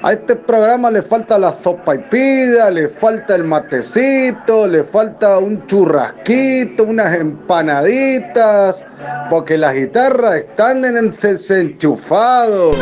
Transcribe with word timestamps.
A 0.00 0.12
este 0.12 0.36
programa 0.36 0.92
le 0.92 1.02
falta 1.02 1.36
la 1.38 1.52
sopa 1.52 1.96
y 1.96 1.98
pida, 1.98 2.70
le 2.70 2.88
falta 2.88 3.34
el 3.34 3.42
matecito, 3.42 4.68
le 4.68 4.84
falta 4.84 5.38
un 5.38 5.66
churrasquito, 5.66 6.84
unas 6.84 7.14
empanaditas, 7.16 8.86
porque 9.28 9.58
las 9.58 9.74
guitarras 9.74 10.36
están 10.36 10.84
en 10.84 10.96
el 10.98 11.16
desenchufado. 11.16 12.76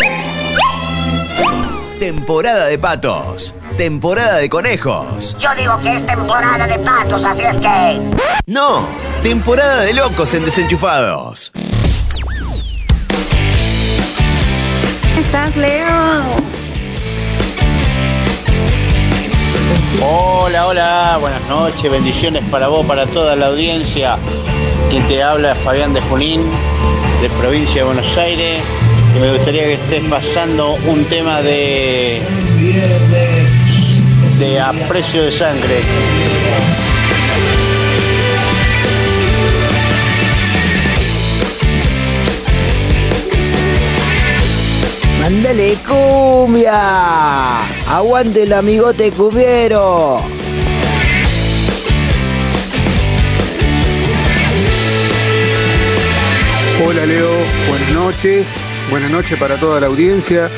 Temporada 1.98 2.66
de 2.66 2.78
patos. 2.78 3.54
Temporada 3.78 4.36
de 4.36 4.50
conejos. 4.50 5.34
Yo 5.38 5.54
digo 5.54 5.80
que 5.80 5.94
es 5.94 6.04
temporada 6.04 6.66
de 6.66 6.78
patos, 6.80 7.24
así 7.24 7.42
es 7.42 7.56
que... 7.56 8.00
No, 8.44 8.86
temporada 9.22 9.82
de 9.82 9.94
locos 9.94 10.34
en 10.34 10.44
desenchufados. 10.44 11.50
¿Estás, 15.18 15.56
Leo? 15.56 15.86
Hola, 20.02 20.66
hola, 20.66 21.18
buenas 21.18 21.48
noches, 21.48 21.90
bendiciones 21.90 22.44
para 22.50 22.68
vos, 22.68 22.84
para 22.84 23.06
toda 23.06 23.34
la 23.34 23.46
audiencia. 23.46 24.16
Quien 24.90 25.06
te 25.06 25.22
habla 25.22 25.52
es 25.52 25.58
Fabián 25.60 25.94
de 25.94 26.02
Junín, 26.02 26.42
de 27.22 27.30
provincia 27.30 27.76
de 27.76 27.84
Buenos 27.84 28.18
Aires. 28.18 28.62
Y 29.16 29.18
me 29.18 29.32
gustaría 29.32 29.64
que 29.64 29.72
estés 29.74 30.04
pasando 30.04 30.74
un 30.86 31.04
tema 31.06 31.40
de. 31.40 32.20
de 34.38 34.60
aprecio 34.60 35.22
de 35.22 35.32
sangre. 35.32 35.80
¡Mándale 45.26 45.76
cumbia! 45.84 47.66
¡Aguante 47.88 48.44
el 48.44 48.52
amigote 48.52 49.10
cumbiero! 49.10 50.22
Hola 56.80 57.06
Leo, 57.06 57.28
buenas 57.68 57.92
noches, 57.92 58.46
buenas 58.88 59.10
noches 59.10 59.36
para 59.36 59.56
toda 59.56 59.80
la 59.80 59.88
audiencia. 59.88 60.48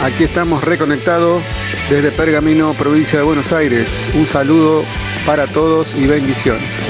Aquí 0.00 0.24
estamos 0.24 0.64
reconectados 0.64 1.42
desde 1.90 2.10
Pergamino, 2.10 2.72
provincia 2.72 3.18
de 3.18 3.24
Buenos 3.26 3.52
Aires. 3.52 3.86
Un 4.14 4.26
saludo 4.26 4.82
para 5.26 5.46
todos 5.46 5.94
y 5.94 6.06
bendiciones. 6.06 6.85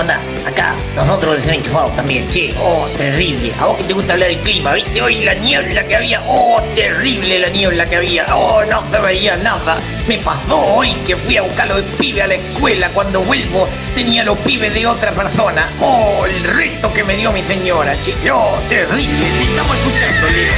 Acá, 0.00 0.74
nosotros 0.96 1.36
desenchufados 1.36 1.94
también, 1.94 2.26
che, 2.30 2.54
oh, 2.58 2.88
terrible. 2.96 3.52
A 3.60 3.66
vos 3.66 3.76
que 3.76 3.84
te 3.84 3.92
gusta 3.92 4.14
hablar 4.14 4.30
del 4.30 4.38
clima, 4.38 4.72
¿viste? 4.72 5.02
Hoy 5.02 5.20
la 5.20 5.34
niebla 5.34 5.86
que 5.86 5.94
había, 5.94 6.22
oh, 6.26 6.62
terrible 6.74 7.38
la 7.38 7.50
niebla 7.50 7.84
que 7.84 7.96
había, 7.96 8.24
oh, 8.34 8.64
no 8.64 8.82
se 8.90 8.98
veía 8.98 9.36
nada. 9.36 9.76
Me 10.08 10.16
pasó 10.16 10.58
hoy 10.58 10.94
que 11.06 11.16
fui 11.16 11.36
a 11.36 11.42
buscar 11.42 11.68
los 11.68 11.82
pibes 11.98 12.24
a 12.24 12.28
la 12.28 12.36
escuela, 12.36 12.88
cuando 12.94 13.20
vuelvo 13.20 13.68
tenía 13.94 14.24
los 14.24 14.38
pibes 14.38 14.72
de 14.72 14.86
otra 14.86 15.12
persona. 15.12 15.68
Oh, 15.80 16.24
el 16.24 16.44
reto 16.44 16.90
que 16.94 17.04
me 17.04 17.16
dio 17.16 17.30
mi 17.30 17.42
señora, 17.42 17.94
che, 18.00 18.14
oh, 18.30 18.58
terrible, 18.68 19.26
te 19.36 19.42
estamos 19.44 19.76
escuchando, 19.76 20.30
Leo. 20.30 20.52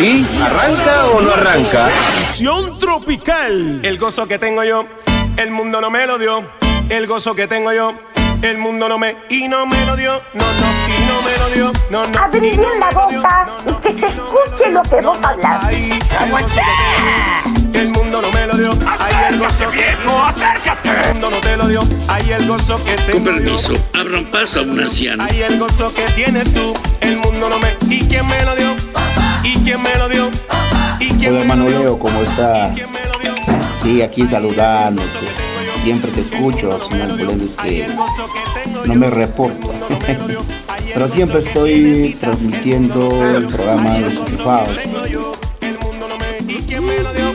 ¿Y 0.00 0.24
arranca 0.42 1.08
o 1.08 1.20
no 1.20 1.30
arranca? 1.30 1.88
Fusión 2.28 2.78
tropical. 2.78 3.80
El 3.82 3.98
gozo 3.98 4.26
que 4.26 4.38
tengo 4.38 4.64
yo, 4.64 4.86
el 5.36 5.50
mundo 5.50 5.78
no 5.82 5.90
me 5.90 6.06
lo 6.06 6.16
dio. 6.16 6.42
El 6.88 7.06
gozo 7.06 7.34
que 7.34 7.46
tengo 7.46 7.70
yo, 7.74 7.92
el 8.40 8.56
mundo 8.56 8.88
no 8.88 8.98
me 8.98 9.16
y 9.28 9.46
no 9.46 9.66
me 9.66 9.76
lo 9.84 9.96
dio. 9.96 10.12
No, 10.32 10.44
no, 10.44 10.66
y 10.88 11.06
no 11.06 11.20
me 11.22 11.36
lo 11.36 11.48
dio. 11.54 11.72
No, 11.90 12.06
no. 12.06 12.18
Abrí 12.18 12.40
bien 12.40 12.80
la 12.80 12.88
boca 12.88 13.46
y 13.66 13.92
que 13.92 14.00
se 14.00 14.06
escuche 14.06 14.70
lo 14.70 14.82
que 14.82 15.06
vos 15.06 15.18
hablas. 15.22 15.68
El 17.74 17.90
mundo 17.90 18.22
no 18.22 18.30
me 18.30 18.46
lo 18.46 18.56
dio. 18.56 18.70
Ahí 18.88 19.34
el 19.34 19.38
gozo 19.38 19.70
que 19.70 19.84
acércate. 20.24 20.88
El 20.88 21.12
mundo 21.12 21.30
no 21.30 21.40
te 21.40 21.56
lo 21.58 21.68
dio. 21.68 21.80
Ahí 22.08 22.32
el 22.32 22.48
gozo 22.48 22.82
que 22.82 22.94
tengo 22.96 23.24
Con 23.24 23.34
permiso, 23.34 23.74
abran 23.92 24.24
paso 24.30 24.60
a 24.60 24.62
un 24.62 24.80
anciano. 24.80 25.24
Ahí 25.24 25.42
el 25.42 25.58
gozo 25.58 25.92
que 25.92 26.04
tienes 26.12 26.54
tú. 26.54 26.72
El 27.02 27.18
mundo 27.18 27.50
no 27.50 27.58
me. 27.58 27.76
¿Y 27.90 28.08
quién 28.08 28.26
me 28.26 28.42
lo 28.44 28.56
dio? 28.56 28.79
¿Y 29.42 29.54
quién 29.64 29.82
me 29.82 29.94
lo 29.96 30.08
dio? 30.08 30.30
¿Y 31.00 31.08
quién 31.08 31.30
Hola 31.30 31.44
me 31.44 31.52
hermano? 31.52 31.68
Leo, 31.68 31.98
¿cómo 31.98 32.20
está? 32.22 32.74
Sí, 33.82 34.02
aquí 34.02 34.26
saludándote. 34.26 35.08
Siempre 35.82 36.10
te 36.10 36.20
escucho, 36.20 36.78
sino 36.90 37.04
el 37.04 37.16
problema 37.16 37.44
es 37.44 37.56
que 37.56 37.86
no 38.86 38.94
me 38.94 39.10
reporto. 39.10 39.72
Pero 40.94 41.08
siempre 41.08 41.38
estoy 41.38 42.16
transmitiendo 42.20 43.36
el 43.36 43.46
programa 43.46 43.94
de 43.94 44.00
los 44.00 44.14
enchufados. 44.16 44.76
¿Y 46.46 46.54
quién 46.62 46.84
me 46.84 46.96
lo 47.02 47.14
dio? 47.14 47.34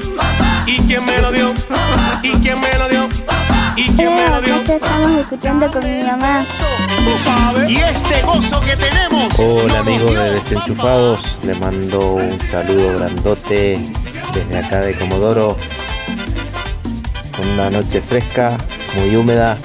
¿Y 0.67 0.77
quién 0.87 2.59
me 2.59 2.77
lo 2.77 2.89
dio? 2.89 3.09
¿Y 7.67 7.77
este 7.77 8.21
gozo 8.23 8.61
que 8.61 8.75
tenemos. 8.75 9.39
Hola 9.39 9.79
amigos 9.79 10.13
de 10.13 10.33
Desenchufados, 10.33 11.19
les 11.43 11.59
mando 11.59 12.15
un 12.15 12.39
saludo 12.51 12.97
grandote 12.97 13.79
desde 14.33 14.57
acá 14.57 14.81
de 14.81 14.93
Comodoro, 14.95 15.57
con 17.37 17.49
una 17.51 17.69
noche 17.69 18.01
fresca, 18.01 18.57
muy 18.95 19.15
húmeda, 19.15 19.57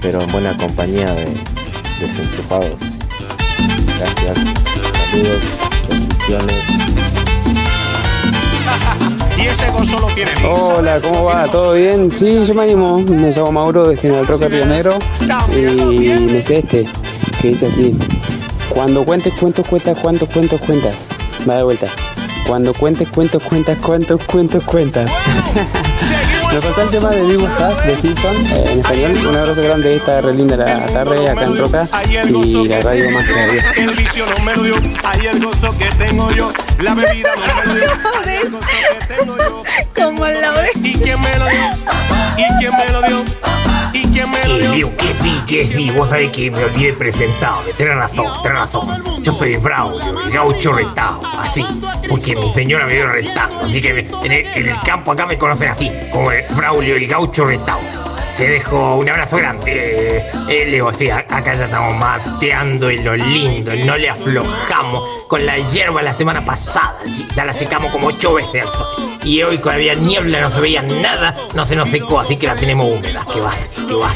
pero 0.00 0.20
en 0.20 0.30
buena 0.32 0.56
compañía 0.56 1.06
de 1.14 1.34
Desenchufados. 2.00 2.76
Gracias, 3.98 4.38
saludos, 5.10 5.40
bendiciones. 5.88 7.21
Y 9.42 9.46
ese 9.46 9.66
tiene 10.14 10.30
Hola, 10.46 11.00
¿cómo 11.00 11.24
va? 11.24 11.48
¿Todo 11.48 11.72
bien? 11.72 12.12
Sí, 12.12 12.44
yo 12.46 12.54
me 12.54 12.62
animo. 12.62 12.98
Me 12.98 13.30
llamo 13.32 13.50
Mauro 13.50 13.88
de 13.88 13.96
General 13.96 14.24
Roca 14.24 14.46
Río 14.46 14.66
Negro 14.66 14.96
y 15.50 16.14
me 16.26 16.40
sé 16.40 16.58
este, 16.58 16.84
que 17.40 17.48
dice 17.48 17.66
así. 17.66 17.98
Cuando 18.68 19.04
cuentes 19.04 19.34
cuentos, 19.34 19.66
cuentas, 19.66 19.98
cuántos 20.00 20.28
cuentos 20.28 20.60
cuentas. 20.60 20.94
Va 21.48 21.56
de 21.56 21.64
vuelta. 21.64 21.88
Cuando 22.46 22.72
cuentes 22.72 23.08
cuentos, 23.08 23.42
cuentas, 23.42 23.78
cuántos 23.78 24.22
cuentos 24.24 24.62
cuentas. 24.62 25.10
Me 26.52 26.60
pasó 26.60 26.82
el 26.82 26.90
tema 26.90 27.08
de 27.08 27.24
Vivo 27.24 27.48
Estás 27.48 27.86
de 27.86 27.92
Hilson 27.94 28.36
eh, 28.52 28.64
en 28.72 28.80
español. 28.80 29.12
Un 29.26 29.36
abrazo 29.36 29.62
grande, 29.62 29.96
está 29.96 30.20
re 30.20 30.34
linda 30.34 30.54
la 30.58 30.86
tarde 30.86 31.30
acá 31.30 31.44
en 31.44 31.56
Roca 31.56 31.88
y 32.06 32.68
la 32.68 32.80
radio 32.82 33.10
más 33.10 33.26
que 33.26 33.32
la 33.32 33.46
vida. 33.46 33.72
El 33.74 33.94
vicio 33.94 34.26
no 34.26 34.44
me 34.44 34.54
lo 34.56 34.62
dio. 34.62 34.74
Ahí 35.04 35.26
el 35.28 35.42
gozo 35.42 35.70
que 35.78 35.86
tengo 35.96 36.30
yo. 36.32 36.52
La 36.78 36.94
bebida 36.94 37.30
no 37.36 37.64
me 37.64 37.64
lo 37.64 37.74
dio. 37.74 37.92
Ahí 38.26 38.36
el 38.42 38.50
gozo 38.50 38.66
que 38.68 39.14
tengo 39.14 39.36
yo. 39.38 39.62
Como 39.94 40.26
la 40.26 40.50
ves. 40.50 40.70
¿Y 40.74 40.92
quién 40.98 41.20
me 41.22 41.38
lo 41.38 41.46
dio? 41.46 41.70
¿Y 42.36 42.58
quién 42.58 42.76
me 42.76 42.92
lo 42.92 43.02
dio? 43.02 43.61
¿Y 43.92 44.02
quién 44.12 44.30
me 44.30 44.48
lo 44.48 44.58
dio? 44.72 44.96
Que. 45.46 45.92
Vos 45.96 46.08
sabés 46.08 46.30
que 46.32 46.50
me 46.50 46.64
olvidé 46.64 46.88
de 46.88 46.92
presentarme. 46.94 47.72
Tenés 47.76 47.96
razón, 47.96 48.26
tenés 48.42 48.58
razón. 48.58 49.22
Yo 49.22 49.32
soy 49.32 49.56
Braulio, 49.56 50.20
el 50.20 50.30
gaucho 50.30 50.72
retado, 50.72 51.20
así. 51.38 51.64
Porque 52.08 52.34
mi 52.36 52.52
señora 52.52 52.86
me 52.86 52.94
dio 52.94 53.06
retado. 53.06 53.60
Así 53.64 53.80
que 53.80 54.08
en 54.24 54.32
el, 54.32 54.80
campo 54.84 55.12
acá 55.12 55.26
me 55.26 55.36
conocen 55.36 55.68
así, 55.68 55.90
como 56.10 56.30
el 56.32 56.44
Braulio, 56.54 56.96
el 56.96 57.06
gaucho 57.06 57.44
retado. 57.44 57.80
Te 58.36 58.48
dejo 58.48 58.96
un 58.96 59.08
abrazo 59.10 59.36
grande, 59.36 60.18
eh, 60.18 60.30
eh, 60.48 60.66
Leo. 60.70 60.92
Sí, 60.94 61.10
acá 61.10 61.54
ya 61.54 61.64
estamos 61.64 61.94
mateando 61.96 62.88
en 62.88 63.04
lo 63.04 63.14
lindo. 63.14 63.72
No 63.84 63.96
le 63.96 64.08
aflojamos 64.08 65.26
con 65.28 65.44
la 65.44 65.58
hierba 65.58 66.02
la 66.02 66.14
semana 66.14 66.42
pasada. 66.42 66.96
sí, 67.06 67.26
ya 67.34 67.44
la 67.44 67.52
secamos 67.52 67.92
como 67.92 68.06
ocho 68.06 68.34
veces. 68.34 68.64
Y 69.24 69.42
hoy 69.42 69.58
con 69.58 69.72
había 69.72 69.94
niebla, 69.94 70.40
no 70.40 70.50
se 70.50 70.60
veía 70.60 70.82
nada, 70.82 71.34
no 71.54 71.64
se 71.64 71.76
nos 71.76 71.88
secó, 71.88 72.20
así 72.20 72.36
que 72.36 72.48
la 72.48 72.56
tenemos 72.56 72.90
húmeda. 72.90 73.24
Que 73.32 73.40
va, 73.40 73.52
que 73.86 73.94
va. 73.94 74.12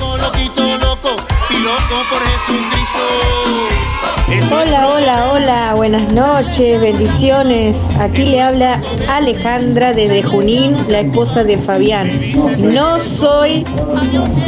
Hola, 4.50 4.88
hola, 4.88 5.30
hola, 5.32 5.74
buenas 5.76 6.12
noches, 6.12 6.80
bendiciones. 6.80 7.76
Aquí 8.00 8.24
le 8.24 8.42
habla 8.42 8.80
Alejandra 9.08 9.92
desde 9.92 10.24
Junín, 10.24 10.76
la 10.88 11.00
esposa 11.00 11.44
de 11.44 11.56
Fabián. 11.58 12.10
No 12.58 12.98
soy, 12.98 13.64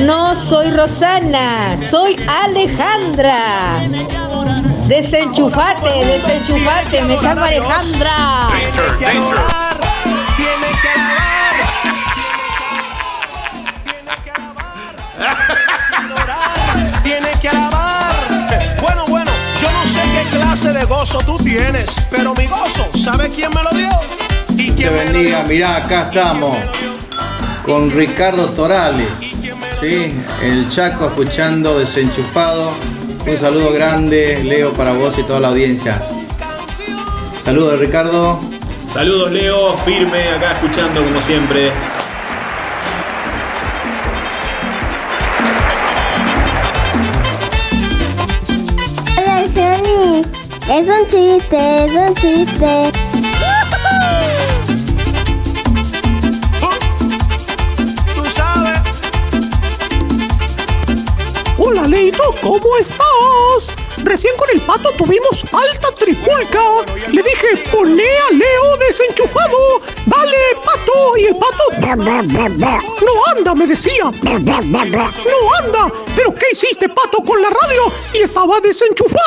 no 0.01 0.35
soy 0.49 0.71
Rosana, 0.71 1.77
soy 1.91 2.17
Alejandra. 2.27 3.81
Desenchufate, 4.89 6.05
desenchufate, 6.05 7.03
me 7.03 7.17
llamo 7.17 7.45
Alejandra. 7.45 8.49
De 20.79 20.85
gozo 20.85 21.19
tú 21.27 21.37
tienes, 21.39 22.07
pero 22.11 22.33
mi 22.35 22.47
gozo, 22.47 22.89
¿sabe 22.97 23.29
quién 23.29 23.51
me 23.53 23.63
lo 23.65 23.71
dio? 23.71 23.89
¿Y 24.51 24.71
Te 24.71 24.75
quién 24.77 24.93
me 24.93 25.05
lo 25.05 25.13
bendiga, 25.13 25.41
dio? 25.41 25.49
mirá, 25.49 25.77
acá 25.77 26.03
estamos 26.13 26.57
con 27.65 27.91
Ricardo 27.91 28.47
Torales, 28.51 29.09
¿sí? 29.81 30.13
el 30.43 30.69
Chaco 30.71 31.07
escuchando 31.07 31.79
desenchufado. 31.79 32.73
Un 33.27 33.37
saludo 33.37 33.73
grande, 33.73 34.43
Leo, 34.45 34.73
para 34.73 34.93
vos 34.93 35.19
y 35.19 35.23
toda 35.25 35.41
la 35.41 35.49
audiencia. 35.49 36.01
Saludos, 37.45 37.79
Ricardo. 37.81 38.39
Saludos 38.87 39.33
Leo, 39.33 39.77
firme 39.79 40.23
acá 40.31 40.53
escuchando 40.53 41.03
como 41.05 41.21
siempre. 41.21 41.73
Es 50.71 50.87
un 50.87 51.07
chiste, 51.07 51.85
es 51.87 51.93
un 51.93 52.15
chiste. 52.15 52.93
Tú 58.15 58.25
sabes. 58.37 59.01
Hola 61.57 61.89
Leito, 61.89 62.35
¿cómo 62.43 62.77
estás? 62.79 63.78
Recién 64.09 64.35
con 64.39 64.49
el 64.49 64.61
pato 64.63 64.91
tuvimos 64.93 65.45
alta 65.53 65.93
tripulca. 65.99 66.63
Le 67.13 67.23
dije, 67.23 67.49
ponle 67.71 68.03
a 68.03 68.33
Leo 68.33 68.77
desenchufado. 68.79 69.83
Dale, 70.07 70.39
pato. 70.65 71.17
Y 71.19 71.27
el 71.27 71.37
pato... 71.37 71.65
No 73.05 73.37
anda, 73.37 73.55
me 73.55 73.67
decía. 73.67 74.05
No 74.23 75.55
anda. 75.59 75.93
¿Pero 76.17 76.35
qué 76.35 76.47
hiciste, 76.53 76.89
pato, 76.89 77.23
con 77.23 77.43
la 77.43 77.51
radio? 77.51 77.93
Y 78.15 78.23
estaba 78.23 78.59
desenchufada. 78.61 79.21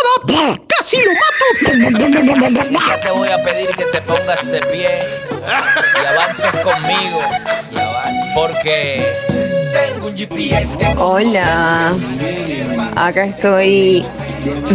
Casi 0.67 0.97
lo 1.03 1.11
mato. 1.13 2.79
Ya 2.87 2.99
te 3.01 3.11
voy 3.11 3.29
a 3.29 3.43
pedir 3.43 3.69
que 3.75 3.85
te 3.85 4.01
pongas 4.01 4.51
de 4.51 4.61
pie 4.61 4.99
y 5.45 6.05
avances 6.07 6.51
conmigo. 6.63 7.19
Porque 8.33 9.05
tengo 9.73 10.07
un 10.07 10.17
GPS 10.17 10.75
que 10.75 10.87
Hola, 10.97 11.93
acá 12.95 13.25
estoy 13.25 14.05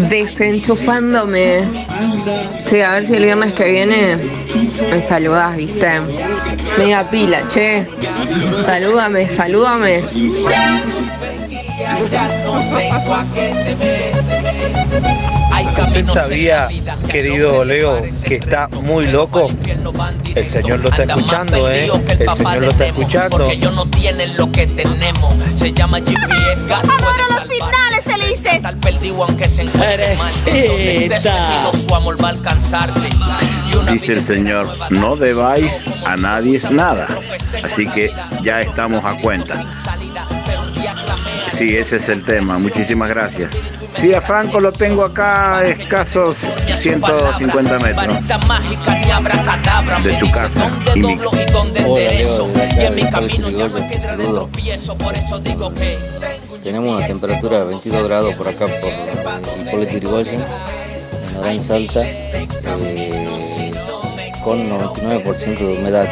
desenchufándome. 0.08 1.64
Sí, 2.68 2.80
a 2.80 2.92
ver 2.92 3.06
si 3.06 3.14
el 3.14 3.24
viernes 3.24 3.52
que 3.54 3.70
viene 3.70 4.16
me 4.90 5.02
saludas, 5.02 5.56
¿viste? 5.56 5.88
Mega 6.78 7.08
pila, 7.08 7.46
che. 7.48 7.86
Salúdame, 8.64 9.28
salúdame. 9.28 10.04
¿Usted 15.78 16.06
sabía, 16.06 16.68
querido 17.08 17.64
Leo, 17.64 18.02
que 18.24 18.36
está 18.36 18.68
muy 18.68 19.06
loco? 19.06 19.48
El 20.34 20.50
Señor 20.50 20.80
lo 20.80 20.90
está 20.90 21.04
escuchando, 21.04 21.70
¿eh? 21.70 21.90
El 22.18 22.34
Señor 22.34 22.58
lo 22.58 22.68
está 22.68 22.86
escuchando. 22.86 23.38
Porque 23.38 23.52
ellos 23.54 23.74
no 23.74 23.86
tienen 23.88 24.36
lo 24.36 24.50
que 24.52 24.66
tenemos. 24.66 25.34
Se 25.56 25.72
llama 25.72 25.98
GPS, 25.98 26.66
gas 26.66 26.80
puede 26.82 27.24
salvar. 27.28 27.48
finales 27.48 28.04
felices. 28.04 28.54
Estar 28.54 28.76
perdido 28.76 29.24
aunque 29.24 29.48
se 29.48 29.62
encuentre 29.62 30.16
mal. 30.16 30.32
Donde 30.44 31.06
estés 31.06 31.24
metido, 31.24 31.72
su 31.72 31.94
amor 31.94 32.22
va 32.22 32.28
a 32.28 32.30
alcanzarte. 32.32 33.00
Dice 33.90 34.14
el 34.14 34.20
Señor, 34.20 34.68
no 34.90 35.16
debáis 35.16 35.86
a 36.04 36.16
nadie 36.16 36.58
nada. 36.70 37.06
Así 37.62 37.86
que 37.86 38.12
ya 38.42 38.60
estamos 38.60 39.04
a 39.04 39.14
cuenta. 39.14 39.64
Sí, 41.56 41.74
ese 41.74 41.96
es 41.96 42.10
el 42.10 42.22
tema. 42.22 42.58
Muchísimas 42.58 43.08
gracias. 43.08 43.50
Sí, 43.94 44.12
a 44.12 44.20
Franco 44.20 44.60
lo 44.60 44.72
tengo 44.72 45.02
acá 45.02 45.56
a 45.56 45.66
escasos 45.66 46.50
150 46.74 47.78
metros 47.78 48.18
de 50.04 50.18
su 50.18 50.30
casa 50.30 50.70
y 50.94 50.98
mi 50.98 51.16
Tenemos 56.62 56.98
una 56.98 57.06
temperatura 57.06 57.58
de 57.60 57.64
22 57.64 58.04
grados 58.04 58.34
por 58.34 58.48
acá 58.48 58.66
por 58.66 58.90
el 59.56 59.70
Polo 59.70 59.86
Trigoya, 59.86 60.32
en 60.32 61.36
Orán 61.38 61.58
Salta, 61.58 62.02
eh, 62.04 62.46
con 64.44 64.68
99% 64.68 65.56
de 65.56 65.78
humedad. 65.78 66.06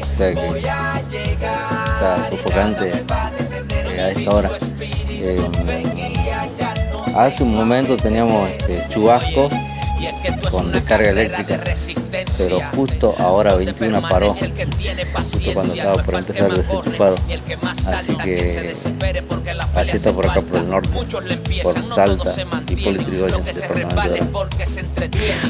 O 0.00 0.06
sea 0.06 0.32
que 0.32 0.58
está 0.58 2.24
sofocante 2.24 2.92
a 4.00 4.08
esta 4.08 4.30
hora. 4.30 4.50
Eh, 5.22 5.38
hace 7.14 7.42
un 7.44 7.54
momento 7.54 7.96
teníamos 7.96 8.48
este, 8.48 8.82
chubasco 8.88 9.50
con 10.50 10.72
descarga 10.72 11.10
eléctrica, 11.10 11.60
pero 12.38 12.60
justo 12.74 13.14
ahora 13.18 13.54
21 13.54 14.02
paró, 14.02 14.30
justo 14.30 15.52
cuando 15.54 15.74
estaba 15.74 16.02
por 16.02 16.14
empezar 16.14 16.54
desenchufado. 16.54 17.16
Así 17.86 18.16
que 18.16 18.74
así 19.74 19.96
está 19.96 20.12
por 20.12 20.28
acá 20.28 20.40
por 20.42 20.56
el 20.58 20.68
norte, 20.68 20.88
por 21.62 21.82
Salta 21.86 22.34
y 22.68 22.76
Politrigoyen, 22.76 23.44
de 23.44 23.52
Orán. 23.68 24.30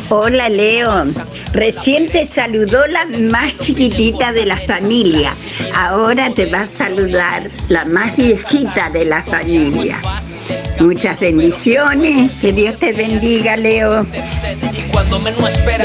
Hola 0.08 0.48
Leo, 0.48 1.04
recién 1.52 2.06
te 2.06 2.26
saludó 2.26 2.86
la 2.86 3.06
más 3.06 3.56
chiquitita 3.58 4.32
de 4.32 4.46
la 4.46 4.56
familia, 4.58 5.32
ahora 5.74 6.30
te 6.34 6.46
va 6.46 6.62
a 6.62 6.66
saludar 6.66 7.48
la 7.68 7.84
más 7.84 8.16
viejita 8.16 8.90
de 8.90 9.04
la 9.04 9.22
familia. 9.22 10.00
Muchas 10.80 11.20
bendiciones, 11.20 12.32
que 12.40 12.52
Dios 12.54 12.76
te 12.78 12.92
bendiga 12.94 13.56
Leo. 13.56 14.06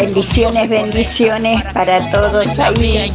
Bendiciones, 0.08 0.70
bendiciones 0.70 1.64
para 1.74 2.12
todos 2.12 2.58
ahí. 2.60 3.14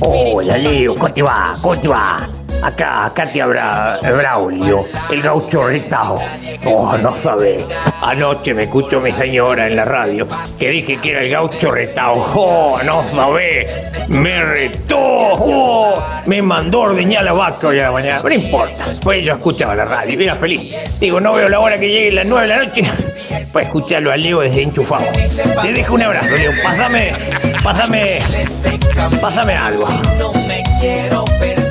Hola 0.00 0.56
Leo, 0.56 0.94
¿cómo 0.94 1.12
te 1.12 1.22
va? 1.22 1.52
¿Cómo 1.60 1.78
te 1.78 1.88
va? 1.88 2.28
Acá, 2.62 3.06
acá 3.06 3.30
te 3.30 3.40
habla 3.40 3.98
Braulio, 4.16 4.84
el 5.10 5.22
gaucho 5.22 5.68
retado. 5.68 6.16
Oh, 6.64 6.96
no 6.96 7.14
sabe. 7.22 7.64
Anoche 8.02 8.54
me 8.54 8.64
escuchó 8.64 9.00
mi 9.00 9.12
señora 9.12 9.66
en 9.66 9.76
la 9.76 9.84
radio 9.84 10.26
que 10.58 10.70
dije 10.70 10.98
que 11.00 11.10
era 11.10 11.22
el 11.22 11.30
gaucho 11.30 11.70
retado. 11.70 12.14
Oh, 12.34 12.78
no 12.84 13.04
sabe. 13.10 13.68
Me 14.08 14.42
retó. 14.42 14.98
Oh, 14.98 16.02
me 16.26 16.42
mandó 16.42 16.80
ordeñar 16.80 17.24
la 17.24 17.34
vaca 17.34 17.68
hoy 17.68 17.78
a 17.78 17.84
la 17.84 17.92
mañana. 17.92 18.22
No 18.22 18.34
importa. 18.34 18.86
Pues 19.02 19.24
yo 19.24 19.34
escuchaba 19.34 19.74
la 19.74 19.84
radio 19.84 20.20
era 20.20 20.36
feliz. 20.36 20.98
Digo, 20.98 21.20
no 21.20 21.34
veo 21.34 21.48
la 21.48 21.60
hora 21.60 21.78
que 21.78 21.88
llegue 21.88 22.12
las 22.12 22.26
9 22.26 22.48
de 22.48 22.56
la 22.56 22.64
noche 22.64 22.82
para 23.52 23.66
escucharlo 23.66 24.10
a 24.10 24.16
Leo 24.16 24.40
desde 24.40 24.62
enchufado. 24.62 25.04
Te 25.62 25.72
dejo 25.72 25.94
un 25.94 26.02
abrazo, 26.02 26.34
Leo. 26.34 26.52
Pásame, 26.62 27.12
pásame, 27.62 28.18
pásame 29.20 29.54
algo. 29.54 29.88
No 30.18 30.32
me 30.32 30.62
quiero 30.80 31.24
perder 31.38 31.65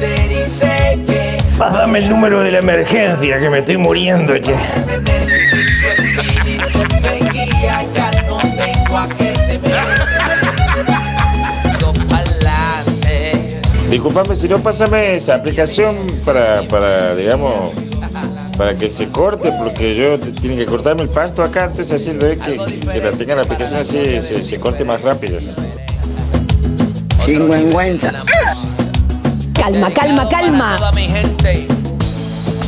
Pásame 1.57 1.99
el 1.99 2.09
número 2.09 2.41
de 2.41 2.51
la 2.51 2.59
emergencia 2.59 3.39
que 3.39 3.49
me 3.49 3.59
estoy 3.59 3.77
muriendo, 3.77 4.37
che. 4.37 4.53
Disculpame, 13.89 14.35
si 14.35 14.49
no, 14.49 14.59
pásame 14.59 15.15
esa 15.15 15.35
aplicación 15.35 15.95
para, 16.25 16.67
para, 16.67 17.15
digamos, 17.15 17.73
para 18.57 18.77
que 18.77 18.89
se 18.89 19.07
corte, 19.09 19.53
porque 19.57 19.95
yo 19.95 20.19
tienen 20.19 20.57
que 20.57 20.65
cortarme 20.65 21.03
el 21.03 21.09
pasto 21.09 21.41
acá, 21.41 21.65
entonces 21.65 22.01
así 22.01 22.13
lo 22.13 22.27
es 22.27 22.37
que, 22.39 22.57
que 22.57 22.99
la 22.99 23.11
tenga 23.11 23.35
la 23.35 23.43
aplicación 23.43 23.79
así 23.79 24.21
se, 24.21 24.43
se 24.43 24.59
corte 24.59 24.83
más 24.83 25.01
rápido. 25.01 25.39
Chingüengüenza. 27.25 28.11
Calma, 29.65 29.89
calma, 29.89 30.29
calma. 30.29 30.75
Toda 30.77 30.91
mi 30.91 31.07
gente, 31.07 31.65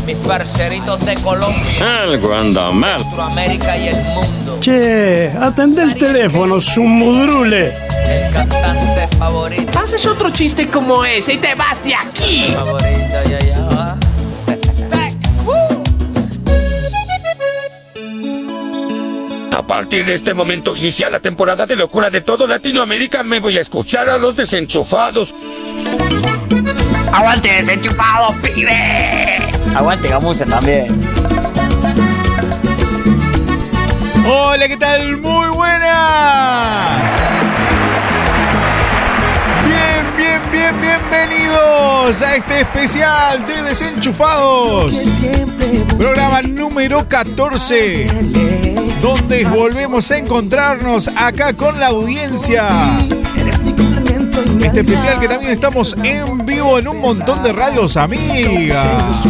mis 0.07 0.15
parceritos 0.25 0.99
de 1.05 1.13
Colombia, 1.21 2.01
Algo 2.01 2.33
anda 2.33 2.71
mal. 2.71 3.03
Centroamérica 3.03 3.77
y 3.77 3.89
el 3.89 4.03
mundo. 4.03 4.57
Che, 4.59 5.31
atende 5.39 5.83
el 5.83 5.95
teléfono, 5.95 6.59
sumudrule. 6.59 7.71
El 8.03 8.33
cantante 8.33 9.07
favorito. 9.15 9.77
Haces 9.79 10.07
otro 10.07 10.31
chiste 10.31 10.69
como 10.69 11.05
ese 11.05 11.33
y 11.33 11.37
te 11.37 11.53
vas 11.53 11.83
de 11.83 11.93
aquí. 11.93 12.55
Favorita, 12.55 13.23
ya, 13.25 13.39
ya 13.41 13.59
va. 13.59 13.97
A 19.55 19.67
partir 19.67 20.05
de 20.05 20.15
este 20.15 20.33
momento 20.33 20.75
inicia 20.75 21.09
la 21.09 21.19
temporada 21.19 21.65
de 21.67 21.75
locura 21.75 22.09
de 22.09 22.21
todo 22.21 22.47
Latinoamérica. 22.47 23.21
Me 23.23 23.39
voy 23.39 23.57
a 23.57 23.61
escuchar 23.61 24.09
a 24.09 24.17
los 24.17 24.35
desenchufados. 24.35 25.35
¡Aguante 27.17 27.49
desenchufado, 27.49 28.31
pibe! 28.43 29.37
Aguante 29.75 30.07
Gamusa 30.07 30.45
también. 30.45 30.85
Hola, 34.29 34.67
¿qué 34.67 34.77
tal? 34.77 35.17
Muy 35.17 35.47
buena. 35.47 36.99
Bien, 39.65 40.15
bien, 40.15 40.41
bien, 40.51 40.79
bienvenidos 40.79 42.21
a 42.21 42.35
este 42.35 42.61
especial 42.61 43.43
de 43.47 43.63
Desenchufados. 43.63 44.91
Programa 45.97 46.43
número 46.43 47.09
14, 47.09 48.05
donde 49.01 49.43
volvemos 49.45 50.11
a 50.11 50.19
encontrarnos 50.19 51.07
acá 51.17 51.51
con 51.53 51.79
la 51.79 51.87
audiencia. 51.87 52.67
Este 54.63 54.81
especial 54.81 55.19
que 55.19 55.27
también 55.27 55.51
estamos 55.51 55.95
en 56.03 56.45
vivo 56.45 56.77
en 56.77 56.87
un 56.87 57.01
montón 57.01 57.41
de 57.41 57.51
radios 57.53 57.97
amigas. 57.97 59.25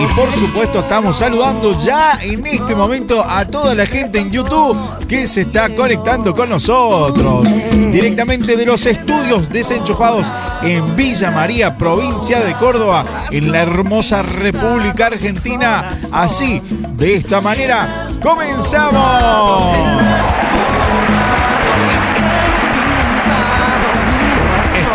Y 0.00 0.14
por 0.14 0.34
supuesto 0.34 0.80
estamos 0.80 1.18
saludando 1.18 1.78
ya 1.78 2.18
en 2.22 2.44
este 2.46 2.74
momento 2.74 3.22
a 3.22 3.44
toda 3.44 3.74
la 3.74 3.86
gente 3.86 4.18
en 4.18 4.30
YouTube 4.30 4.76
que 5.06 5.26
se 5.26 5.42
está 5.42 5.68
conectando 5.74 6.34
con 6.34 6.48
nosotros. 6.48 7.46
Directamente 7.72 8.56
de 8.56 8.66
los 8.66 8.84
estudios 8.86 9.48
desenchufados 9.48 10.26
en 10.62 10.96
Villa 10.96 11.30
María, 11.30 11.76
provincia 11.76 12.40
de 12.40 12.54
Córdoba, 12.54 13.04
en 13.30 13.52
la 13.52 13.62
hermosa 13.62 14.22
República 14.22 15.06
Argentina. 15.06 15.92
Así, 16.12 16.60
de 16.96 17.16
esta 17.16 17.40
manera, 17.40 18.08
comenzamos. 18.22 19.76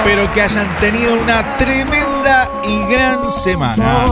Espero 0.05 0.31
que 0.33 0.41
hayan 0.43 0.67
tenido 0.77 1.19
una 1.19 1.57
tremenda 1.57 2.47
y 2.63 2.93
gran 2.93 3.31
semana. 3.31 4.05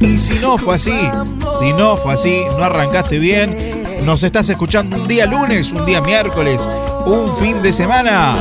Y 0.00 0.18
si 0.18 0.40
no 0.40 0.58
fue 0.58 0.74
así, 0.74 1.08
si 1.60 1.72
no 1.74 1.94
fue 1.94 2.14
así, 2.14 2.42
no 2.58 2.64
arrancaste 2.64 3.20
bien, 3.20 3.56
nos 4.04 4.24
estás 4.24 4.48
escuchando 4.48 4.96
un 4.96 5.06
día 5.06 5.26
lunes, 5.26 5.70
un 5.70 5.86
día 5.86 6.00
miércoles, 6.00 6.60
un 7.06 7.36
fin 7.36 7.62
de 7.62 7.72
semana. 7.72 8.34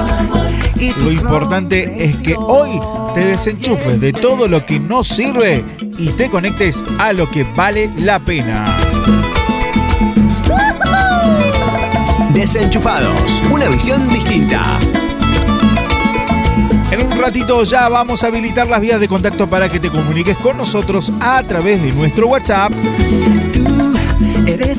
Lo 0.98 1.12
importante 1.12 2.04
es 2.04 2.20
que 2.20 2.34
hoy 2.36 2.82
te 3.14 3.26
desenchufes 3.26 4.02
de 4.02 4.12
todo 4.12 4.48
lo 4.48 4.66
que 4.66 4.80
no 4.80 5.04
sirve 5.04 5.64
y 6.00 6.10
te 6.14 6.32
conectes 6.32 6.84
a 6.98 7.14
lo 7.14 7.30
que 7.30 7.44
vale 7.44 7.92
la 8.00 8.18
pena. 8.18 8.76
Desenchufados, 12.34 13.22
una 13.52 13.70
visión 13.70 14.10
distinta. 14.10 14.80
Un 17.12 17.18
ratito 17.20 17.64
ya 17.64 17.90
vamos 17.90 18.24
a 18.24 18.28
habilitar 18.28 18.68
las 18.68 18.82
vías 18.82 19.00
de 19.00 19.08
contacto 19.08 19.48
para 19.48 19.70
que 19.70 19.80
te 19.80 19.90
comuniques 19.92 20.38
con 20.38 20.58
nosotros 20.58 21.12
a 21.20 21.42
través 21.44 21.82
de 21.82 21.92
nuestro 21.92 22.28
WhatsApp. 22.28 22.72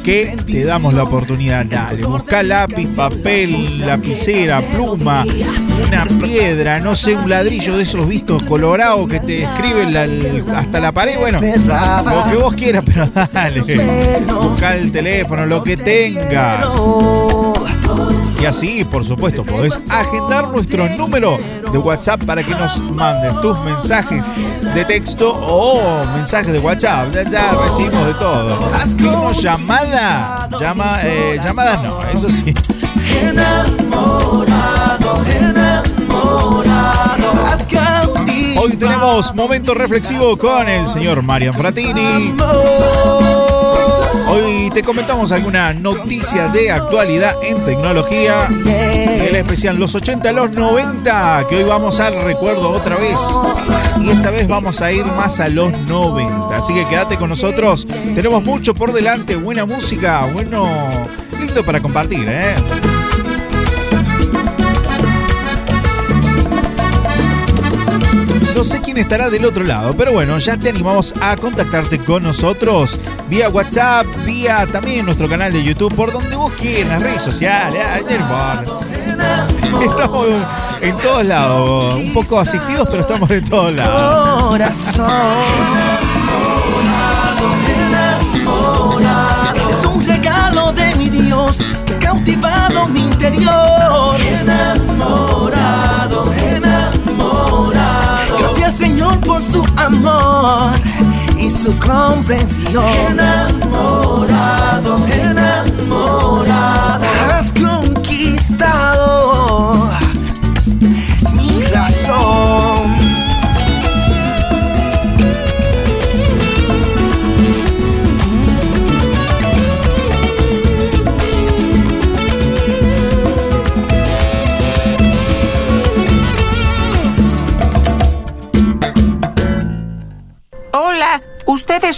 Que 0.02 0.36
te 0.46 0.64
damos 0.64 0.94
la 0.94 1.04
oportunidad. 1.04 1.64
Dale, 1.66 2.04
busca 2.04 2.42
lápiz, 2.42 2.88
papel, 2.96 3.86
lapicera, 3.86 4.60
pluma, 4.60 5.24
una 5.86 6.04
piedra, 6.20 6.80
no 6.80 6.96
sé, 6.96 7.14
un 7.14 7.30
ladrillo 7.30 7.76
de 7.76 7.84
esos 7.84 8.08
vistos 8.08 8.42
colorados 8.42 9.08
que 9.08 9.20
te 9.20 9.42
escriben 9.42 9.96
hasta 10.54 10.80
la 10.80 10.90
pared. 10.90 11.18
Bueno, 11.18 11.40
lo 11.40 12.30
que 12.30 12.36
vos 12.36 12.54
quieras, 12.54 12.84
pero 12.84 13.08
dale. 13.32 13.60
Busca 14.40 14.76
el 14.76 14.90
teléfono, 14.90 15.46
lo 15.46 15.62
que 15.62 15.76
tengas. 15.76 16.66
Y 18.42 18.44
así, 18.44 18.84
por 18.84 19.04
supuesto, 19.04 19.44
podés 19.44 19.80
agendar 19.88 20.49
nuestro 20.49 20.88
número 20.96 21.37
de 21.70 21.78
WhatsApp 21.78 22.25
para 22.25 22.42
que 22.42 22.50
nos 22.50 22.80
mandes 22.80 23.40
tus 23.40 23.56
mensajes 23.61 24.32
de 24.75 24.84
texto 24.84 25.30
o 25.32 26.04
mensajes 26.16 26.52
de 26.52 26.58
WhatsApp. 26.58 27.12
Ya, 27.12 27.22
ya 27.22 27.52
recibimos 27.52 28.04
de 28.04 28.14
todo. 28.14 28.68
¿Tenemos 28.96 29.40
llamada? 29.40 30.49
Llama, 30.58 30.99
eh, 31.04 31.38
llamadas 31.40 31.84
no, 31.84 32.02
eso 32.12 32.28
sí. 32.28 32.52
Hoy 38.61 38.76
tenemos 38.76 39.32
momento 39.37 39.72
reflexivo 39.72 40.37
con 40.37 40.68
el 40.68 40.88
señor 40.88 41.22
Marian 41.22 41.54
Fratini. 41.54 42.34
Hoy 44.32 44.70
te 44.72 44.82
comentamos 44.82 45.30
alguna 45.30 45.74
noticia 45.74 46.48
de 46.48 46.70
actualidad 46.70 47.34
en 47.42 47.62
tecnología. 47.66 48.48
El 48.48 49.36
especial 49.36 49.76
Los 49.76 49.94
80 49.94 50.26
a 50.26 50.32
los 50.32 50.52
90, 50.52 51.44
que 51.50 51.56
hoy 51.56 51.64
vamos 51.64 52.00
al 52.00 52.22
recuerdo 52.22 52.70
otra 52.70 52.96
vez. 52.96 53.20
Y 54.00 54.08
esta 54.08 54.30
vez 54.30 54.48
vamos 54.48 54.80
a 54.80 54.90
ir 54.90 55.04
más 55.04 55.38
a 55.38 55.48
los 55.48 55.70
90. 55.86 56.56
Así 56.56 56.72
que 56.72 56.86
quédate 56.86 57.18
con 57.18 57.28
nosotros. 57.28 57.86
Tenemos 57.86 58.42
mucho 58.42 58.72
por 58.72 58.94
delante, 58.94 59.36
buena 59.36 59.66
música, 59.66 60.26
bueno, 60.32 60.66
lindo 61.38 61.62
para 61.62 61.80
compartir, 61.80 62.24
¿eh? 62.26 62.54
No 68.54 68.64
sé 68.64 68.80
quién 68.80 68.99
estará 68.99 69.28
del 69.30 69.44
otro 69.44 69.64
lado, 69.64 69.94
pero 69.97 70.12
bueno, 70.12 70.38
ya 70.38 70.56
te 70.56 70.68
animamos 70.68 71.14
a 71.21 71.37
contactarte 71.37 71.99
con 71.99 72.23
nosotros 72.23 72.99
vía 73.28 73.49
WhatsApp, 73.49 74.06
vía 74.25 74.66
también 74.71 75.04
nuestro 75.04 75.28
canal 75.28 75.52
de 75.52 75.64
YouTube, 75.64 75.94
por 75.94 76.12
donde 76.12 76.37
vos 76.37 76.52
quieras, 76.52 77.02
redes 77.02 77.23
sociales, 77.23 77.82
importa. 78.09 78.76
Estamos 79.82 80.26
en 80.80 80.97
todos 80.97 81.25
lados, 81.26 81.94
un 81.97 82.12
poco 82.12 82.38
asistidos, 82.38 82.87
pero 82.90 83.02
estamos 83.02 83.30
en 83.30 83.44
todos 83.44 83.75
lados. 83.75 84.61
Cautivado 92.00 92.87
mi 92.88 93.00
interior. 93.00 94.21
Enamorado. 94.21 96.01
Gracias 98.62 98.90
Señor 98.90 99.19
por 99.23 99.42
su 99.42 99.61
amor 99.76 100.71
y 101.37 101.50
su 101.50 101.76
comprensión. 101.81 102.85
Enamorado, 103.11 105.04
enamorado. 105.09 107.01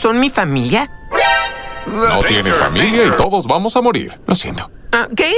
Son 0.05 0.21
mi 0.21 0.29
familia? 0.29 0.91
No 1.87 2.23
tienes 2.29 2.59
familia 2.59 3.07
y 3.07 3.17
todos 3.17 3.47
vamos 3.47 3.75
a 3.75 3.81
morir. 3.81 4.13
Lo 4.27 4.35
siento. 4.35 4.71
Ah, 4.93 5.09
¿Qué? 5.17 5.33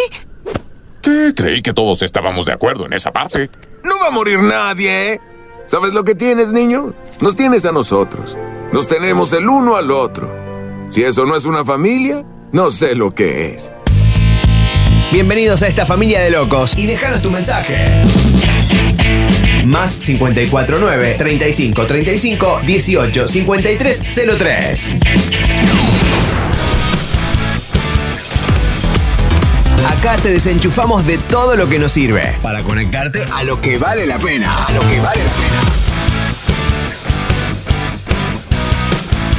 ¿Qué? 1.00 1.32
Creí 1.36 1.62
que 1.62 1.72
todos 1.72 2.02
estábamos 2.02 2.46
de 2.46 2.52
acuerdo 2.52 2.84
en 2.84 2.92
esa 2.92 3.12
parte. 3.12 3.48
No 3.84 3.96
va 4.00 4.08
a 4.08 4.10
morir 4.10 4.40
nadie, 4.40 5.12
¿eh? 5.12 5.20
¿Sabes 5.68 5.94
lo 5.94 6.02
que 6.02 6.16
tienes, 6.16 6.52
niño? 6.52 6.94
Nos 7.20 7.36
tienes 7.36 7.64
a 7.64 7.70
nosotros. 7.70 8.36
Nos 8.72 8.88
tenemos 8.88 9.32
el 9.34 9.48
uno 9.48 9.76
al 9.76 9.92
otro. 9.92 10.36
Si 10.90 11.04
eso 11.04 11.26
no 11.26 11.36
es 11.36 11.44
una 11.44 11.64
familia, 11.64 12.24
no 12.50 12.72
sé 12.72 12.96
lo 12.96 13.12
que 13.12 13.54
es. 13.54 13.70
Bienvenidos 15.12 15.62
a 15.62 15.68
esta 15.68 15.86
familia 15.86 16.22
de 16.22 16.30
locos 16.30 16.76
y 16.76 16.86
déjanos 16.86 17.22
tu 17.22 17.30
mensaje. 17.30 18.02
Más 19.66 19.96
549 19.96 21.16
35 21.18 21.86
35 21.86 22.60
18 22.64 23.28
53 23.28 24.04
03. 24.38 24.90
Acá 29.88 30.16
te 30.22 30.30
desenchufamos 30.30 31.04
de 31.04 31.18
todo 31.18 31.56
lo 31.56 31.68
que 31.68 31.80
nos 31.80 31.90
sirve 31.90 32.34
para 32.42 32.62
conectarte 32.62 33.24
a 33.34 33.42
lo 33.42 33.60
que 33.60 33.76
vale 33.76 34.06
la 34.06 34.18
pena. 34.18 34.66
A 34.66 34.72
lo 34.72 34.80
que 34.82 35.00
vale 35.00 35.20
la 35.24 35.32
pena. 35.32 35.60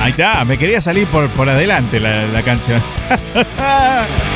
Ahí 0.01 0.11
está, 0.11 0.43
me 0.43 0.57
quería 0.57 0.81
salir 0.81 1.07
por, 1.07 1.29
por 1.29 1.47
adelante 1.47 2.01
la, 2.01 2.27
la 2.27 2.41
canción. 2.43 2.81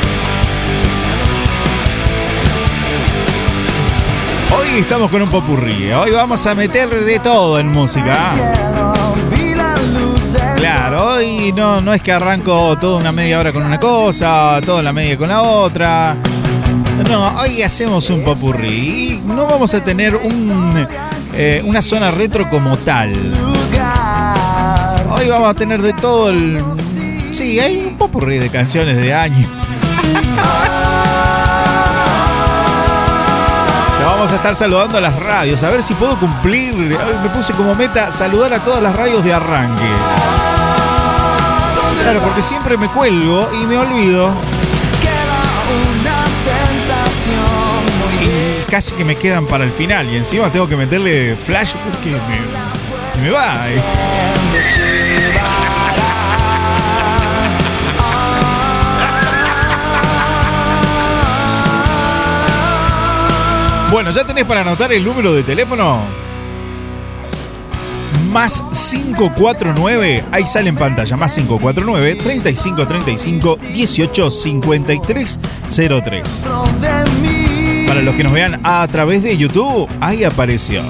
Hoy 4.58 4.80
estamos 4.80 5.10
con 5.10 5.22
un 5.22 5.30
popurrí. 5.30 5.86
¿eh? 5.86 5.96
Hoy 5.96 6.12
vamos 6.12 6.46
a 6.46 6.56
meter 6.56 6.90
de 6.90 7.20
todo 7.20 7.60
en 7.60 7.70
música. 7.70 8.18
Claro, 10.58 11.16
hoy 11.16 11.54
no, 11.56 11.82
no 11.82 11.94
es 11.94 12.02
que 12.02 12.12
arranco 12.12 12.78
toda 12.78 12.98
una 12.98 13.12
media 13.12 13.40
hora 13.40 13.52
con 13.52 13.64
una 13.66 13.80
cosa, 13.80 14.60
toda 14.66 14.82
la 14.84 14.94
media 14.94 15.18
con 15.18 15.30
la 15.30 15.42
otra. 15.42 16.16
No, 17.10 17.40
hoy 17.40 17.62
hacemos 17.62 18.10
un 18.10 18.24
popurrí. 18.24 19.22
Y 19.22 19.26
no 19.26 19.48
vamos 19.48 19.74
a 19.74 19.84
tener 19.84 20.16
un, 20.16 20.88
eh, 21.34 21.62
una 21.66 21.82
zona 21.82 22.12
retro 22.12 22.50
como 22.50 22.78
tal. 22.78 23.14
Hoy 25.10 25.28
vamos 25.28 25.50
a 25.50 25.54
tener 25.54 25.82
de 25.82 25.94
todo 25.94 26.30
el. 26.30 26.64
Sí, 27.32 27.60
hay 27.60 27.86
un 27.88 27.98
popurrí 27.98 28.38
de 28.38 28.50
canciones 28.50 28.98
de 28.98 29.14
años. 29.14 29.48
Vamos 34.06 34.32
a 34.32 34.36
estar 34.36 34.56
saludando 34.56 34.98
a 34.98 35.02
las 35.02 35.16
radios, 35.16 35.64
a 35.64 35.70
ver 35.70 35.84
si 35.84 35.94
puedo 35.94 36.18
cumplir. 36.18 36.76
Me 36.76 37.30
puse 37.30 37.54
como 37.54 37.76
meta 37.76 38.12
saludar 38.12 38.54
a 38.54 38.60
todas 38.60 38.82
las 38.82 38.96
radios 38.96 39.24
de 39.24 39.34
arranque. 39.34 39.88
Claro, 42.02 42.20
porque 42.22 42.42
siempre 42.42 42.78
me 42.78 42.88
cuelgo 42.88 43.50
y 43.62 43.66
me 43.66 43.78
olvido. 43.78 44.32
Y 48.22 48.64
casi 48.72 48.94
que 48.94 49.06
me 49.06 49.16
quedan 49.16 49.46
para 49.46 49.64
el 49.64 49.72
final. 49.72 50.10
Y 50.12 50.18
encima 50.18 50.52
tengo 50.52 50.68
que 50.68 50.76
meterle 50.76 51.36
flash 51.36 51.74
porque 51.74 52.12
me, 52.12 52.40
se 53.14 53.20
me 53.20 53.30
va. 53.30 53.66
Bueno, 63.92 64.10
¿ya 64.12 64.24
tenés 64.24 64.46
para 64.46 64.62
anotar 64.62 64.94
el 64.94 65.04
número 65.04 65.34
de 65.34 65.44
teléfono? 65.44 66.00
Más 68.32 68.64
549, 68.90 70.24
ahí 70.32 70.48
sale 70.48 70.70
en 70.70 70.78
pantalla, 70.78 71.18
más 71.18 71.36
549 71.36 72.16
3535 72.16 73.58
18 73.74 74.32
53 74.32 75.40
03. 76.06 76.44
Para 77.86 78.02
los 78.02 78.16
que 78.16 78.24
nos 78.24 78.32
vean 78.32 78.62
a 78.64 78.88
través 78.88 79.24
de 79.24 79.36
YouTube, 79.36 79.90
ahí 80.00 80.24
apareció. 80.24 80.84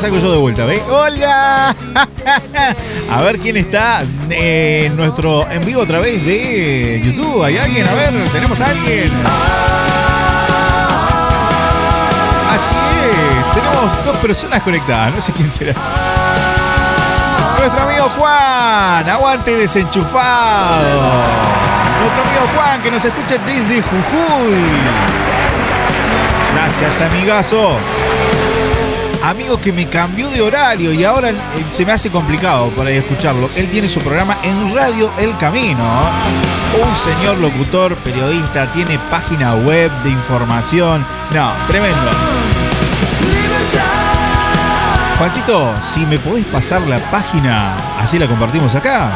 Salgo 0.00 0.18
yo 0.18 0.32
de 0.32 0.38
vuelta, 0.38 0.64
¿ve? 0.64 0.80
¡Hola! 0.90 1.76
A 3.12 3.20
ver 3.20 3.38
quién 3.38 3.58
está 3.58 4.02
en 4.30 4.96
nuestro 4.96 5.46
en 5.50 5.62
vivo 5.62 5.82
a 5.82 5.86
través 5.86 6.24
de 6.24 7.02
YouTube. 7.04 7.44
¿Hay 7.44 7.58
alguien? 7.58 7.86
A 7.86 7.92
ver, 7.92 8.10
¿tenemos 8.32 8.58
a 8.62 8.66
alguien? 8.70 9.12
Así 12.50 12.74
es, 13.10 13.54
tenemos 13.54 14.04
dos 14.06 14.16
personas 14.18 14.62
conectadas, 14.62 15.14
no 15.14 15.20
sé 15.20 15.32
quién 15.32 15.50
será. 15.50 15.74
Nuestro 17.58 17.82
amigo 17.82 18.10
Juan, 18.16 19.06
aguante 19.10 19.54
desenchufado. 19.54 21.12
Nuestro 22.00 22.22
amigo 22.22 22.48
Juan 22.56 22.82
que 22.82 22.90
nos 22.90 23.04
escucha 23.04 23.36
desde 23.44 23.82
Jujuy. 23.82 24.54
Gracias, 26.54 27.00
amigazo. 27.02 27.76
Amigo 29.22 29.60
que 29.60 29.70
me 29.70 29.86
cambió 29.86 30.30
de 30.30 30.40
horario 30.40 30.92
y 30.92 31.04
ahora 31.04 31.30
eh, 31.30 31.34
se 31.70 31.84
me 31.84 31.92
hace 31.92 32.10
complicado 32.10 32.68
para 32.70 32.90
escucharlo. 32.90 33.50
Él 33.54 33.68
tiene 33.68 33.88
su 33.88 34.00
programa 34.00 34.38
en 34.42 34.74
Radio 34.74 35.10
El 35.18 35.36
Camino. 35.36 35.84
Un 36.82 36.96
señor 36.96 37.36
locutor, 37.38 37.96
periodista, 37.96 38.72
tiene 38.72 38.98
página 39.10 39.54
web 39.56 39.90
de 40.02 40.10
información. 40.10 41.04
No, 41.34 41.52
tremendo. 41.68 42.10
Juancito, 45.18 45.74
si 45.82 46.06
me 46.06 46.18
podés 46.18 46.46
pasar 46.46 46.80
la 46.82 46.98
página, 47.10 47.74
así 48.00 48.18
la 48.18 48.26
compartimos 48.26 48.74
acá. 48.74 49.10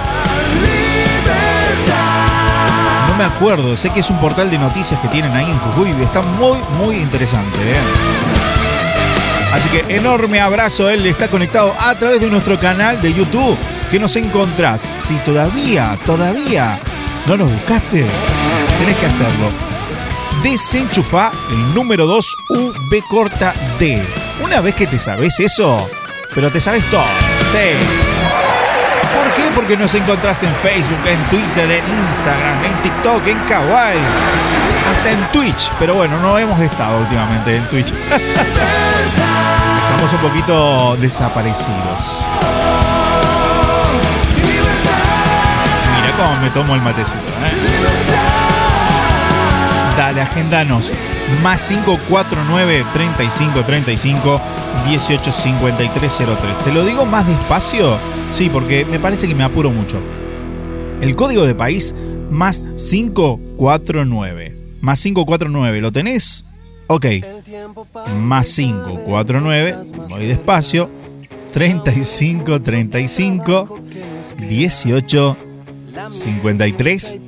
No 3.09 3.15
me 3.17 3.25
acuerdo, 3.25 3.75
sé 3.75 3.89
que 3.89 4.01
es 4.01 4.11
un 4.11 4.19
portal 4.19 4.51
de 4.51 4.59
noticias 4.59 5.01
que 5.01 5.09
tienen 5.09 5.33
ahí 5.33 5.51
en 5.51 5.59
Jujuy. 5.61 5.93
Está 6.03 6.21
muy, 6.21 6.59
muy 6.79 6.97
interesante. 6.97 7.59
¿eh? 7.59 8.34
Así 9.55 9.69
que 9.69 9.95
enorme 9.95 10.41
abrazo, 10.41 10.91
él 10.91 11.07
está 11.07 11.29
conectado 11.29 11.73
a 11.79 11.95
través 11.95 12.21
de 12.21 12.29
nuestro 12.29 12.59
canal 12.59 13.01
de 13.01 13.15
YouTube 13.15 13.57
que 13.89 14.01
nos 14.01 14.17
encontrás. 14.17 14.89
Si 14.97 15.15
todavía, 15.19 15.97
todavía 16.05 16.81
no 17.27 17.37
nos 17.37 17.53
buscaste, 17.53 18.05
tenés 18.81 18.97
que 18.97 19.07
hacerlo. 19.07 19.49
Desenchufa 20.43 21.31
el 21.53 21.73
número 21.73 22.05
2 22.05 22.37
UB 22.49 23.09
corta 23.09 23.55
D. 23.79 24.03
Una 24.43 24.61
vez 24.61 24.75
que 24.75 24.89
te 24.89 24.99
sabes 24.99 25.39
eso, 25.39 25.89
pero 26.35 26.51
te 26.51 26.59
sabes 26.61 26.85
todo. 26.91 27.05
Sí. 27.53 27.79
¿Por 29.15 29.33
qué? 29.35 29.49
Porque 29.55 29.77
nos 29.77 29.95
encontrás 29.95 30.43
en 30.43 30.53
Facebook, 30.57 30.99
en 31.07 31.23
Twitter, 31.27 31.71
en 31.71 31.85
Instagram, 32.09 32.65
en 32.65 32.83
TikTok, 32.83 33.25
en 33.29 33.39
Kawaii, 33.45 33.99
hasta 34.91 35.11
en 35.11 35.21
Twitch. 35.33 35.71
Pero 35.79 35.95
bueno, 35.95 36.19
no 36.21 36.39
hemos 36.39 36.59
estado 36.61 36.99
últimamente 37.01 37.57
en 37.57 37.65
Twitch. 37.69 37.93
Estamos 39.85 40.13
un 40.13 40.19
poquito 40.29 40.97
desaparecidos. 41.01 42.25
Mira 45.97 46.17
cómo 46.17 46.37
me 46.41 46.51
tomo 46.51 46.75
el 46.75 46.83
matecito. 46.83 47.17
¿eh? 47.19 47.53
Dale, 49.97 50.21
agendanos. 50.23 50.91
Más 51.43 51.67
549 51.69 52.85
35 52.93 53.63
35 53.63 54.41
18 54.87 55.33
53 55.33 56.17
03. 56.17 56.59
¿Te 56.65 56.73
lo 56.73 56.85
digo 56.85 57.07
más 57.07 57.27
despacio? 57.27 57.97
Sí, 58.31 58.51
porque 58.51 58.85
me 58.85 58.99
parece 58.99 59.29
que 59.29 59.35
me 59.35 59.45
apuro 59.45 59.71
mucho. 59.71 60.01
El 61.01 61.17
código 61.17 61.47
de 61.47 61.55
país 61.55 61.95
más 62.31 62.65
549. 62.77 64.64
Más 64.85 65.01
549, 65.03 65.81
¿lo 65.81 65.93
tenés? 65.93 66.45
Ok. 66.89 67.07
Más 68.19 68.55
549, 68.55 69.77
voy 70.11 70.27
despacio. 70.27 70.91
35 71.55 72.61
35 72.61 73.81
18 74.37 75.37
53 76.07 77.19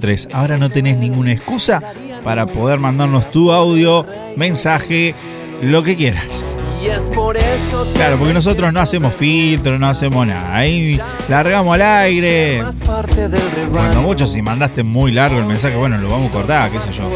03. 0.00 0.28
Ahora 0.32 0.58
no 0.58 0.68
tenés 0.68 0.98
ninguna 0.98 1.30
excusa 1.30 1.80
para 2.24 2.46
poder 2.46 2.80
mandarnos 2.80 3.30
tu 3.30 3.52
audio, 3.52 4.04
mensaje, 4.36 5.14
lo 5.62 5.84
que 5.84 5.94
quieras. 5.94 6.44
Y 6.84 6.88
es 6.88 7.08
por 7.08 7.36
eso 7.36 7.84
que 7.84 7.92
Claro, 7.94 8.18
porque 8.18 8.34
nosotros 8.34 8.70
no 8.72 8.80
hacemos 8.80 9.14
filtro, 9.14 9.78
no 9.78 9.88
hacemos 9.88 10.26
nada. 10.26 10.54
Ahí 10.54 11.00
largamos 11.28 11.74
al 11.74 11.82
aire. 11.82 12.62
Cuando 13.72 14.02
mucho, 14.02 14.26
si 14.26 14.42
mandaste 14.42 14.82
muy 14.82 15.12
largo 15.12 15.38
el 15.38 15.46
mensaje, 15.46 15.76
bueno, 15.76 15.96
lo 15.96 16.10
vamos 16.10 16.28
a 16.28 16.32
cortar, 16.32 16.70
qué 16.70 16.80
sé 16.80 16.92
yo. 16.92 17.10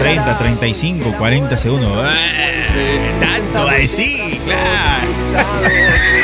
30, 0.00 0.38
35, 0.38 1.14
40 1.18 1.58
segundos. 1.58 2.08
Eh, 2.74 3.12
Tanto 3.20 3.66
va 3.66 3.72
a 3.72 3.74
decir, 3.74 4.40
claro. 4.46 6.21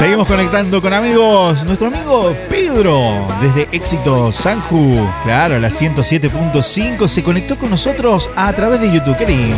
Seguimos 0.00 0.26
conectando 0.26 0.80
con 0.80 0.94
amigos. 0.94 1.62
Nuestro 1.64 1.88
amigo 1.88 2.34
Pedro, 2.48 3.28
desde 3.42 3.68
Éxito 3.70 4.32
Sanju, 4.32 4.96
claro, 5.24 5.58
la 5.58 5.68
107.5, 5.68 7.06
se 7.06 7.22
conectó 7.22 7.58
con 7.58 7.68
nosotros 7.68 8.30
a 8.34 8.50
través 8.54 8.80
de 8.80 8.90
YouTube. 8.90 9.18
Qué 9.18 9.26
lindo. 9.26 9.56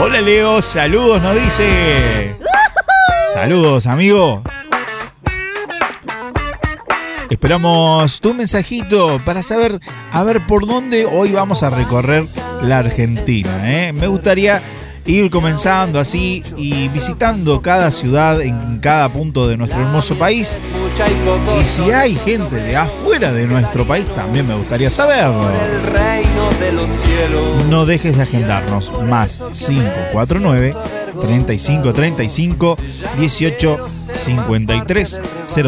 Hola 0.00 0.20
Leo, 0.20 0.62
saludos, 0.62 1.20
nos 1.20 1.34
dice. 1.34 2.36
Saludos, 3.34 3.88
amigo. 3.88 4.44
Esperamos 7.28 8.20
tu 8.20 8.34
mensajito 8.34 9.20
para 9.24 9.42
saber 9.42 9.80
a 10.12 10.22
ver 10.22 10.46
por 10.46 10.68
dónde 10.68 11.04
hoy 11.04 11.32
vamos 11.32 11.64
a 11.64 11.70
recorrer 11.70 12.28
la 12.62 12.78
Argentina. 12.78 13.50
¿eh? 13.64 13.92
Me 13.92 14.06
gustaría 14.06 14.62
ir 15.04 15.30
comenzando 15.30 15.98
así 15.98 16.42
y 16.56 16.88
visitando 16.88 17.60
cada 17.60 17.90
ciudad 17.90 18.40
en 18.40 18.78
cada 18.78 19.12
punto 19.12 19.48
de 19.48 19.56
nuestro 19.56 19.80
hermoso 19.80 20.14
país. 20.16 20.58
Y 21.60 21.66
si 21.66 21.90
hay 21.90 22.14
gente 22.14 22.56
de 22.56 22.76
afuera 22.76 23.32
de 23.32 23.46
nuestro 23.46 23.86
país, 23.86 24.06
también 24.14 24.46
me 24.46 24.54
gustaría 24.54 24.90
saberlo. 24.90 25.50
No 27.68 27.86
dejes 27.86 28.16
de 28.16 28.22
agendarnos. 28.22 28.90
Más 29.08 29.38
549 29.52 30.74
35 31.20 31.92
35 31.92 32.76
18 33.18 33.88
53 34.12 35.20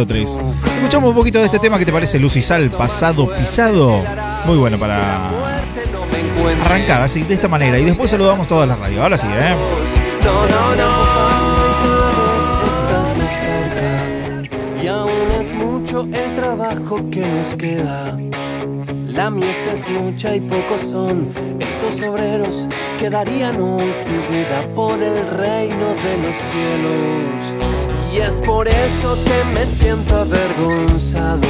03. 0.07 0.41
Escuchamos 0.77 1.11
un 1.11 1.15
poquito 1.15 1.39
de 1.39 1.47
este 1.47 1.59
tema 1.59 1.79
que 1.79 1.87
te 1.87 1.93
parece 1.93 2.19
Lucisal, 2.19 2.71
pasado 2.71 3.29
pisado. 3.35 4.03
Muy 4.47 4.57
bueno 4.57 4.79
para 4.79 5.44
arrancar 6.53 7.03
así 7.03 7.23
de 7.23 7.35
esta 7.35 7.49
manera. 7.49 7.79
Y 7.79 7.85
después 7.85 8.11
saludamos 8.11 8.47
toda 8.47 8.67
la 8.67 8.77
radio. 8.77 9.03
Ahora 9.03 9.17
sí, 9.17 9.27
¿eh? 9.27 9.55
No, 10.25 10.47
no, 10.47 10.77
no. 10.77 11.15
Estás 12.67 13.17
muy 13.17 13.27
cerca 13.45 14.83
y 14.83 14.87
aún 14.87 15.33
es 15.41 15.55
mucho 15.55 16.03
el 16.13 16.37
trabajo 16.37 16.97
que 17.11 17.21
nos 17.21 17.55
queda. 17.57 18.19
La 19.07 19.31
mies 19.31 19.57
es 19.73 19.89
mucha 19.91 20.35
y 20.35 20.41
pocos 20.41 20.81
son 20.91 21.31
esos 21.61 22.03
obreros 22.09 22.69
que 22.99 23.11
darían 23.11 23.61
hoy 23.61 23.93
su 24.05 24.33
vida 24.33 24.69
por 24.75 25.01
el 25.01 25.27
reino 25.31 25.95
de 25.95 26.19
los 26.19 26.37
cielos. 26.51 27.55
Y 28.13 28.19
es 28.19 28.41
por 28.41 28.67
eso 28.67 29.17
que 29.25 29.45
me 29.55 29.67
siento 29.67 30.17
avergonzado. 30.17 31.43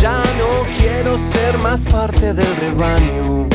Ya 0.00 0.22
no 0.38 0.66
quiero 0.78 1.18
ser 1.18 1.58
más 1.58 1.84
parte 1.84 2.32
del 2.32 2.56
rebaño 2.56 3.48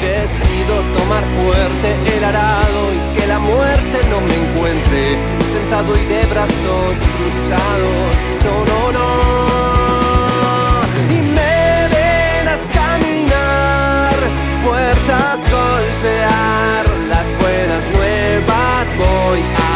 decido 0.00 0.74
tomar 0.96 1.24
fuerte 1.24 1.96
el 2.16 2.24
arado 2.24 2.92
y 2.94 3.18
que 3.18 3.26
la 3.26 3.38
muerte 3.38 3.98
no 4.10 4.20
me 4.20 4.34
encuentre 4.34 5.18
sentado 5.52 5.96
y 5.96 6.04
de 6.04 6.26
brazos 6.26 6.96
cruzados. 7.16 8.16
No, 8.44 8.64
no, 8.70 8.92
no. 8.92 9.08
Y 11.10 11.20
me 11.22 11.88
verás 11.94 12.60
caminar, 12.72 14.14
puertas 14.64 15.38
golpear, 15.50 16.84
las 17.08 17.26
buenas 17.40 17.90
nuevas 17.90 18.86
voy 18.96 19.40
a 19.40 19.67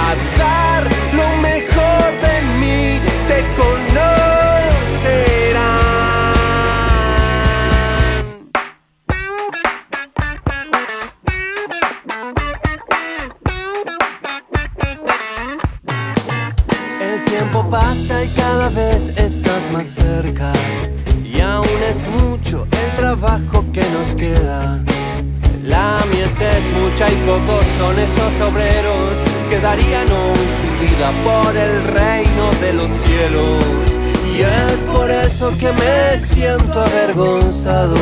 siento 36.42 36.80
avergonzado. 36.80 37.96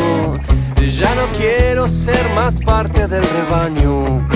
Ya 0.98 1.14
no 1.14 1.26
quiero 1.36 1.88
ser 1.88 2.24
más 2.34 2.58
parte 2.60 3.06
del 3.06 3.22
rebaño. 3.22 4.26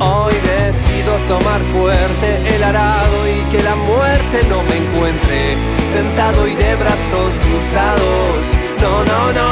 Hoy 0.00 0.34
decido 0.52 1.12
tomar 1.28 1.60
fuerte 1.74 2.28
el 2.54 2.62
arado 2.64 3.18
y 3.28 3.38
que 3.52 3.62
la 3.62 3.76
muerte 3.76 4.36
no 4.48 4.62
me 4.64 4.76
encuentre 4.82 5.56
sentado 5.92 6.48
y 6.48 6.54
de 6.54 6.74
brazos 6.74 7.32
cruzados. 7.44 8.38
No, 8.80 9.04
no, 9.04 9.32
no. 9.32 9.49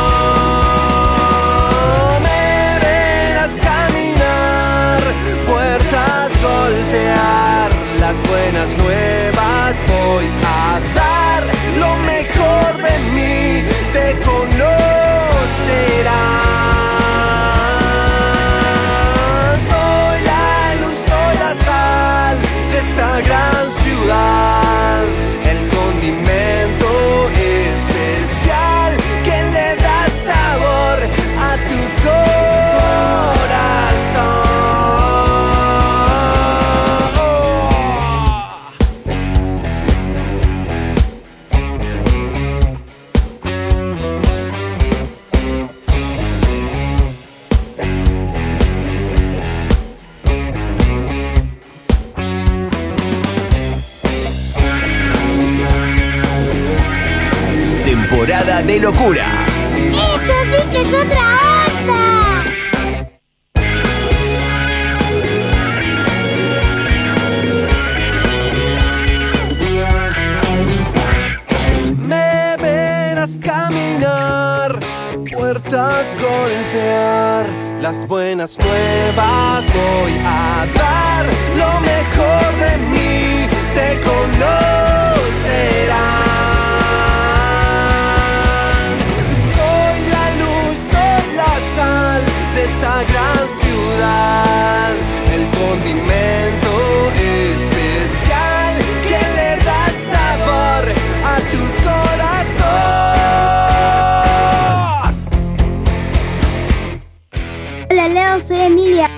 Hola 108.38 108.46
soy 108.46 108.60
Emilia. 108.60 109.10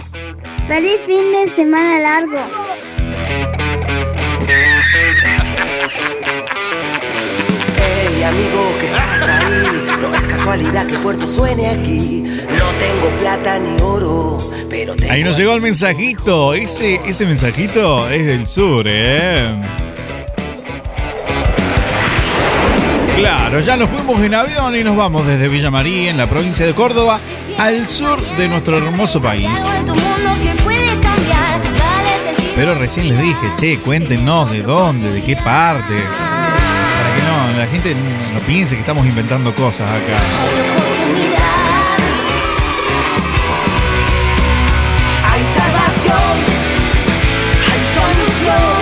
Feliz 0.66 0.98
fin 1.06 1.30
de 1.30 1.52
semana 1.54 1.98
largo. 2.00 2.38
Hey 7.76 8.22
amigo 8.22 8.78
que 8.78 8.86
estás 8.86 9.22
ahí, 9.28 9.98
no 10.00 10.14
es 10.14 10.26
casualidad 10.26 10.86
que 10.86 10.96
Puerto 11.00 11.26
suene 11.26 11.68
aquí. 11.68 12.22
No 12.48 12.70
tengo 12.78 13.14
plata 13.18 13.58
ni 13.58 13.78
oro, 13.82 14.38
pero 14.70 14.96
tengo 14.96 15.12
Ahí 15.12 15.22
nos 15.22 15.36
llegó 15.36 15.52
el 15.52 15.60
mensajito. 15.60 16.54
Ese, 16.54 16.94
ese 17.06 17.26
mensajito 17.26 18.08
es 18.08 18.24
del 18.24 18.48
sur, 18.48 18.86
¿eh? 18.88 19.50
Claro, 23.16 23.60
ya 23.60 23.76
nos 23.76 23.90
fuimos 23.90 24.18
en 24.22 24.34
avión 24.34 24.74
y 24.74 24.82
nos 24.82 24.96
vamos 24.96 25.26
desde 25.26 25.48
Villa 25.48 25.70
María, 25.70 26.10
en 26.10 26.16
la 26.16 26.26
provincia 26.26 26.64
de 26.64 26.72
Córdoba, 26.72 27.20
al 27.60 27.86
sur 27.86 28.18
de 28.38 28.48
nuestro 28.48 28.78
hermoso 28.78 29.20
país. 29.20 29.46
Pero 32.56 32.74
recién 32.74 33.08
les 33.10 33.20
dije, 33.20 33.52
che, 33.58 33.78
cuéntenos 33.78 34.50
de 34.50 34.62
dónde, 34.62 35.12
de 35.12 35.22
qué 35.22 35.36
parte. 35.36 35.94
Para 35.94 37.16
que 37.16 37.22
no, 37.22 37.58
la 37.58 37.66
gente 37.66 37.94
no 38.32 38.40
piense 38.40 38.76
que 38.76 38.80
estamos 38.80 39.06
inventando 39.06 39.54
cosas 39.54 39.90
acá. 39.90 40.18
Hay 45.30 45.44
salvación, 45.54 46.36
hay 47.68 47.82
solución. 47.94 48.80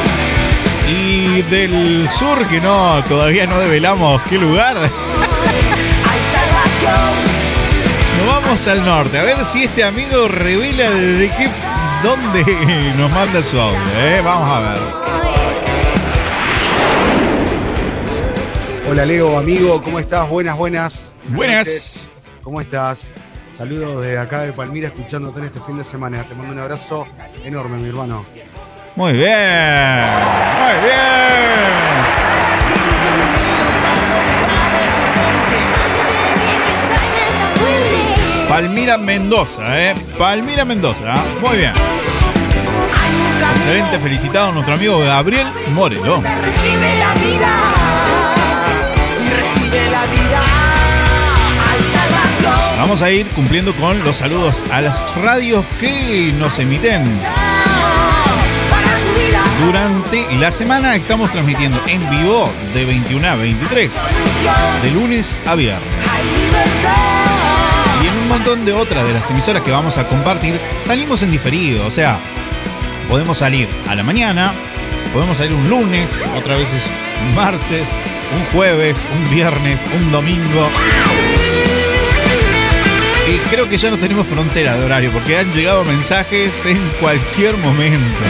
Y 0.88 1.42
del 1.50 2.08
sur, 2.10 2.46
que 2.46 2.60
no, 2.60 3.02
todavía 3.08 3.48
no 3.48 3.58
develamos 3.58 4.22
qué 4.22 4.38
lugar. 4.38 4.88
Nos 8.18 8.26
vamos 8.26 8.66
al 8.66 8.84
norte, 8.84 9.16
a 9.16 9.22
ver 9.22 9.44
si 9.44 9.64
este 9.64 9.84
amigo 9.84 10.26
revela 10.26 10.90
desde 10.90 11.30
qué, 11.36 11.48
dónde 12.02 12.44
nos 12.96 13.10
manda 13.12 13.40
su 13.42 13.58
audio, 13.60 13.78
¿eh? 14.00 14.20
Vamos 14.24 14.50
a 14.50 14.60
ver. 14.60 14.80
Hola 18.90 19.06
Leo, 19.06 19.38
amigo, 19.38 19.80
¿cómo 19.82 20.00
estás? 20.00 20.28
Buenas, 20.28 20.56
buenas. 20.56 21.12
Buenas. 21.28 22.08
¿Cómo 22.42 22.60
estás? 22.60 23.12
Saludos 23.56 24.02
desde 24.02 24.18
acá 24.18 24.42
de 24.42 24.52
Palmira, 24.52 24.88
escuchándote 24.88 25.38
en 25.38 25.44
este 25.46 25.60
fin 25.60 25.78
de 25.78 25.84
semana. 25.84 26.24
Te 26.24 26.34
mando 26.34 26.52
un 26.52 26.58
abrazo 26.58 27.06
enorme, 27.44 27.76
mi 27.76 27.88
hermano. 27.88 28.24
Muy 28.96 29.12
bien, 29.12 29.28
muy 30.58 30.74
bien. 30.82 32.07
Palmira 38.88 39.04
Mendoza, 39.04 39.78
¿eh? 39.78 39.94
Palmira 40.16 40.64
Mendoza, 40.64 41.14
muy 41.42 41.58
bien. 41.58 41.74
Excelente, 43.56 43.98
felicitado 43.98 44.48
a 44.48 44.52
nuestro 44.52 44.76
amigo 44.76 44.98
Gabriel 45.00 45.46
Morelo. 45.74 46.22
Recibe 46.22 46.98
la 46.98 47.12
vida, 47.12 47.50
recibe 49.36 49.90
la 49.90 50.06
vida. 50.06 50.42
Vamos 52.78 53.02
a 53.02 53.10
ir 53.10 53.26
cumpliendo 53.32 53.76
con 53.76 54.02
los 54.02 54.16
saludos 54.16 54.64
a 54.72 54.80
las 54.80 55.14
radios 55.16 55.66
que 55.78 56.32
nos 56.38 56.58
emiten. 56.58 57.04
Durante 59.66 60.34
la 60.36 60.50
semana 60.50 60.94
estamos 60.94 61.30
transmitiendo 61.30 61.78
en 61.88 62.08
vivo 62.08 62.50
de 62.72 62.86
21 62.86 63.28
a 63.28 63.34
23, 63.34 63.92
de 64.82 64.90
lunes 64.92 65.36
a 65.44 65.56
viernes. 65.56 65.98
Montón 68.28 68.64
de 68.64 68.72
otras 68.72 69.06
de 69.06 69.14
las 69.14 69.30
emisoras 69.30 69.62
que 69.62 69.70
vamos 69.70 69.96
a 69.96 70.06
compartir, 70.06 70.60
salimos 70.86 71.22
en 71.22 71.30
diferido, 71.30 71.86
o 71.86 71.90
sea, 71.90 72.18
podemos 73.08 73.38
salir 73.38 73.68
a 73.88 73.94
la 73.94 74.02
mañana, 74.02 74.52
podemos 75.12 75.38
salir 75.38 75.54
un 75.54 75.68
lunes, 75.68 76.10
otra 76.36 76.56
vez 76.56 76.72
es 76.72 76.84
un 77.22 77.34
martes, 77.34 77.88
un 78.36 78.44
jueves, 78.52 79.04
un 79.16 79.30
viernes, 79.30 79.82
un 79.96 80.12
domingo. 80.12 80.70
Y 83.32 83.38
creo 83.50 83.68
que 83.68 83.76
ya 83.76 83.90
no 83.90 83.96
tenemos 83.98 84.26
frontera 84.26 84.74
de 84.76 84.84
horario 84.84 85.10
porque 85.10 85.36
han 85.38 85.50
llegado 85.52 85.84
mensajes 85.84 86.64
en 86.66 86.78
cualquier 87.00 87.56
momento. 87.56 88.20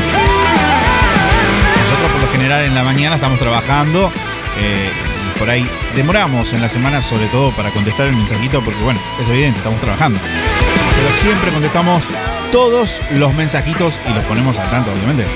Nosotros 1.81 2.11
por 2.13 2.21
lo 2.23 2.33
general 2.33 2.65
en 2.65 2.75
la 2.75 2.85
mañana 2.85 3.17
estamos 3.17 3.39
trabajando. 3.39 4.13
eh, 4.61 5.08
por 5.39 5.49
ahí 5.49 5.69
demoramos 5.95 6.53
en 6.53 6.61
la 6.61 6.69
semana 6.69 7.01
sobre 7.01 7.27
todo 7.27 7.53
para 7.53 7.71
contestar 7.71 8.07
el 8.07 8.17
mensajito 8.17 8.63
porque 8.63 8.83
bueno, 8.83 9.01
es 9.21 9.29
evidente, 9.29 9.59
estamos 9.59 9.81
trabajando. 9.81 10.21
Pero 10.21 11.13
siempre 11.21 11.51
contestamos 11.53 12.05
todos 12.51 13.01
los 13.13 13.33
mensajitos 13.35 13.99
y 14.09 14.13
los 14.15 14.25
ponemos 14.25 14.59
al 14.59 14.69
tanto, 14.71 14.91
obviamente. 14.93 15.27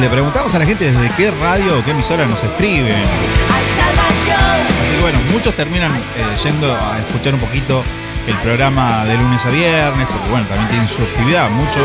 Le 0.00 0.08
preguntamos 0.08 0.54
a 0.54 0.58
la 0.58 0.64
gente 0.64 0.90
desde 0.90 1.14
qué 1.16 1.30
radio 1.30 1.78
o 1.78 1.84
qué 1.84 1.90
emisora 1.90 2.24
nos 2.24 2.42
escriben. 2.42 2.96
Así 4.84 4.94
que 4.94 5.00
bueno, 5.00 5.18
muchos 5.30 5.54
terminan 5.54 5.92
eh, 5.92 6.36
yendo 6.42 6.74
a 6.74 6.98
escuchar 6.98 7.34
un 7.34 7.40
poquito 7.40 7.84
el 8.26 8.34
programa 8.36 9.04
de 9.04 9.16
lunes 9.16 9.44
a 9.44 9.50
viernes, 9.50 10.06
porque 10.08 10.30
bueno, 10.30 10.46
también 10.46 10.68
tienen 10.68 10.88
su 10.88 11.02
actividad, 11.02 11.50
muchos. 11.50 11.84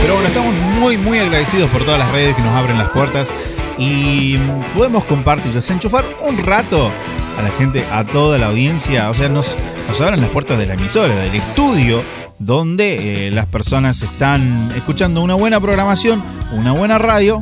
Pero 0.00 0.14
bueno, 0.14 0.28
estamos 0.28 0.54
muy, 0.78 0.96
muy 0.96 1.18
agradecidos 1.18 1.68
por 1.70 1.84
todas 1.84 1.98
las 1.98 2.10
redes 2.10 2.36
que 2.36 2.42
nos 2.42 2.54
abren 2.54 2.78
las 2.78 2.88
puertas 2.88 3.32
y 3.80 4.36
podemos 4.76 5.04
compartir, 5.04 5.54
desenchufar 5.54 6.04
un 6.20 6.36
rato 6.36 6.90
a 7.38 7.42
la 7.42 7.48
gente, 7.48 7.82
a 7.90 8.04
toda 8.04 8.36
la 8.36 8.48
audiencia. 8.48 9.08
O 9.08 9.14
sea, 9.14 9.30
nos, 9.30 9.56
abren 9.98 10.20
las 10.20 10.28
puertas 10.28 10.58
de 10.58 10.66
la 10.66 10.74
emisora, 10.74 11.16
del 11.16 11.34
estudio, 11.34 12.04
donde 12.38 13.28
eh, 13.28 13.30
las 13.30 13.46
personas 13.46 14.02
están 14.02 14.70
escuchando 14.76 15.22
una 15.22 15.34
buena 15.34 15.58
programación, 15.60 16.22
una 16.52 16.72
buena 16.72 16.98
radio, 16.98 17.40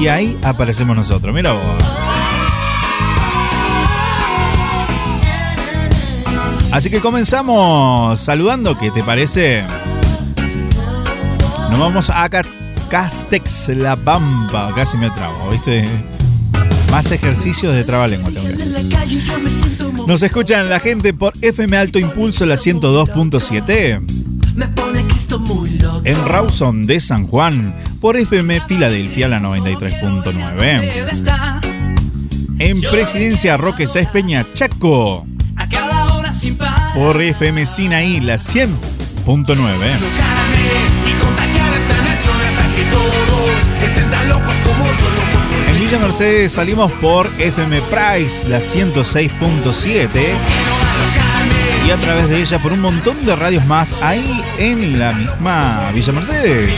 y 0.00 0.08
ahí 0.08 0.38
aparecemos 0.42 0.96
nosotros. 0.96 1.34
Mira 1.34 1.52
vos. 1.52 1.84
Así 6.72 6.88
que 6.88 7.00
comenzamos 7.00 8.18
saludando, 8.18 8.78
¿qué 8.78 8.90
te 8.90 9.04
parece? 9.04 9.62
Nos 11.70 11.78
vamos 11.78 12.08
a 12.08 12.28
Castex, 12.88 13.68
La 13.70 13.96
Pampa. 13.96 14.72
Casi 14.74 14.96
me 14.96 15.10
trabo, 15.10 15.50
¿viste? 15.50 15.88
Más 16.90 17.10
ejercicios 17.10 17.74
de 17.74 17.84
trabalengua 17.84 18.30
tengo. 18.30 18.48
Nos 20.06 20.22
escuchan 20.22 20.68
la 20.68 20.80
gente 20.80 21.12
por 21.12 21.32
FM 21.40 21.76
Alto 21.76 21.98
Impulso, 21.98 22.46
la 22.46 22.56
102.7. 22.56 24.02
En 26.04 26.24
Rawson 26.24 26.86
de 26.86 27.00
San 27.00 27.26
Juan, 27.26 27.74
por 28.00 28.16
FM 28.16 28.62
Filadelfia, 28.68 29.28
la 29.28 29.40
93.9. 29.40 31.60
En 32.58 32.80
Presidencia 32.80 33.56
Roque 33.56 33.86
Sáez 33.86 34.08
Peña, 34.08 34.46
Chaco, 34.54 35.26
por 36.94 37.20
FM 37.20 37.66
Sinaí, 37.66 38.20
la 38.20 38.36
100.9. 38.36 40.45
Villa 45.86 45.98
Mercedes 46.00 46.52
salimos 46.54 46.90
por 46.94 47.30
FM 47.38 47.80
Price, 47.82 48.48
la 48.48 48.58
106.7. 48.58 50.20
Y 51.86 51.90
a 51.92 51.96
través 51.98 52.28
de 52.28 52.40
ella 52.40 52.58
por 52.58 52.72
un 52.72 52.80
montón 52.80 53.24
de 53.24 53.36
radios 53.36 53.64
más 53.66 53.94
ahí 54.02 54.42
en 54.58 54.98
la 54.98 55.12
misma 55.12 55.92
Villa 55.94 56.12
Mercedes. 56.12 56.74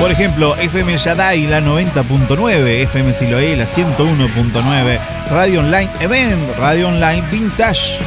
Por 0.00 0.10
ejemplo, 0.10 0.56
FM 0.56 0.96
Yadai, 0.96 1.46
la 1.46 1.60
90.9, 1.60 2.66
FM 2.84 3.12
Siloé, 3.12 3.54
la 3.54 3.66
101.9, 3.66 4.98
Radio 5.30 5.60
Online 5.60 5.90
Event, 6.00 6.40
Radio 6.58 6.88
Online 6.88 7.22
Vintage, 7.30 7.98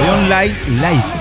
Radio 0.00 0.14
Online 0.14 0.54
Live. 0.80 1.17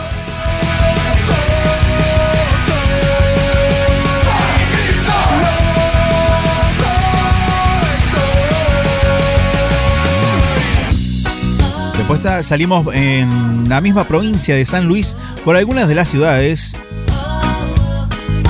Salimos 12.42 12.88
en 12.96 13.68
la 13.68 13.82
misma 13.82 14.06
provincia 14.08 14.56
de 14.56 14.64
San 14.66 14.86
Luis 14.86 15.16
por 15.44 15.56
algunas 15.56 15.88
de 15.88 15.96
las 15.96 16.10
ciudades 16.10 16.76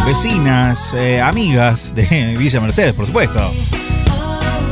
vecinas, 0.05 0.93
eh, 0.93 1.19
amigas 1.19 1.93
de 1.95 2.35
Villa 2.39 2.61
Mercedes, 2.61 2.93
por 2.93 3.07
supuesto. 3.07 3.39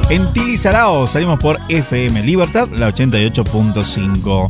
En 0.09 0.31
Tilizarao 0.33 1.07
salimos 1.07 1.39
por 1.39 1.59
FM 1.67 2.21
Libertad, 2.23 2.69
la 2.69 2.93
88.5. 2.93 4.47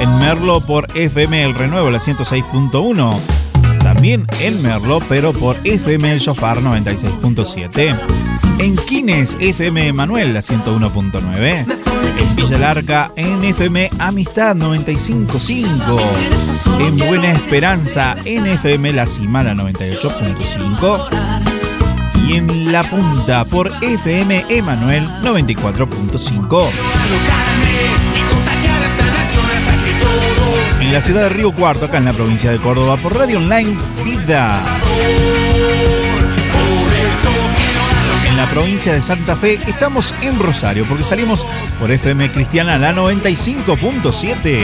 En 0.00 0.18
Merlo 0.18 0.60
por 0.60 0.86
FM 0.94 1.44
El 1.44 1.54
Renuevo, 1.54 1.90
la 1.90 1.98
106.1. 1.98 3.18
También 3.80 4.26
en 4.40 4.62
Merlo, 4.62 5.00
pero 5.08 5.32
por 5.32 5.56
FM 5.64 6.12
El 6.12 6.18
Shofar 6.18 6.58
96.7. 6.58 7.96
En 8.58 8.76
Quines, 8.76 9.36
FM 9.40 9.92
Manuel, 9.94 10.34
la 10.34 10.40
101.9. 10.40 11.97
En 12.28 12.36
Villa 12.36 12.58
Larca, 12.58 13.10
en 13.16 13.42
FM 13.42 13.90
Amistad 13.98 14.54
95.5. 14.54 16.00
En 16.80 16.96
Buena 16.96 17.32
Esperanza, 17.32 18.16
en 18.24 18.46
FM 18.46 18.92
La 18.92 19.06
Cima, 19.06 19.42
la 19.42 19.54
98.5. 19.54 21.08
Y 22.26 22.34
en 22.36 22.70
La 22.72 22.84
Punta, 22.84 23.44
por 23.44 23.72
FM 23.82 24.44
Emanuel 24.48 25.08
94.5. 25.22 26.68
En 30.80 30.92
la 30.92 31.02
ciudad 31.02 31.22
de 31.22 31.28
Río 31.30 31.52
Cuarto, 31.52 31.86
acá 31.86 31.98
en 31.98 32.04
la 32.04 32.12
provincia 32.12 32.50
de 32.50 32.58
Córdoba, 32.58 32.96
por 32.96 33.16
Radio 33.16 33.38
Online 33.38 33.76
Vida. 34.04 34.64
En 38.26 38.36
la 38.36 38.46
provincia 38.50 38.92
de 38.92 39.00
Santa 39.00 39.34
Fe 39.34 39.58
estamos 39.66 40.14
en 40.22 40.38
Rosario, 40.38 40.84
porque 40.88 41.04
salimos 41.04 41.44
por 41.78 41.90
FM 41.90 42.30
Cristiana 42.30 42.78
la 42.78 42.94
95.7. 42.94 44.62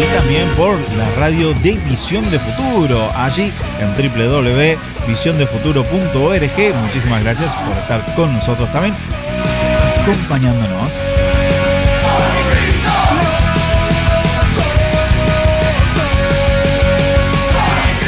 Y 0.00 0.04
también 0.14 0.48
por 0.56 0.78
la 0.96 1.10
radio 1.18 1.52
de 1.54 1.72
Visión 1.88 2.30
de 2.30 2.38
Futuro, 2.38 3.10
allí 3.16 3.52
en 3.80 3.88
www.visiondefuturo.org. 3.96 6.74
Muchísimas 6.82 7.22
gracias 7.22 7.52
por 7.54 7.76
estar 7.76 8.00
con 8.14 8.32
nosotros 8.32 8.70
también, 8.72 8.94
acompañándonos. 10.02 10.92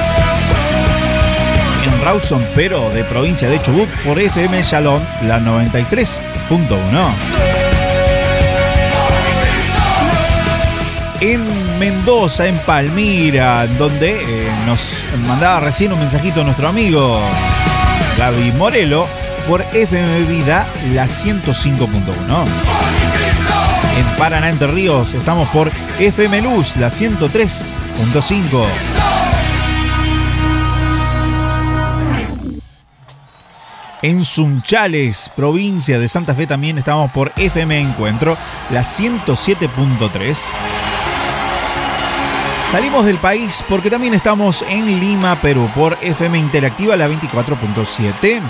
En 1.85 2.01
Rawson, 2.03 2.43
pero 2.55 2.89
de 2.89 3.03
provincia 3.03 3.47
de 3.47 3.61
Chubut, 3.61 3.87
por 4.03 4.19
FM 4.19 4.63
Shalom, 4.63 5.01
la 5.27 5.39
93.1. 5.39 7.54
En 11.21 11.79
Mendoza, 11.79 12.45
en 12.47 12.57
Palmira, 12.59 13.65
donde 13.79 14.11
eh, 14.11 14.47
nos 14.65 14.81
mandaba 15.27 15.59
recién 15.61 15.93
un 15.93 15.99
mensajito 15.99 16.43
nuestro 16.43 16.67
amigo 16.67 17.19
Gaby 18.17 18.51
Morelo 18.53 19.07
por 19.47 19.61
FM 19.73 20.21
Vida, 20.23 20.67
la 20.93 21.05
105.1. 21.05 21.87
En 23.97 24.17
Paraná, 24.17 24.49
Entre 24.49 24.67
Ríos, 24.67 25.13
estamos 25.13 25.47
por 25.49 25.71
FM 25.99 26.41
Luz, 26.41 26.75
la 26.77 26.89
103.5. 26.89 28.65
En 34.01 34.23
Sunchales, 34.25 35.31
provincia 35.35 35.97
de 35.97 36.07
Santa 36.07 36.35
Fe, 36.35 36.45
también 36.45 36.77
estamos 36.77 37.09
por 37.11 37.31
FM 37.37 37.79
Encuentro, 37.79 38.37
la 38.69 38.81
107.3. 38.81 40.37
Salimos 42.75 43.05
del 43.05 43.15
país 43.19 43.63
porque 43.69 43.89
también 43.89 44.13
estamos 44.13 44.61
en 44.67 44.99
Lima, 44.99 45.37
Perú, 45.37 45.69
por 45.73 45.97
FM 46.01 46.37
Interactiva, 46.37 46.97
la 46.97 47.07
24.7. 47.07 48.41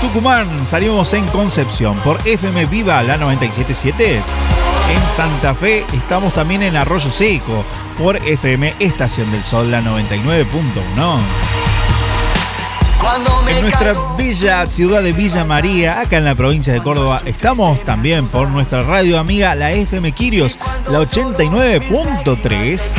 Tucumán 0.00 0.64
salimos 0.64 1.12
en 1.12 1.26
Concepción 1.26 1.96
por 1.96 2.18
FM 2.26 2.64
Viva 2.64 3.02
la 3.02 3.18
977. 3.18 4.22
En 4.90 5.08
Santa 5.14 5.54
Fe 5.54 5.84
estamos 5.92 6.32
también 6.32 6.62
en 6.62 6.76
Arroyo 6.76 7.12
Seco 7.12 7.62
por 7.98 8.16
FM 8.16 8.72
Estación 8.78 9.30
del 9.30 9.44
Sol 9.44 9.70
la 9.70 9.82
99.1. 9.82 11.61
En 13.48 13.62
nuestra 13.62 13.94
bella 14.16 14.66
ciudad 14.66 15.02
de 15.02 15.12
Villa 15.12 15.44
María, 15.44 16.00
acá 16.00 16.18
en 16.18 16.24
la 16.24 16.34
provincia 16.34 16.72
de 16.72 16.80
Córdoba, 16.82 17.20
estamos 17.26 17.82
también 17.84 18.28
por 18.28 18.48
nuestra 18.48 18.82
radio 18.82 19.18
amiga, 19.18 19.54
la 19.54 19.72
FM 19.72 20.12
Quirios, 20.12 20.56
la 20.88 21.00
89.3. 21.00 22.92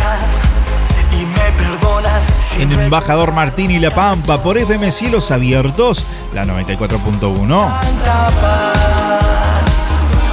En 2.59 2.71
Embajador 2.73 3.31
Martín 3.33 3.71
y 3.71 3.79
La 3.79 3.91
Pampa, 3.91 4.43
por 4.43 4.57
FM 4.57 4.91
Cielos 4.91 5.31
Abiertos, 5.31 6.05
la 6.33 6.43
94.1. 6.43 7.79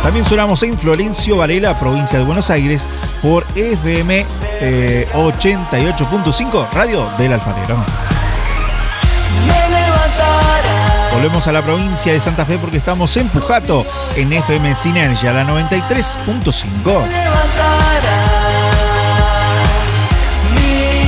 También 0.03 0.25
sonamos 0.25 0.63
en 0.65 0.77
Florencio 0.77 1.37
Varela, 1.37 1.79
provincia 1.79 2.19
de 2.19 2.25
Buenos 2.25 2.51
Aires, 2.51 2.89
por 3.23 3.47
FM 3.55 4.27
88.5, 5.15 6.71
Radio 6.73 7.09
del 7.19 7.35
Alfarero. 7.35 7.77
Volvemos 11.13 11.47
a 11.47 11.53
la 11.53 11.63
provincia 11.63 12.13
de 12.13 12.21
Santa 12.21 12.45
Fe 12.45 12.59
porque 12.59 12.79
estamos 12.79 13.17
en 13.17 13.29
Pujato, 13.29 13.87
en 14.17 14.33
FM 14.33 14.75
Sinergia, 14.75 15.33
la 15.33 15.45
93.5. 15.47 17.05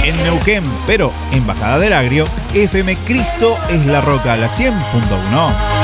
En 0.04 0.22
Neuquén, 0.22 0.64
pero 0.86 1.12
en 1.32 1.46
Bajada 1.46 1.78
del 1.78 1.92
Agrio, 1.92 2.24
FM 2.54 2.96
Cristo 3.06 3.56
es 3.70 3.86
la 3.86 4.00
Roca, 4.00 4.36
la 4.36 4.48
100.1. 4.48 5.81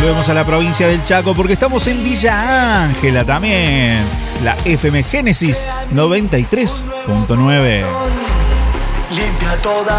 Volvemos 0.00 0.28
a 0.28 0.34
la 0.34 0.44
provincia 0.44 0.86
del 0.86 1.02
Chaco 1.02 1.34
porque 1.34 1.54
estamos 1.54 1.88
en 1.88 2.04
Villa 2.04 2.84
Ángela 2.84 3.24
también. 3.24 4.04
La 4.44 4.56
FM 4.64 5.02
Génesis 5.02 5.66
93.9. 5.92 7.84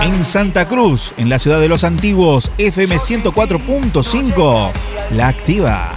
En 0.04 0.24
Santa 0.24 0.70
Cruz, 0.70 1.12
en 1.18 1.28
la 1.28 1.38
ciudad 1.38 1.60
de 1.60 1.68
los 1.68 1.84
antiguos, 1.84 2.50
FM 2.58 2.96
104.5. 2.96 4.72
La 5.12 5.28
activa. 5.28 5.90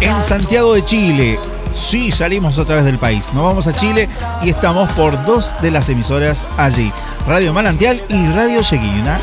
En 0.00 0.20
Santiago 0.20 0.74
de 0.74 0.84
Chile, 0.84 1.38
sí 1.70 2.10
salimos 2.10 2.58
otra 2.58 2.74
vez 2.74 2.84
del 2.84 2.98
país. 2.98 3.28
Nos 3.32 3.44
vamos 3.44 3.68
a 3.68 3.72
Chile 3.72 4.08
y 4.42 4.50
estamos 4.50 4.90
por 4.94 5.24
dos 5.24 5.54
de 5.62 5.70
las 5.70 5.88
emisoras 5.88 6.44
allí. 6.56 6.92
Radio 7.28 7.52
Manantial 7.52 8.02
y 8.08 8.26
Radio 8.32 8.60
Chequina. 8.64 9.18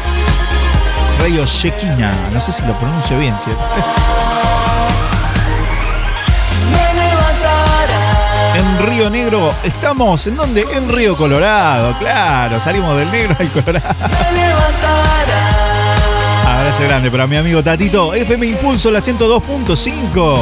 Radio 1.20 1.46
Chequina, 1.46 2.14
no 2.32 2.40
sé 2.40 2.52
si 2.52 2.66
lo 2.66 2.74
pronuncio 2.78 3.18
bien, 3.20 3.38
¿cierto? 3.40 3.62
En 8.58 8.80
Río 8.80 9.10
Negro 9.12 9.54
estamos, 9.64 10.26
¿en 10.26 10.36
dónde? 10.36 10.66
En 10.74 10.90
Río 10.90 11.16
Colorado, 11.16 11.96
claro, 12.00 12.60
salimos 12.60 12.98
del 12.98 13.12
negro 13.12 13.36
al 13.40 13.48
colorado. 13.50 13.86
Abrazo 16.44 16.84
grande 16.84 17.12
para 17.12 17.28
mi 17.28 17.36
amigo 17.36 17.62
Tatito, 17.62 18.16
FM 18.16 18.48
Impulso, 18.48 18.90
la 18.90 19.00
102.5. 19.00 20.38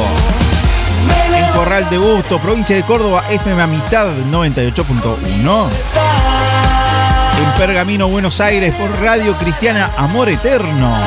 En 1.34 1.52
Corral 1.54 1.90
de 1.90 1.98
Busto, 1.98 2.38
provincia 2.38 2.74
de 2.74 2.84
Córdoba, 2.84 3.24
FM 3.28 3.60
Amistad 3.60 4.08
98.1. 4.30 5.68
En 7.38 7.58
Pergamino, 7.58 8.08
Buenos 8.08 8.40
Aires, 8.40 8.74
por 8.74 8.90
Radio 9.00 9.34
Cristiana 9.34 9.92
Amor 9.96 10.28
Eterno. 10.28 11.00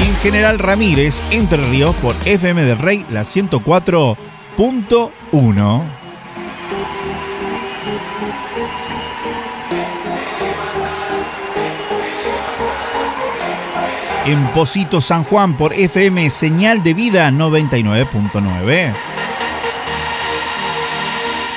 Y 0.00 0.04
en 0.06 0.16
General 0.16 0.58
Ramírez, 0.58 1.22
Entre 1.30 1.62
Ríos, 1.70 1.94
por 1.96 2.14
FM 2.24 2.64
del 2.64 2.78
Rey, 2.78 3.04
la 3.10 3.22
104.1. 3.22 5.82
En 14.26 14.46
Posito 14.48 15.00
San 15.00 15.22
Juan 15.24 15.56
por 15.56 15.72
FM 15.72 16.28
Señal 16.28 16.82
de 16.82 16.92
Vida 16.92 17.30
99.9. 17.30 19.07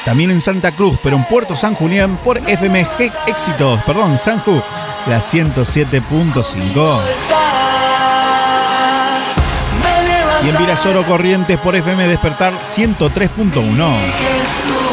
También 0.06 0.32
en 0.32 0.42
Santa 0.42 0.72
Cruz, 0.72 0.98
pero 1.04 1.16
en 1.16 1.24
Puerto 1.26 1.56
San 1.56 1.76
Julián 1.76 2.18
por 2.24 2.38
FM 2.38 2.86
G 2.86 3.12
Éxitos, 3.28 3.80
perdón, 3.84 4.18
Sanju, 4.18 4.62
la 5.08 5.20
107.5. 5.20 7.00
Y 10.44 10.50
en 10.50 10.58
Virasoro 10.58 11.04
Corrientes 11.04 11.60
por 11.60 11.76
FM 11.76 12.08
Despertar 12.08 12.52
103.1. 12.66 13.96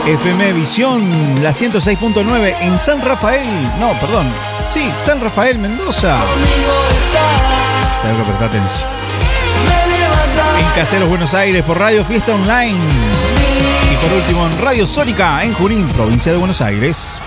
FM 0.06 0.52
Visión, 0.52 1.42
la 1.42 1.50
106.9 1.50 2.56
en 2.60 2.78
San 2.78 3.00
Rafael, 3.00 3.46
no, 3.78 3.92
perdón, 4.00 4.30
sí, 4.72 4.90
San 5.02 5.20
Rafael, 5.20 5.58
Mendoza. 5.58 6.18
Tengo 8.02 8.18
que 8.18 8.24
prestar 8.24 8.48
atención. 8.48 8.88
En 10.60 10.70
Caseros 10.74 11.08
Buenos 11.08 11.34
Aires 11.34 11.64
por 11.64 11.78
Radio 11.78 12.04
Fiesta 12.04 12.34
Online. 12.34 13.37
Por 14.00 14.12
último 14.12 14.46
en 14.46 14.60
Radio 14.62 14.86
Sónica 14.86 15.42
en 15.42 15.52
Junín, 15.54 15.88
provincia 15.88 16.30
de 16.30 16.38
Buenos 16.38 16.60
Aires. 16.60 17.20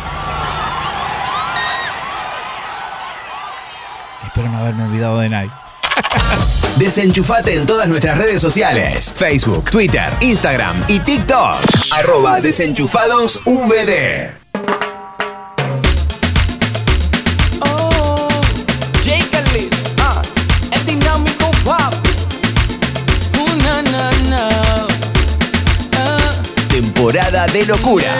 Espero 4.25 4.47
no 4.49 4.57
haberme 4.59 4.85
olvidado 4.85 5.19
de 5.19 5.29
nadie. 5.29 5.51
Desenchufate 6.77 7.55
en 7.55 7.65
todas 7.65 7.89
nuestras 7.89 8.17
redes 8.17 8.41
sociales: 8.41 9.11
Facebook, 9.13 9.69
Twitter, 9.69 10.13
Instagram 10.21 10.85
y 10.87 10.99
TikTok. 10.99 11.59
Arroba 11.91 12.39
desenchufados 12.39 13.41
Temporada 27.01 27.47
de 27.47 27.65
locura. 27.65 28.13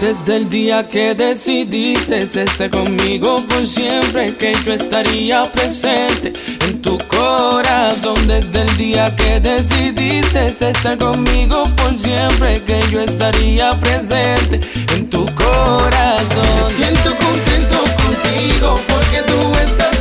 Desde 0.00 0.36
el 0.38 0.50
día 0.50 0.88
que 0.88 1.14
decidiste 1.14 2.18
estar 2.18 2.68
conmigo 2.68 3.46
por 3.46 3.64
siempre, 3.64 4.36
que 4.36 4.52
yo 4.66 4.72
estaría 4.72 5.44
presente 5.52 6.32
en 6.66 6.82
tu 6.82 6.98
corazón. 7.06 8.26
Desde 8.26 8.62
el 8.62 8.76
día 8.76 9.14
que 9.14 9.38
decidiste 9.38 10.46
estar 10.46 10.98
conmigo 10.98 11.62
por 11.76 11.96
siempre, 11.96 12.60
que 12.64 12.80
yo 12.90 13.02
estaría 13.02 13.70
presente 13.78 14.58
en 14.92 15.08
tu 15.08 15.24
corazón. 15.26 16.48
Me 16.56 16.74
siento 16.74 17.16
contento 17.18 17.76
contigo 18.02 18.80
porque 18.88 19.22
tú 19.28 19.52
estás 19.60 19.99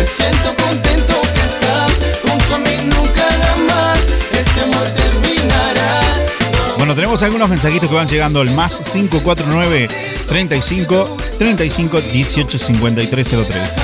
Me 0.00 0.06
siento 0.06 0.56
contento 0.56 1.20
que 1.34 1.40
estás 1.42 1.92
junto 2.26 2.54
a 2.54 2.58
mí 2.58 2.70
nunca 2.84 3.22
jamás. 3.44 3.98
Este 4.32 4.62
amor 4.62 4.88
terminará. 4.96 6.00
Bueno, 6.78 6.94
tenemos 6.94 7.22
algunos 7.22 7.50
mensajitos 7.50 7.90
que 7.90 7.96
van 7.96 8.08
llegando 8.08 8.40
al 8.40 8.48
más 8.48 8.78
549 8.78 9.88
35 10.26 11.16
35 11.38 12.00
18 12.00 12.58
53 12.58 13.28
03. 13.46 13.74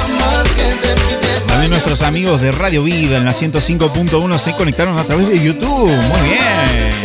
También 1.47 1.71
nuestros 1.71 2.01
amigos 2.01 2.41
de 2.41 2.51
Radio 2.51 2.83
Vida 2.85 3.19
en 3.19 3.27
la 3.27 3.33
105.1 3.33 4.39
se 4.39 4.53
conectaron 4.53 4.99
a 4.99 5.05
través 5.05 5.29
de 5.29 5.39
YouTube. 5.39 5.91
Muy 5.91 6.29
bien. 6.31 6.97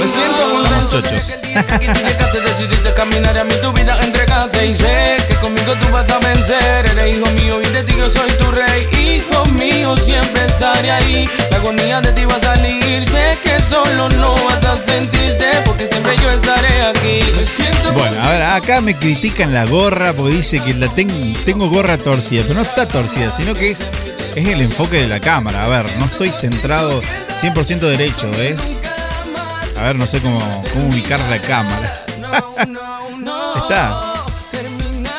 Me 0.00 0.08
siento 0.08 0.42
contento 0.42 0.51
chochos. 0.92 1.38
que 1.42 1.86
tú 1.88 2.00
llegaste, 2.06 2.40
decidiste 2.40 2.92
caminar 2.94 3.34
y 3.36 3.38
a 3.38 3.44
mí 3.44 3.54
tu 3.62 3.72
vida 3.72 3.98
entregaste 4.02 4.66
y 4.66 4.74
sé 4.74 5.16
que 5.28 5.34
conmigo 5.36 5.74
tú 5.80 5.88
vas 5.90 6.10
a 6.10 6.18
vencer. 6.18 6.86
Eres 6.86 7.16
hijo 7.16 7.26
mío 7.32 7.60
y 7.62 7.66
de 7.68 7.82
ti 7.84 7.94
yo 7.96 8.10
soy 8.10 8.30
tu 8.32 8.50
rey. 8.50 8.86
Hijo 9.00 9.44
mío, 9.46 9.96
siempre 9.96 10.44
estaré 10.44 10.90
ahí. 10.90 11.28
La 11.50 11.56
agonía 11.58 12.00
de 12.00 12.12
ti 12.12 12.24
va 12.24 12.36
a 12.36 12.40
salir. 12.40 13.04
Sé 13.04 13.38
que 13.42 13.60
solo 13.62 14.08
no 14.10 14.34
vas 14.44 14.64
a 14.64 14.76
sentirte 14.76 15.46
porque 15.64 15.86
siempre 15.88 16.16
yo 16.18 16.30
estaré 16.30 16.82
aquí. 16.82 17.20
Me 17.36 17.44
siento 17.44 17.92
Bueno, 17.92 18.22
a 18.22 18.30
ver, 18.30 18.42
acá 18.42 18.80
me 18.80 18.94
critican 18.96 19.52
la 19.52 19.64
gorra 19.64 20.12
porque 20.12 20.36
dice 20.36 20.60
que 20.60 20.74
la 20.74 20.88
ten- 20.88 21.34
tengo 21.44 21.68
gorra 21.70 21.96
torcida, 21.98 22.42
pero 22.42 22.54
no 22.54 22.62
está 22.62 22.86
torcida, 22.86 23.32
sino 23.34 23.54
que 23.54 23.70
es, 23.70 23.88
es 24.34 24.46
el 24.48 24.60
enfoque 24.60 24.96
de 25.00 25.08
la 25.08 25.20
cámara. 25.20 25.64
A 25.64 25.68
ver, 25.68 25.84
no 25.98 26.06
estoy 26.06 26.30
centrado 26.32 27.00
100% 27.40 27.80
derecho, 27.80 28.30
¿ves? 28.36 28.60
A 29.82 29.86
ver, 29.86 29.96
no 29.96 30.06
sé 30.06 30.20
cómo, 30.20 30.38
ubicar 30.88 31.18
la 31.28 31.42
cámara. 31.42 32.04
Está. 33.56 34.14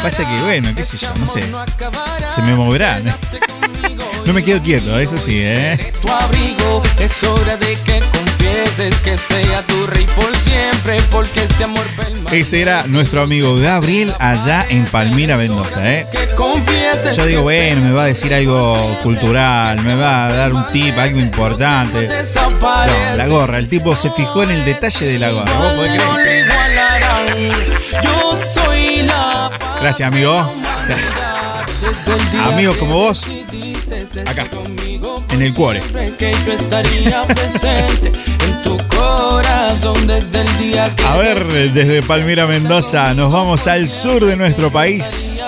Pasa 0.02 0.26
que, 0.26 0.42
bueno, 0.42 0.70
qué 0.74 0.84
sé 0.84 0.98
yo, 0.98 1.14
no 1.16 1.26
sé. 1.26 1.44
Se 2.34 2.42
me 2.44 2.56
moverá. 2.56 3.00
¿no? 3.00 3.14
No 4.26 4.32
me 4.32 4.42
quedo 4.42 4.64
quieto, 4.64 4.98
eso 4.98 5.18
sí, 5.18 5.36
¿eh? 5.36 5.92
Confieses 8.44 9.00
que 9.02 9.18
sea 9.18 9.62
tu 9.64 9.88
rey 9.88 10.06
por 10.16 10.36
siempre, 10.36 10.98
porque 11.12 11.44
este 11.44 11.64
amor. 11.64 11.86
Ese 12.32 12.62
era 12.62 12.84
nuestro 12.88 13.22
amigo 13.22 13.56
Gabriel 13.56 14.14
allá 14.20 14.66
en 14.70 14.86
Palmira, 14.86 15.38
Mendoza, 15.38 15.90
¿eh? 15.90 16.08
Yo 17.16 17.26
digo, 17.26 17.44
bueno, 17.44 17.82
me 17.82 17.92
va 17.92 18.04
a 18.04 18.06
decir 18.08 18.34
algo 18.34 19.00
cultural, 19.02 19.82
me 19.82 19.96
va 19.96 20.28
a 20.28 20.34
dar 20.34 20.54
un 20.54 20.66
tip, 20.72 20.98
algo 20.98 21.20
importante. 21.20 22.10
No, 22.36 23.16
la 23.16 23.28
gorra, 23.28 23.60
el 23.60 23.70
tipo 23.70 23.96
se 23.96 24.12
fijó 24.12 24.44
en 24.44 24.52
el 24.52 24.66
detalle 24.66 25.06
de 25.06 25.20
la 25.20 25.30
gorra. 25.30 25.54
¿Vos 25.54 25.74
podés 25.74 26.02
creer? 26.24 26.48
Gracias, 29.80 30.08
amigo. 30.08 30.54
Amigos 32.46 32.76
como 32.78 32.94
vos, 32.94 33.26
acá, 34.26 34.48
en 35.32 35.42
el 35.42 35.54
cuore. 35.54 35.82
Corazón 39.82 40.08
desde 40.08 40.42
el 40.42 40.58
día 40.58 40.96
que 40.96 41.04
A 41.04 41.18
ver, 41.18 41.44
desde 41.74 42.04
Palmira, 42.04 42.46
Mendoza, 42.46 43.14
nos 43.14 43.32
vamos 43.32 43.66
al 43.68 43.90
sur 43.90 44.24
de 44.26 44.36
nuestro 44.36 44.72
país. 44.72 45.42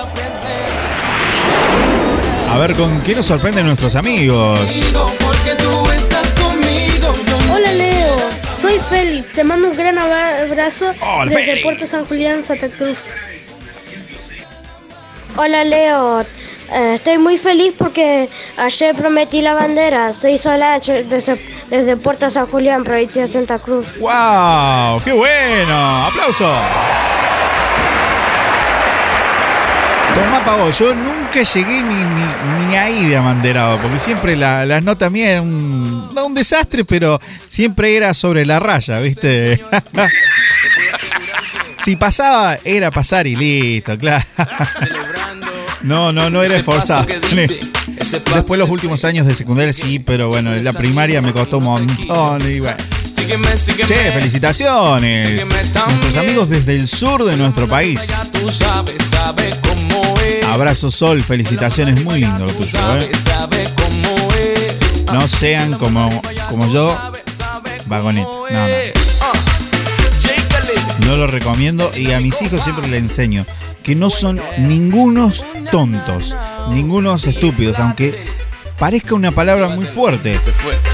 A 2.50 2.58
ver 2.58 2.74
con 2.76 3.02
qué 3.04 3.14
nos 3.16 3.26
sorprenden 3.26 3.66
nuestros 3.68 3.96
amigos. 3.96 4.60
Hola 7.54 7.72
Leo, 7.74 8.16
soy 8.60 8.80
Félix. 8.90 9.32
Te 9.34 9.44
mando 9.44 9.70
un 9.70 9.78
gran 9.78 9.98
abra- 9.98 10.42
abrazo 10.44 10.94
Hola, 11.02 11.26
desde 11.26 11.44
Félix. 11.46 11.64
Puerto 11.64 11.86
San 11.86 12.06
Julián, 12.06 12.44
Santa 12.44 12.68
Cruz. 12.70 13.06
Hola 15.38 15.64
Leo, 15.66 16.26
estoy 16.72 17.18
muy 17.18 17.38
feliz 17.38 17.74
porque 17.78 18.30
ayer 18.58 18.96
prometí 18.96 19.42
la 19.42 19.54
bandera. 19.54 20.14
Soy 20.14 20.38
Solange 20.38 21.04
desde, 21.04 21.40
desde 21.70 21.98
Puerto 21.98 22.30
San 22.30 22.48
Julián, 22.48 22.84
provincia 22.84 23.24
de 23.24 23.28
Santa 23.28 23.60
Cruz. 23.60 23.88
¡Wow! 24.00 25.02
¡Qué 25.04 25.12
bueno! 25.14 26.06
¡Aplauso! 26.08 26.52
Tomá 30.16 30.46
pavo, 30.46 30.70
yo 30.72 30.96
nunca 30.96 31.44
llegué 31.44 31.82
ni, 31.82 31.96
ni, 31.96 32.66
ni 32.70 32.76
ahí 32.78 33.06
de 33.08 33.18
abanderado, 33.18 33.78
porque 33.80 34.00
siempre 34.00 34.38
la- 34.38 34.66
las 34.66 34.82
notas 34.82 35.12
mías 35.12 35.30
eran 35.32 35.44
un, 35.44 36.10
un 36.18 36.34
desastre, 36.34 36.86
pero 36.86 37.20
siempre 37.50 37.98
era 37.98 38.14
sobre 38.14 38.46
la 38.46 38.58
raya, 38.60 39.00
¿viste? 39.00 39.62
si 41.78 41.98
pasaba, 41.98 42.58
era 42.64 42.92
pasar 42.92 43.28
y 43.28 43.36
listo, 43.36 43.98
claro. 43.98 44.24
No, 45.86 46.12
no, 46.12 46.30
no 46.32 46.42
era 46.42 46.56
esforzado. 46.56 47.06
Después 48.34 48.60
los 48.60 48.70
últimos 48.70 49.06
años 49.06 49.28
de 49.28 49.36
secundaria 49.36 49.72
sí, 49.72 50.00
pero 50.00 50.30
bueno, 50.30 50.56
en 50.56 50.64
la 50.64 50.74
primaria 50.74 51.22
me 51.22 51.32
costó 51.32 51.60
un 51.60 51.66
montón 51.66 52.52
y 52.52 52.60
bueno. 52.60 52.78
sígueme, 53.16 53.56
sígueme. 53.56 53.88
Che, 53.88 54.12
felicitaciones. 54.12 55.46
Nuestros 55.48 56.18
amigos 56.18 56.50
desde 56.50 56.76
el 56.76 56.88
sur 56.88 57.24
de 57.24 57.38
nuestro 57.38 57.68
país. 57.68 58.02
Abrazo 60.52 60.90
Sol, 60.90 61.22
felicitaciones, 61.22 62.04
muy 62.04 62.22
lindo 62.22 62.46
lo 62.46 62.54
tuyo, 62.54 62.80
¿eh? 63.00 63.12
No 65.14 65.28
sean 65.28 65.74
como, 65.74 66.10
como 66.50 66.72
yo, 66.74 66.98
vagoneta. 67.86 68.28
No, 68.28 68.68
no. 68.68 69.05
No 71.06 71.18
lo 71.18 71.28
recomiendo 71.28 71.92
y 71.96 72.12
a 72.12 72.20
mis 72.20 72.42
hijos 72.42 72.64
siempre 72.64 72.88
les 72.88 73.00
enseño 73.00 73.46
que 73.84 73.96
no 73.96 74.10
son 74.10 74.42
ningunos 74.58 75.44
tontos, 75.72 76.36
ningunos 76.72 77.26
estúpidos, 77.28 77.80
aunque 77.80 78.18
parezca 78.80 79.14
una 79.14 79.32
palabra 79.32 79.70
muy 79.70 79.86
fuerte. 79.86 80.40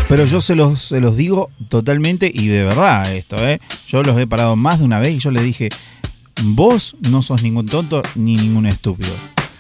Pero 0.09 0.25
yo 0.25 0.41
se 0.41 0.55
los, 0.55 0.81
se 0.81 0.99
los 0.99 1.15
digo 1.15 1.49
totalmente 1.69 2.29
y 2.33 2.47
de 2.47 2.65
verdad 2.65 3.13
esto, 3.13 3.37
¿eh? 3.37 3.59
Yo 3.87 4.03
los 4.03 4.19
he 4.19 4.27
parado 4.27 4.55
más 4.57 4.79
de 4.79 4.85
una 4.85 4.99
vez 4.99 5.15
y 5.15 5.19
yo 5.19 5.31
les 5.31 5.43
dije, 5.43 5.69
vos 6.43 6.95
no 7.09 7.21
sos 7.21 7.41
ningún 7.43 7.67
tonto 7.67 8.01
ni 8.15 8.35
ningún 8.35 8.65
estúpido. 8.65 9.13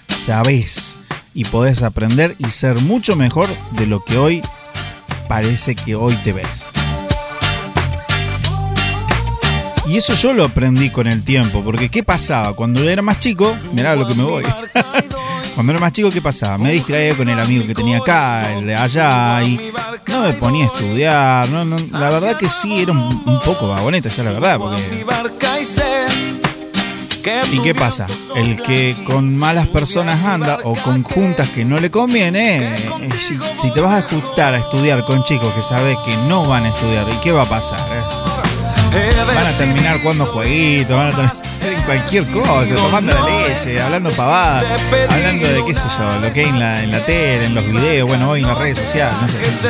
Sabés 0.09 0.99
y 1.33 1.45
podés 1.45 1.81
aprender 1.81 2.35
y 2.39 2.49
ser 2.49 2.79
mucho 2.81 3.15
mejor 3.15 3.47
de 3.71 3.87
lo 3.87 4.03
que 4.03 4.17
hoy 4.17 4.41
parece 5.29 5.75
que 5.75 5.95
hoy 5.95 6.15
te 6.23 6.33
ves. 6.33 6.73
Y 9.87 9.97
eso 9.97 10.13
yo 10.13 10.33
lo 10.33 10.45
aprendí 10.45 10.89
con 10.89 11.07
el 11.07 11.23
tiempo, 11.23 11.63
porque 11.63 11.89
¿qué 11.89 12.03
pasaba? 12.03 12.53
Cuando 12.53 12.87
era 12.87 13.01
más 13.01 13.19
chico, 13.19 13.53
mirá 13.73 13.95
lo 13.95 14.07
que 14.07 14.13
me 14.13 14.23
voy. 14.23 14.43
Cuando 15.55 15.73
era 15.73 15.81
más 15.81 15.91
chico, 15.91 16.09
¿qué 16.09 16.21
pasaba? 16.21 16.57
Me 16.57 16.71
distraía 16.71 17.15
con 17.15 17.27
el 17.27 17.39
amigo 17.39 17.65
que 17.67 17.73
tenía 17.73 17.97
acá, 17.97 18.53
el 18.53 18.65
de 18.65 18.75
allá, 18.75 19.43
y 19.43 19.71
no 20.07 20.21
me 20.21 20.33
ponía 20.33 20.65
a 20.65 20.67
estudiar. 20.67 21.49
No, 21.49 21.65
la 21.91 22.09
verdad 22.09 22.37
que 22.37 22.49
sí, 22.49 22.81
era 22.81 22.93
un, 22.93 23.41
poco 23.43 23.67
vagoneta, 23.67 24.09
ya 24.09 24.23
la 24.23 24.31
verdad. 24.31 24.59
¿Y 27.51 27.59
qué 27.59 27.75
pasa? 27.75 28.07
El 28.35 28.61
que 28.61 28.95
con 29.05 29.35
malas 29.35 29.67
personas 29.67 30.23
anda 30.23 30.59
o 30.63 30.73
con 30.73 31.03
juntas 31.03 31.49
que 31.49 31.65
no 31.65 31.79
le 31.79 31.91
conviene, 31.91 32.75
eh, 32.75 33.09
si, 33.19 33.37
si 33.55 33.71
te 33.71 33.81
vas 33.81 33.93
a 33.93 33.97
ajustar 33.97 34.55
a 34.55 34.59
estudiar 34.59 35.03
con 35.03 35.23
chicos 35.23 35.53
que 35.53 35.61
sabes 35.61 35.97
que 36.05 36.15
no 36.27 36.45
van 36.45 36.65
a 36.65 36.69
estudiar, 36.69 37.07
¿y 37.11 37.17
qué 37.17 37.31
va 37.31 37.43
a 37.43 37.49
pasar? 37.49 37.79
Van 38.91 39.45
a 39.45 39.57
terminar 39.57 40.01
jugando 40.01 40.25
jueguitos, 40.25 40.95
van 40.95 41.07
a 41.07 41.11
terminar 41.11 41.35
en 41.61 41.81
cualquier 41.83 42.27
cosa, 42.31 42.75
tomando 42.75 43.13
la 43.13 43.25
leche, 43.25 43.81
hablando 43.81 44.11
pavadas, 44.11 44.65
hablando 45.09 45.47
de 45.47 45.65
qué 45.65 45.73
sé 45.73 45.87
yo, 45.97 46.19
lo 46.19 46.31
que 46.31 46.41
hay 46.41 46.49
en 46.49 46.59
la, 46.59 46.83
en 46.83 46.91
la 46.91 46.99
tele, 47.05 47.45
en 47.45 47.55
los 47.55 47.65
videos, 47.65 48.07
bueno, 48.07 48.31
hoy 48.31 48.41
en 48.41 48.47
las 48.47 48.57
redes 48.57 48.79
sociales, 48.79 49.15
no 49.21 49.27
sé. 49.27 49.69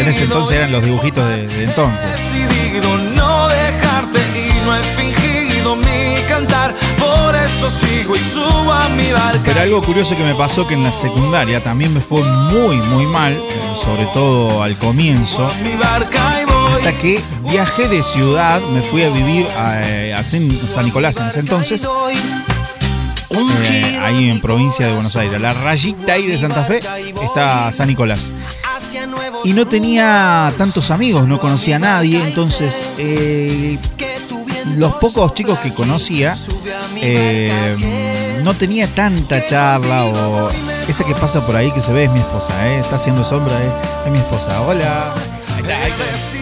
En 0.00 0.08
ese 0.08 0.24
entonces 0.24 0.56
eran 0.56 0.70
los 0.70 0.82
dibujitos 0.84 1.26
de, 1.28 1.44
de 1.44 1.64
entonces. 1.64 2.08
decidido 2.10 2.96
no 3.16 3.48
dejarte 3.48 4.20
y 4.34 4.66
no 4.66 4.76
es 4.76 4.86
fingido 4.86 5.76
mi 5.76 6.20
cantar. 6.28 6.74
Por 6.98 7.34
eso 7.34 7.68
sigo 7.70 8.14
y 8.14 8.18
subo 8.18 8.72
a 8.72 8.88
mi 8.90 9.10
barca. 9.10 9.40
Pero 9.44 9.60
algo 9.60 9.82
curioso 9.82 10.16
que 10.16 10.22
me 10.22 10.34
pasó 10.34 10.66
que 10.66 10.74
en 10.74 10.84
la 10.84 10.92
secundaria 10.92 11.62
también 11.62 11.92
me 11.92 12.00
fue 12.00 12.22
muy, 12.22 12.76
muy 12.76 13.06
mal, 13.06 13.32
eh, 13.32 13.40
sobre 13.82 14.06
todo 14.06 14.62
al 14.62 14.76
comienzo, 14.78 15.50
Mi 15.62 15.74
barca. 15.74 16.39
Hasta 16.80 16.96
que 16.96 17.20
viajé 17.50 17.88
de 17.88 18.02
ciudad, 18.02 18.58
me 18.72 18.80
fui 18.80 19.02
a 19.02 19.10
vivir 19.10 19.46
a, 19.48 19.82
eh, 19.84 20.14
a 20.14 20.24
San 20.24 20.86
Nicolás 20.86 21.14
en 21.18 21.26
ese 21.26 21.40
entonces, 21.40 21.86
eh, 23.30 23.98
ahí 24.02 24.30
en 24.30 24.40
provincia 24.40 24.86
de 24.86 24.92
Buenos 24.94 25.14
Aires, 25.14 25.38
la 25.38 25.52
rayita 25.52 26.14
ahí 26.14 26.26
de 26.26 26.38
Santa 26.38 26.64
Fe 26.64 26.80
está 27.22 27.70
San 27.72 27.88
Nicolás. 27.88 28.32
Y 29.44 29.52
no 29.52 29.66
tenía 29.66 30.54
tantos 30.56 30.90
amigos, 30.90 31.28
no 31.28 31.38
conocía 31.38 31.76
a 31.76 31.80
nadie, 31.80 32.18
entonces 32.18 32.82
eh, 32.96 33.78
los 34.76 34.94
pocos 34.94 35.34
chicos 35.34 35.58
que 35.58 35.74
conocía 35.74 36.32
eh, 36.96 38.40
no 38.42 38.54
tenía 38.54 38.88
tanta 38.88 39.44
charla 39.44 40.06
o 40.06 40.48
esa 40.88 41.04
que 41.04 41.14
pasa 41.14 41.44
por 41.44 41.56
ahí 41.56 41.70
que 41.72 41.82
se 41.82 41.92
ve 41.92 42.04
es 42.04 42.10
mi 42.10 42.20
esposa, 42.20 42.52
está 42.70 42.96
haciendo 42.96 43.22
sombra, 43.22 43.54
es 44.06 44.10
mi 44.10 44.18
esposa. 44.18 44.62
Hola. 44.62 45.14
Ahí 45.54 45.60
está, 45.60 45.80
ahí 45.82 45.90
está. 45.90 46.39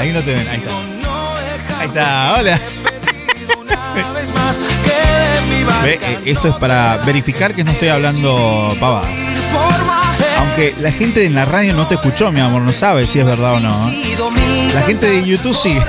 Ahí 0.00 0.12
no 0.12 0.22
te 0.22 0.32
ven, 0.32 0.48
ahí 0.48 0.56
está. 0.56 0.70
Ahí 1.78 1.88
está, 1.88 2.34
hola. 2.38 2.58
Ve, 5.84 5.98
eh, 6.00 6.18
esto 6.24 6.48
es 6.48 6.54
para 6.54 6.96
verificar 7.04 7.54
que 7.54 7.62
no 7.62 7.70
estoy 7.70 7.88
hablando 7.88 8.74
pavadas. 8.80 9.20
Aunque 10.38 10.74
la 10.80 10.90
gente 10.90 11.26
en 11.26 11.34
la 11.34 11.44
radio 11.44 11.74
no 11.74 11.86
te 11.86 11.96
escuchó, 11.96 12.32
mi 12.32 12.40
amor, 12.40 12.62
no 12.62 12.72
sabe 12.72 13.06
si 13.06 13.18
es 13.18 13.26
verdad 13.26 13.56
o 13.56 13.60
no. 13.60 13.90
¿eh? 13.90 14.70
La 14.72 14.80
gente 14.82 15.04
de 15.06 15.22
YouTube 15.22 15.54
sí. 15.54 15.78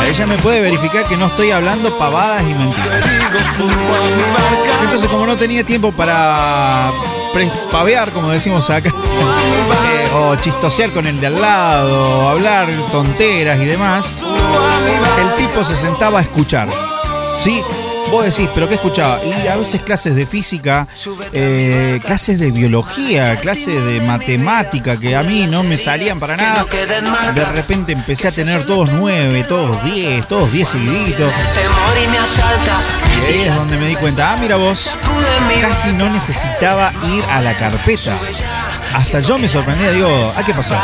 A 0.00 0.08
ella 0.08 0.26
me 0.26 0.36
puede 0.38 0.62
verificar 0.62 1.04
que 1.04 1.16
no 1.16 1.26
estoy 1.26 1.52
hablando 1.52 1.96
pavadas 1.96 2.42
y 2.42 2.54
mentiras. 2.54 3.08
Entonces, 4.82 5.08
como 5.08 5.26
no 5.26 5.36
tenía 5.36 5.62
tiempo 5.62 5.92
para 5.92 6.90
pavear, 7.70 8.10
como 8.10 8.30
decimos 8.30 8.68
acá, 8.70 8.92
o 10.14 10.36
chistosear 10.36 10.90
con 10.90 11.06
el 11.06 11.20
de 11.20 11.26
al 11.28 11.40
lado, 11.40 12.28
hablar 12.28 12.70
tonteras 12.90 13.60
y 13.60 13.64
demás, 13.64 14.22
el 15.20 15.36
tipo 15.36 15.64
se 15.64 15.76
sentaba 15.76 16.18
a 16.18 16.22
escuchar. 16.22 16.68
¿Sí? 17.40 17.62
Vos 18.12 18.26
decís, 18.26 18.46
¿pero 18.54 18.68
qué 18.68 18.74
escuchaba? 18.74 19.20
Y 19.24 19.48
a 19.48 19.56
veces 19.56 19.80
clases 19.80 20.14
de 20.14 20.26
física, 20.26 20.86
eh, 21.32 21.98
clases 22.04 22.38
de 22.38 22.50
biología, 22.50 23.36
clases 23.36 23.82
de 23.82 24.02
matemática, 24.02 24.98
que 24.98 25.16
a 25.16 25.22
mí 25.22 25.46
no 25.46 25.62
me 25.62 25.78
salían 25.78 26.20
para 26.20 26.36
nada. 26.36 26.66
De 27.34 27.44
repente 27.46 27.92
empecé 27.92 28.28
a 28.28 28.30
tener 28.30 28.66
todos 28.66 28.90
nueve, 28.92 29.44
todos 29.44 29.82
diez, 29.84 30.28
todos 30.28 30.52
diez 30.52 30.68
seguiditos. 30.68 31.32
Y 33.22 33.26
ahí 33.26 33.40
es 33.48 33.54
donde 33.54 33.78
me 33.78 33.88
di 33.88 33.96
cuenta, 33.96 34.34
ah, 34.34 34.36
mira 34.36 34.56
vos, 34.56 34.90
casi 35.62 35.88
no 35.94 36.10
necesitaba 36.10 36.92
ir 37.14 37.24
a 37.30 37.40
la 37.40 37.56
carpeta. 37.56 38.18
Hasta 38.94 39.20
yo 39.20 39.38
me 39.38 39.48
sorprendía, 39.48 39.90
digo, 39.90 40.32
ah, 40.36 40.42
¿qué 40.44 40.52
pasó? 40.52 40.74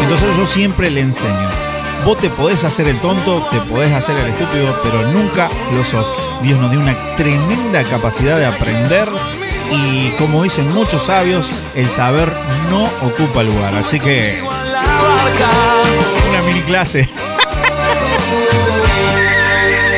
Entonces 0.00 0.36
yo 0.38 0.46
siempre 0.46 0.88
le 0.90 1.00
enseño. 1.00 1.71
Vos 2.04 2.18
te 2.18 2.30
podés 2.30 2.64
hacer 2.64 2.88
el 2.88 2.98
tonto, 2.98 3.46
te 3.50 3.60
podés 3.60 3.92
hacer 3.92 4.16
el 4.16 4.26
estúpido, 4.26 4.76
pero 4.82 5.06
nunca 5.12 5.48
lo 5.72 5.84
sos. 5.84 6.12
Dios 6.42 6.58
nos 6.60 6.72
dio 6.72 6.80
una 6.80 6.96
tremenda 7.16 7.84
capacidad 7.84 8.38
de 8.38 8.46
aprender 8.46 9.08
y 9.70 10.10
como 10.18 10.42
dicen 10.42 10.68
muchos 10.72 11.04
sabios, 11.04 11.52
el 11.76 11.88
saber 11.90 12.32
no 12.70 12.84
ocupa 13.06 13.44
lugar. 13.44 13.76
Así 13.76 14.00
que 14.00 14.42
una 16.30 16.42
mini 16.42 16.60
clase. 16.62 17.08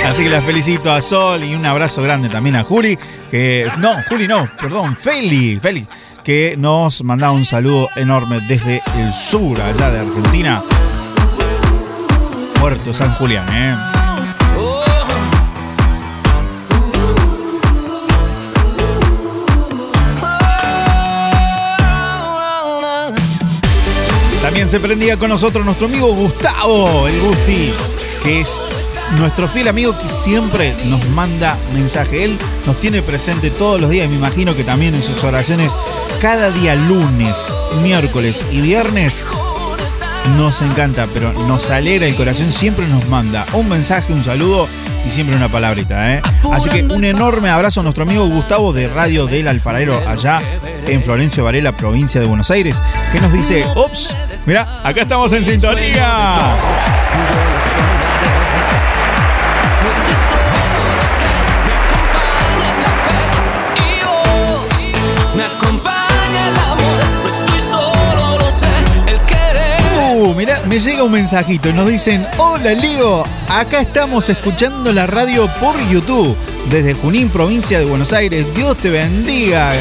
Así 0.06 0.22
que 0.22 0.28
la 0.28 0.42
felicito 0.42 0.92
a 0.92 1.00
Sol 1.00 1.42
y 1.42 1.54
un 1.54 1.64
abrazo 1.64 2.02
grande 2.02 2.28
también 2.28 2.56
a 2.56 2.64
Juli, 2.64 2.98
que 3.30 3.66
no, 3.78 3.96
Juli 4.10 4.28
no, 4.28 4.46
perdón, 4.60 4.94
Feli, 4.94 5.58
Feli, 5.58 5.86
que 6.22 6.54
nos 6.58 7.02
manda 7.02 7.30
un 7.32 7.46
saludo 7.46 7.88
enorme 7.96 8.40
desde 8.46 8.82
el 8.98 9.14
sur, 9.14 9.58
allá 9.62 9.90
de 9.90 10.00
Argentina. 10.00 10.62
Puerto 12.64 12.94
San 12.94 13.12
Julián, 13.16 13.46
¿eh? 13.52 13.76
También 24.40 24.70
se 24.70 24.80
prendía 24.80 25.18
con 25.18 25.28
nosotros 25.28 25.62
nuestro 25.66 25.88
amigo 25.88 26.14
Gustavo, 26.14 27.06
el 27.06 27.20
Gusti, 27.20 27.70
que 28.22 28.40
es 28.40 28.64
nuestro 29.18 29.46
fiel 29.46 29.68
amigo 29.68 29.94
que 29.98 30.08
siempre 30.08 30.74
nos 30.86 31.06
manda 31.10 31.58
mensaje. 31.74 32.24
Él 32.24 32.38
nos 32.64 32.80
tiene 32.80 33.02
presente 33.02 33.50
todos 33.50 33.78
los 33.78 33.90
días 33.90 34.08
me 34.08 34.16
imagino 34.16 34.56
que 34.56 34.64
también 34.64 34.94
en 34.94 35.02
sus 35.02 35.22
oraciones, 35.22 35.76
cada 36.18 36.50
día 36.50 36.74
lunes, 36.76 37.52
miércoles 37.82 38.42
y 38.50 38.62
viernes, 38.62 39.22
nos 40.30 40.62
encanta, 40.62 41.06
pero 41.12 41.32
nos 41.32 41.70
alegra 41.70 42.06
el 42.06 42.14
corazón, 42.16 42.52
siempre 42.52 42.86
nos 42.86 43.06
manda 43.08 43.44
un 43.52 43.68
mensaje, 43.68 44.12
un 44.12 44.22
saludo 44.22 44.68
y 45.06 45.10
siempre 45.10 45.36
una 45.36 45.48
palabrita. 45.48 46.14
¿eh? 46.14 46.22
Así 46.52 46.68
que 46.70 46.82
un 46.82 47.04
enorme 47.04 47.50
abrazo 47.50 47.80
a 47.80 47.82
nuestro 47.82 48.04
amigo 48.04 48.26
Gustavo 48.26 48.72
de 48.72 48.88
Radio 48.88 49.26
del 49.26 49.48
Alfarero 49.48 50.00
allá 50.06 50.40
en 50.86 51.02
Florencio 51.02 51.44
Varela, 51.44 51.72
provincia 51.72 52.20
de 52.20 52.26
Buenos 52.26 52.50
Aires, 52.50 52.80
que 53.12 53.20
nos 53.20 53.32
dice, 53.32 53.64
ups, 53.76 54.14
mira, 54.46 54.80
acá 54.82 55.02
estamos 55.02 55.32
en 55.32 55.44
sintonía. 55.44 56.56
Me 70.66 70.78
llega 70.78 71.02
un 71.02 71.12
mensajito 71.12 71.68
y 71.68 71.72
nos 71.72 71.88
dicen, 71.88 72.26
hola 72.38 72.72
Leo, 72.72 73.24
acá 73.48 73.80
estamos 73.80 74.28
escuchando 74.28 74.92
la 74.92 75.06
radio 75.06 75.48
por 75.60 75.76
YouTube 75.88 76.36
desde 76.70 76.94
Junín, 76.94 77.28
provincia 77.28 77.78
de 77.78 77.84
Buenos 77.84 78.12
Aires. 78.12 78.46
Dios 78.54 78.78
te 78.78 78.90
bendiga. 78.90 79.72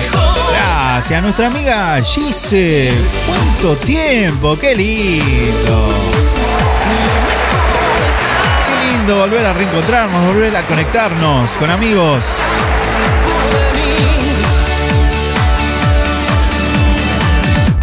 Gracias, 0.52 1.22
nuestra 1.22 1.48
amiga 1.48 2.02
Gise. 2.02 2.92
¿Cuánto 3.28 3.76
tiempo? 3.78 4.58
¡Qué 4.58 4.76
lindo! 4.76 5.90
Qué 8.68 8.98
lindo 8.98 9.20
volver 9.20 9.46
a 9.46 9.54
reencontrarnos, 9.54 10.28
volver 10.28 10.56
a 10.56 10.64
conectarnos 10.64 11.52
con 11.58 11.70
amigos. 11.70 12.26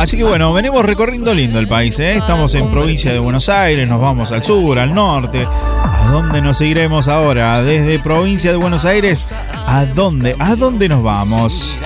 Así 0.00 0.16
que 0.16 0.24
bueno, 0.24 0.50
venimos 0.54 0.82
recorriendo 0.82 1.34
lindo 1.34 1.58
el 1.58 1.68
país, 1.68 1.98
¿eh? 1.98 2.14
Estamos 2.16 2.54
en 2.54 2.70
provincia 2.70 3.12
de 3.12 3.18
Buenos 3.18 3.50
Aires, 3.50 3.86
nos 3.86 4.00
vamos 4.00 4.32
al 4.32 4.42
sur, 4.42 4.78
al 4.78 4.94
norte. 4.94 5.46
¿A 5.46 6.08
dónde 6.10 6.40
nos 6.40 6.62
iremos 6.62 7.06
ahora? 7.06 7.62
Desde 7.62 7.98
provincia 7.98 8.50
de 8.50 8.56
Buenos 8.56 8.86
Aires, 8.86 9.26
¿a 9.52 9.84
dónde? 9.84 10.36
¿A 10.38 10.56
dónde 10.56 10.88
nos 10.88 11.02
vamos? 11.02 11.76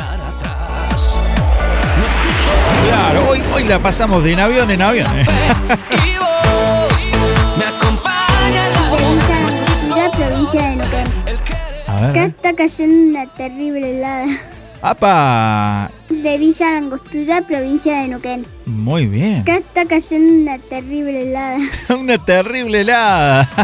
Claro, 2.86 3.30
hoy, 3.30 3.42
hoy 3.52 3.64
la 3.64 3.80
pasamos 3.80 4.22
de 4.22 4.34
en 4.34 4.38
avión 4.38 4.70
en 4.70 4.82
avión. 4.82 5.08
¿eh? 5.18 5.24
Provincia 10.16 10.62
de 10.62 10.76
Neuquén. 10.76 11.04
A 11.88 12.00
ver, 12.00 12.10
Acá 12.10 12.24
está 12.26 12.54
cayendo 12.54 13.10
una 13.10 13.26
terrible 13.34 13.98
helada. 13.98 14.53
¡Apa! 14.82 15.90
De 16.10 16.38
Villa 16.38 16.72
Langostura, 16.72 17.40
provincia 17.42 18.00
de 18.00 18.08
Neuquén. 18.08 18.46
Muy 18.66 19.06
bien. 19.06 19.40
Acá 19.40 19.56
está 19.56 19.86
cayendo 19.86 20.42
una 20.42 20.58
terrible 20.58 21.22
helada. 21.22 21.58
Una 21.98 22.18
terrible 22.18 22.80
helada. 22.82 23.48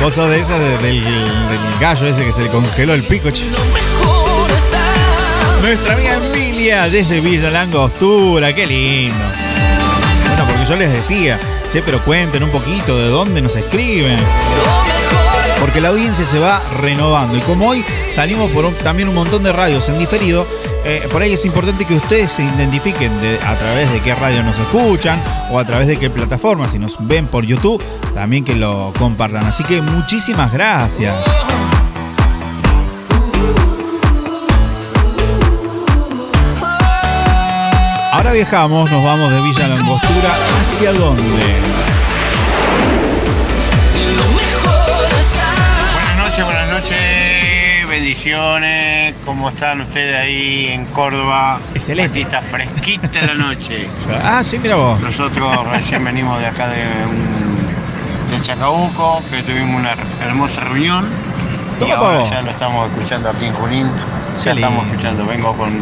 Vos 0.00 0.14
sos 0.14 0.30
de 0.30 0.40
esas 0.40 0.60
de- 0.60 0.78
del, 0.78 1.02
del 1.02 1.58
gallo 1.80 2.06
ese 2.06 2.24
que 2.24 2.32
se 2.32 2.42
le 2.42 2.48
congeló 2.48 2.94
el 2.94 3.02
pico. 3.02 3.30
che. 3.30 3.42
Nuestra 5.62 5.94
amiga 5.94 6.14
Emilia 6.14 6.88
desde 6.88 7.20
Villa 7.20 7.50
Langostura, 7.50 8.52
qué 8.54 8.66
lindo. 8.66 9.16
Bueno, 10.28 10.44
porque 10.46 10.66
yo 10.68 10.76
les 10.76 10.92
decía, 10.92 11.38
che, 11.72 11.82
pero 11.82 11.98
cuenten 12.04 12.42
un 12.42 12.50
poquito 12.50 12.98
de 12.98 13.08
dónde 13.08 13.40
nos 13.40 13.56
escriben. 13.56 14.18
Porque 15.76 15.88
la 15.88 15.92
audiencia 15.92 16.24
se 16.24 16.38
va 16.38 16.58
renovando. 16.80 17.36
Y 17.36 17.40
como 17.40 17.68
hoy 17.68 17.84
salimos 18.10 18.50
por 18.50 18.66
también 18.76 19.10
un 19.10 19.14
montón 19.14 19.42
de 19.42 19.52
radios 19.52 19.86
en 19.90 19.98
diferido, 19.98 20.46
eh, 20.86 21.06
por 21.12 21.20
ahí 21.20 21.34
es 21.34 21.44
importante 21.44 21.84
que 21.84 21.92
ustedes 21.92 22.32
se 22.32 22.44
identifiquen 22.44 23.20
de- 23.20 23.38
a 23.46 23.58
través 23.58 23.92
de 23.92 24.00
qué 24.00 24.14
radio 24.14 24.42
nos 24.42 24.58
escuchan 24.58 25.20
o 25.50 25.58
a 25.58 25.66
través 25.66 25.86
de 25.86 25.98
qué 25.98 26.08
plataforma. 26.08 26.66
Si 26.66 26.78
nos 26.78 26.96
ven 27.06 27.26
por 27.26 27.44
YouTube, 27.44 27.82
también 28.14 28.42
que 28.42 28.54
lo 28.54 28.90
compartan. 28.98 29.44
Así 29.44 29.64
que 29.64 29.82
muchísimas 29.82 30.50
gracias. 30.50 31.14
Ahora 38.12 38.32
viajamos, 38.32 38.90
nos 38.90 39.04
vamos 39.04 39.30
de 39.30 39.40
Villa 39.42 39.68
Langostura. 39.68 40.30
¿Hacia 40.62 40.92
dónde? 40.92 41.22
Noches, 46.80 47.88
bendiciones. 47.88 49.14
¿Cómo 49.24 49.48
están 49.48 49.80
ustedes 49.80 50.14
ahí 50.20 50.66
en 50.68 50.84
Córdoba? 50.86 51.58
Excelente. 51.74 52.10
Aquí 52.12 52.20
está 52.22 52.42
fresquita 52.42 53.22
la 53.26 53.34
noche. 53.34 53.88
Ah, 54.22 54.42
sí, 54.44 54.58
mira 54.58 54.76
vos. 54.76 55.00
Nosotros 55.00 55.66
recién 55.70 56.04
venimos 56.04 56.38
de 56.38 56.46
acá 56.46 56.68
de, 56.68 56.82
un- 57.08 58.30
de 58.30 58.40
Chacabuco, 58.42 59.22
que 59.30 59.42
tuvimos 59.42 59.80
una 59.80 59.94
hermosa 60.22 60.60
reunión. 60.62 61.06
Y 61.80 61.90
ahora 61.90 62.22
ya 62.24 62.42
lo 62.42 62.50
estamos 62.50 62.90
escuchando 62.92 63.30
aquí 63.30 63.46
en 63.46 63.54
Junín. 63.54 63.86
Ya 64.44 64.52
estamos 64.52 64.84
escuchando. 64.86 65.24
Vengo 65.26 65.56
con, 65.56 65.72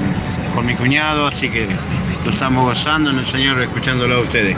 con 0.55 0.65
mi 0.65 0.75
cuñado, 0.75 1.27
así 1.27 1.49
que 1.49 1.67
lo 2.25 2.31
estamos 2.31 2.65
gozando 2.65 3.11
en 3.11 3.19
el 3.19 3.27
Señor, 3.27 3.61
escuchándolo 3.61 4.17
a 4.17 4.21
ustedes. 4.21 4.57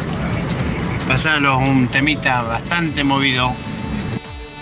Pasaros 1.08 1.62
un 1.62 1.88
temita 1.88 2.42
bastante 2.42 3.04
movido. 3.04 3.54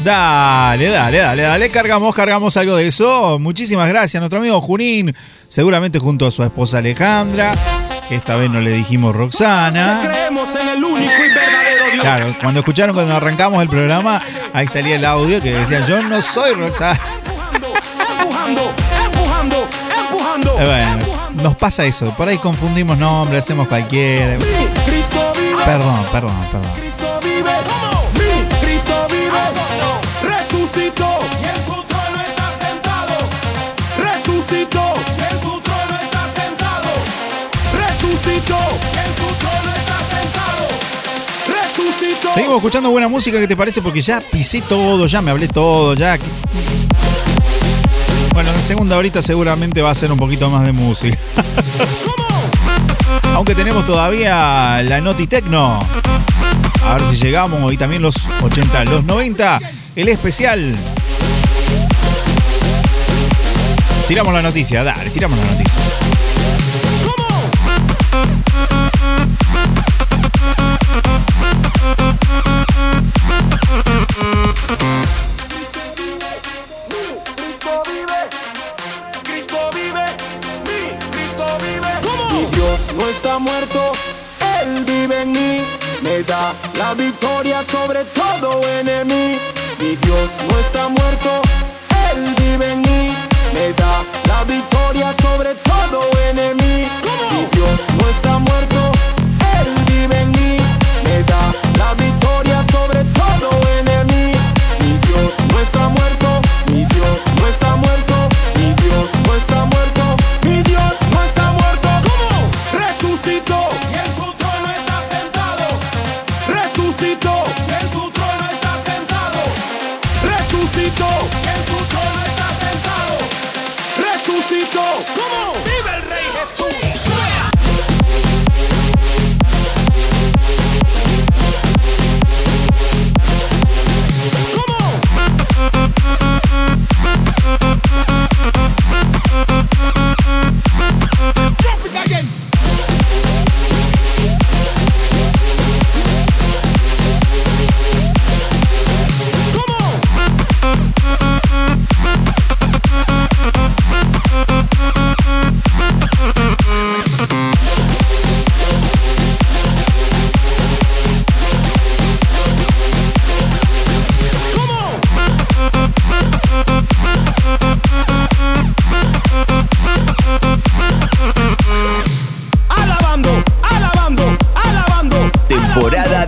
Dale, 0.05 0.91
dale, 0.91 1.19
dale, 1.19 1.43
dale. 1.43 1.71
Cargamos, 1.71 2.15
cargamos 2.15 2.55
algo 2.59 2.77
de 2.77 2.89
eso. 2.89 3.39
Muchísimas 3.39 3.89
gracias. 3.89 4.21
Nuestro 4.21 4.39
amigo 4.39 4.61
Junín, 4.61 5.15
seguramente 5.49 5.99
junto 5.99 6.27
a 6.27 6.31
su 6.31 6.43
esposa 6.43 6.79
Alejandra, 6.79 7.53
esta 8.11 8.37
vez 8.37 8.51
no 8.51 8.61
le 8.61 8.73
dijimos 8.73 9.17
Roxana. 9.17 10.03
Creemos 10.05 10.55
en 10.57 10.69
el 10.69 10.85
único 10.85 11.11
y 11.11 11.29
verdadero 11.29 11.85
Dios. 11.91 12.03
Claro, 12.03 12.37
cuando 12.39 12.61
escucharon 12.61 12.95
cuando 12.95 13.17
arrancamos 13.17 13.63
el 13.63 13.71
programa, 13.71 14.21
ahí 14.53 14.69
salía 14.69 14.97
el 14.97 15.07
audio 15.07 15.41
que 15.41 15.55
decía, 15.55 15.87
yo 15.87 16.03
no 16.03 16.21
soy 16.21 16.53
Roxana. 16.53 17.01
Empujando, 18.21 18.75
empujando, 19.07 19.69
empujando. 19.99 20.61
Eh, 20.61 20.65
bueno, 20.67 21.43
nos 21.43 21.57
pasa 21.57 21.87
eso. 21.87 22.11
Por 22.15 22.29
ahí 22.29 22.37
confundimos 22.37 22.99
nombres, 22.99 23.43
hacemos 23.43 23.69
cualquiera. 23.69 24.37
Perdón, 25.65 26.05
perdón, 26.13 26.37
perdón. 26.53 27.74
Resucitó. 30.75 31.07
Y 31.41 31.45
en 31.47 31.65
su 31.65 31.83
trono 31.85 32.21
está 32.27 32.51
sentado. 32.59 33.15
Resucitó. 33.97 34.95
Y 35.07 35.23
en 35.23 35.41
su 35.41 35.61
trono 35.61 35.95
está 36.03 36.23
sentado. 36.35 36.91
Resucitó. 37.79 38.59
Y 38.93 38.99
en 38.99 39.13
su 39.15 39.29
trono 39.39 39.71
está 39.77 39.99
sentado. 40.11 40.67
Resucitó. 41.47 42.35
Seguimos 42.35 42.57
escuchando 42.57 42.91
buena 42.91 43.07
música, 43.07 43.39
¿qué 43.39 43.47
te 43.47 43.57
parece? 43.57 43.83
Porque 43.83 44.03
ya 44.03 44.21
pisé 44.21 44.63
todo, 44.63 45.07
ya 45.07 45.23
me 45.23 45.31
hablé 45.31 45.47
todo, 45.47 45.95
ya. 45.95 46.19
Bueno, 48.33 48.51
en 48.53 48.61
segunda 48.61 48.97
horita 48.97 49.23
seguramente 49.23 49.81
va 49.81 49.93
a 49.93 49.95
ser 49.95 50.11
un 50.11 50.19
poquito 50.19 50.51
más 50.51 50.67
de 50.67 50.73
música. 50.73 51.17
Aunque 53.35 53.55
tenemos 53.55 53.87
todavía 53.87 54.83
la 54.83 55.01
Noti 55.01 55.29
Tecno. 55.29 55.79
A 56.85 56.95
ver 56.97 57.05
si 57.07 57.15
llegamos. 57.15 57.73
Y 57.73 57.77
también 57.77 58.03
los 58.03 58.17
80, 58.43 58.87
los 58.87 59.05
90, 59.05 59.61
el 59.97 60.09
especial. 60.09 60.75
Tiramos 64.09 64.35
la 64.35 64.43
noticia, 64.43 64.83
dale, 64.83 65.11
tiramos 65.11 65.39
la 65.39 65.45
noticia. 65.47 65.79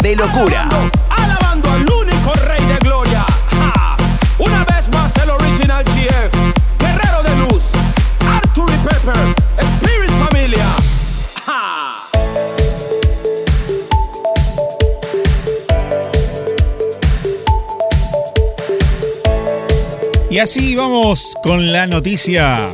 De 0.06 0.14
locura. 0.14 0.68
Alabando 1.10 1.68
al 1.68 1.82
único 1.82 2.32
Rey 2.46 2.64
de 2.64 2.76
Gloria. 2.76 3.26
Ja. 3.50 3.96
Una 4.38 4.64
vez 4.64 4.88
más 4.92 5.12
el 5.16 5.30
original 5.30 5.84
GF. 5.84 6.32
Guerrero 6.78 7.24
de 7.24 7.36
Luz. 7.38 7.72
Arthur 8.24 8.70
y 8.72 8.78
Pepper. 8.86 9.16
Spirit 9.58 10.12
Familia. 10.12 10.68
Ja. 11.44 12.06
Y 20.30 20.38
así 20.38 20.76
vamos 20.76 21.36
con 21.42 21.72
la 21.72 21.88
noticia 21.88 22.68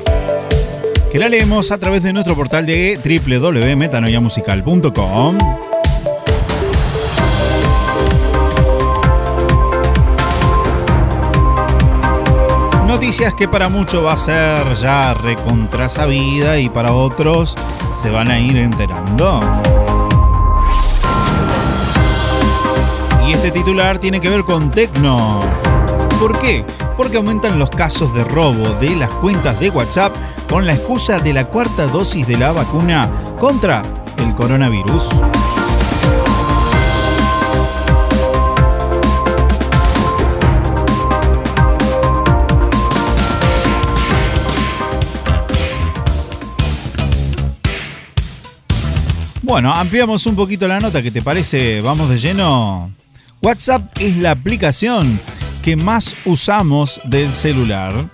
que 1.10 1.18
la 1.18 1.30
leemos 1.30 1.72
a 1.72 1.78
través 1.78 2.02
de 2.02 2.12
nuestro 2.12 2.34
portal 2.34 2.66
de 2.66 3.00
www.metanoiamusical.com. 3.02 5.38
Que 13.12 13.46
para 13.46 13.68
muchos 13.68 14.02
va 14.02 14.14
a 14.14 14.16
ser 14.16 14.74
ya 14.74 15.12
recontrasabida 15.12 16.58
y 16.58 16.70
para 16.70 16.92
otros 16.92 17.54
se 17.94 18.08
van 18.08 18.30
a 18.30 18.38
ir 18.38 18.56
enterando. 18.56 19.38
Y 23.28 23.32
este 23.32 23.50
titular 23.50 23.98
tiene 23.98 24.18
que 24.18 24.30
ver 24.30 24.44
con 24.44 24.70
Tecno. 24.70 25.40
¿Por 26.18 26.38
qué? 26.40 26.64
Porque 26.96 27.18
aumentan 27.18 27.58
los 27.58 27.68
casos 27.68 28.14
de 28.14 28.24
robo 28.24 28.70
de 28.80 28.96
las 28.96 29.10
cuentas 29.10 29.60
de 29.60 29.68
WhatsApp 29.68 30.14
con 30.48 30.66
la 30.66 30.72
excusa 30.72 31.18
de 31.18 31.34
la 31.34 31.44
cuarta 31.44 31.86
dosis 31.86 32.26
de 32.26 32.38
la 32.38 32.52
vacuna 32.52 33.10
contra 33.38 33.82
el 34.16 34.34
coronavirus. 34.34 35.06
Bueno, 49.52 49.70
ampliamos 49.74 50.24
un 50.24 50.34
poquito 50.34 50.66
la 50.66 50.80
nota, 50.80 51.02
¿qué 51.02 51.10
te 51.10 51.20
parece? 51.20 51.82
Vamos 51.82 52.08
de 52.08 52.18
lleno. 52.18 52.90
WhatsApp 53.42 53.82
es 54.00 54.16
la 54.16 54.30
aplicación 54.30 55.20
que 55.62 55.76
más 55.76 56.16
usamos 56.24 57.02
del 57.04 57.34
celular. 57.34 58.08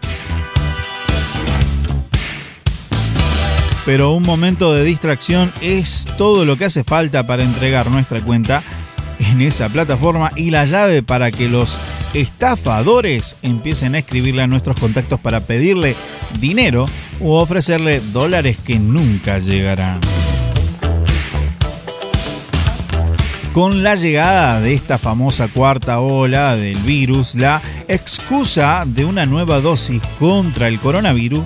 Pero 3.87 4.15
un 4.15 4.25
momento 4.25 4.75
de 4.75 4.83
distracción 4.83 5.53
es 5.61 6.07
todo 6.17 6.45
lo 6.45 6.57
que 6.57 6.65
hace 6.65 6.83
falta 6.83 7.25
para 7.29 7.45
entregar 7.45 7.89
nuestra 7.89 8.21
cuenta 8.21 8.65
en 9.21 9.41
esa 9.41 9.69
plataforma 9.69 10.33
y 10.35 10.51
la 10.51 10.65
llave 10.65 11.05
para 11.05 11.31
que 11.31 11.49
los 11.49 11.77
estafadores 12.15 13.37
empiecen 13.43 13.95
a 13.95 13.99
escribirle 13.99 14.43
a 14.43 14.49
nuestros 14.49 14.81
contactos 14.81 15.21
para 15.21 15.39
pedirle 15.39 15.95
dinero 16.41 16.87
o 17.21 17.41
ofrecerle 17.41 18.01
dólares 18.13 18.59
que 18.59 18.81
nunca 18.81 19.39
llegarán. 19.39 20.01
Con 23.59 23.83
la 23.83 23.97
llegada 23.97 24.61
de 24.61 24.73
esta 24.73 24.99
famosa 24.99 25.49
cuarta 25.49 25.99
ola 25.99 26.55
del 26.55 26.77
virus, 26.77 27.35
la 27.35 27.61
excusa 27.89 28.85
de 28.87 29.05
una 29.05 29.27
nueva 29.27 29.61
dosis 29.61 30.01
contra 30.21 30.69
el 30.69 30.79
coronavirus 30.79 31.43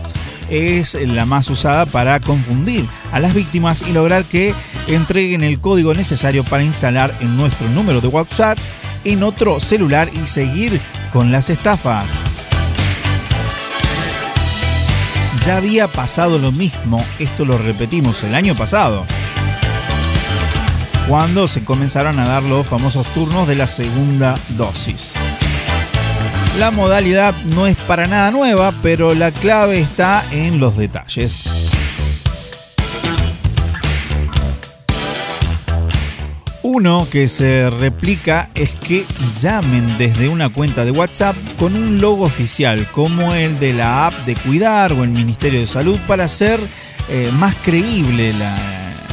es 0.50 0.92
la 0.92 1.24
más 1.24 1.48
usada 1.48 1.86
para 1.86 2.20
confundir 2.20 2.84
a 3.12 3.18
las 3.18 3.32
víctimas 3.32 3.80
y 3.88 3.94
lograr 3.94 4.24
que 4.24 4.54
entreguen 4.88 5.42
el 5.42 5.58
código 5.58 5.94
necesario 5.94 6.44
para 6.44 6.62
instalar 6.62 7.14
en 7.22 7.34
nuestro 7.38 7.66
número 7.70 8.02
de 8.02 8.08
WhatsApp 8.08 8.58
en 9.04 9.22
otro 9.22 9.58
celular 9.58 10.10
y 10.12 10.26
seguir 10.26 10.82
con 11.14 11.32
las 11.32 11.48
estafas. 11.48 12.12
Ya 15.46 15.56
había 15.56 15.88
pasado 15.88 16.38
lo 16.38 16.52
mismo, 16.52 17.02
esto 17.18 17.46
lo 17.46 17.56
repetimos 17.56 18.22
el 18.22 18.34
año 18.34 18.54
pasado 18.54 19.06
cuando 21.09 21.48
se 21.48 21.64
comenzaron 21.64 22.18
a 22.18 22.26
dar 22.26 22.42
los 22.42 22.66
famosos 22.66 23.07
turnos 23.09 23.48
de 23.48 23.57
la 23.57 23.66
segunda 23.66 24.34
dosis. 24.50 25.14
La 26.59 26.70
modalidad 26.70 27.34
no 27.55 27.66
es 27.66 27.76
para 27.76 28.07
nada 28.07 28.30
nueva, 28.30 28.72
pero 28.82 29.14
la 29.14 29.30
clave 29.30 29.80
está 29.80 30.24
en 30.32 30.61
los 30.61 30.76
detalles. 30.76 31.48
Uno 36.62 37.09
que 37.11 37.28
se 37.28 37.68
replica 37.70 38.50
es 38.55 38.72
que 38.72 39.05
llamen 39.40 39.98
desde 39.98 40.28
una 40.28 40.48
cuenta 40.48 40.84
de 40.84 40.90
WhatsApp 40.90 41.36
con 41.59 41.74
un 41.74 42.00
logo 42.00 42.24
oficial 42.24 42.86
como 42.92 43.34
el 43.34 43.59
de 43.59 43.72
la 43.72 44.07
app 44.07 44.14
de 44.24 44.34
Cuidar 44.36 44.92
o 44.92 45.03
el 45.03 45.11
Ministerio 45.11 45.61
de 45.61 45.66
Salud 45.66 45.98
para 46.07 46.24
hacer 46.24 46.61
eh, 47.09 47.30
más 47.38 47.57
creíble 47.57 48.32
la, 48.34 48.55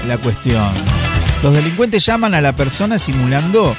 la 0.08 0.18
cuestión. 0.20 1.09
Los 1.42 1.54
delincuentes 1.54 2.06
llaman 2.06 2.34
a 2.34 2.42
la 2.42 2.56
persona 2.56 3.00
simulando 3.00 3.76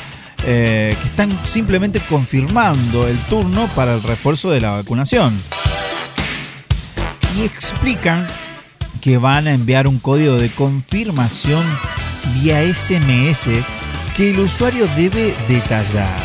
eh, 0.46 0.96
que 0.98 1.08
están 1.08 1.30
simplemente 1.46 2.00
confirmando 2.00 3.06
el 3.06 3.18
turno 3.24 3.68
para 3.76 3.94
el 3.94 4.02
refuerzo 4.02 4.50
de 4.50 4.62
la 4.62 4.70
vacunación. 4.70 5.36
Y 7.36 7.42
explican 7.42 8.26
que 9.02 9.18
van 9.18 9.46
a 9.46 9.52
enviar 9.52 9.86
un 9.86 9.98
código 9.98 10.36
de 10.36 10.48
confirmación 10.50 11.62
vía 12.34 12.62
SMS 12.62 13.48
que 14.16 14.30
el 14.30 14.40
usuario 14.40 14.88
debe 14.96 15.34
detallar. 15.46 16.16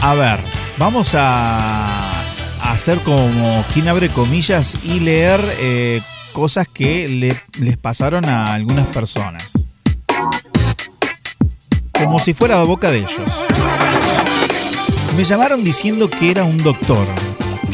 A 0.00 0.14
ver, 0.14 0.40
vamos 0.78 1.14
a 1.14 1.91
hacer 2.72 2.98
como 3.00 3.64
quien 3.72 3.88
abre 3.88 4.08
comillas 4.08 4.76
y 4.84 5.00
leer 5.00 5.40
eh, 5.60 6.00
cosas 6.32 6.66
que 6.72 7.06
le- 7.06 7.40
les 7.60 7.76
pasaron 7.76 8.24
a 8.28 8.44
algunas 8.44 8.86
personas. 8.86 9.52
Como 11.92 12.18
si 12.18 12.34
fuera 12.34 12.58
de 12.58 12.64
boca 12.64 12.90
de 12.90 12.98
ellos. 12.98 13.20
Me 15.16 15.24
llamaron 15.24 15.62
diciendo 15.62 16.08
que 16.08 16.30
era 16.30 16.44
un 16.44 16.56
doctor, 16.58 17.06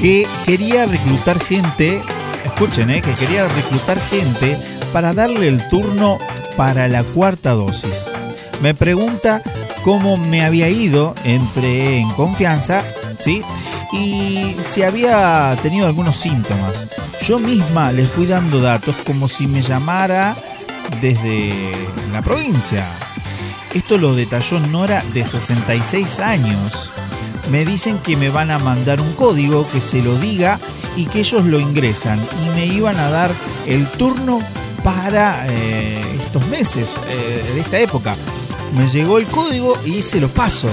que 0.01 0.27
quería 0.45 0.85
reclutar 0.87 1.39
gente, 1.43 2.01
escuchen, 2.45 2.91
eh, 2.91 3.01
que 3.01 3.13
quería 3.13 3.47
reclutar 3.49 3.99
gente 4.11 4.57
para 4.93 5.13
darle 5.15 5.47
el 5.49 5.67
turno 5.69 6.19
para 6.57 6.89
la 6.89 7.05
cuarta 7.05 7.53
dosis. 7.53 8.09
Me 8.61 8.75
pregunta 8.75 9.41
cómo 9.85 10.17
me 10.17 10.45
había 10.45 10.69
ido, 10.69 11.15
entré 11.25 11.99
en 12.01 12.11
confianza, 12.11 12.83
¿sí? 13.21 13.43
Y 13.93 14.55
si 14.63 14.83
había 14.83 15.57
tenido 15.63 15.87
algunos 15.87 16.17
síntomas. 16.17 16.89
Yo 17.23 17.39
misma 17.39 17.93
le 17.93 18.05
fui 18.05 18.27
dando 18.27 18.61
datos 18.61 18.95
como 19.07 19.29
si 19.29 19.47
me 19.47 19.63
llamara 19.63 20.37
desde 21.01 21.53
la 22.13 22.23
provincia. 22.23 22.87
Esto 23.75 23.99
lo 23.99 24.15
detalló 24.15 24.61
Nora 24.61 25.03
de 25.13 25.25
66 25.25 26.21
años. 26.21 26.91
Me 27.51 27.65
dicen 27.65 27.99
que 27.99 28.17
me 28.17 28.31
van 28.31 28.51
a 28.51 28.59
mandar 28.59 29.01
un 29.01 29.13
código 29.15 29.67
que 29.71 29.81
se 29.81 30.03
lo 30.03 30.19
diga 30.19 30.59
y 30.97 31.07
que 31.07 31.21
ellos 31.21 31.45
lo 31.45 31.61
ingresan 31.61 32.19
y 32.19 32.51
me 32.57 32.67
iban 32.67 32.99
a 32.99 33.09
dar 33.09 33.31
el 33.67 33.87
turno 33.87 34.41
para 34.83 35.47
eh, 35.49 36.01
estos 36.25 36.47
meses 36.49 36.97
eh, 37.09 37.53
de 37.55 37.61
esta 37.61 37.79
época. 37.79 38.17
Me 38.77 38.89
llegó 38.89 39.19
el 39.19 39.27
código 39.27 39.79
y 39.85 40.03
se 40.03 40.21
lo 40.21 40.29
paso. 40.29 40.69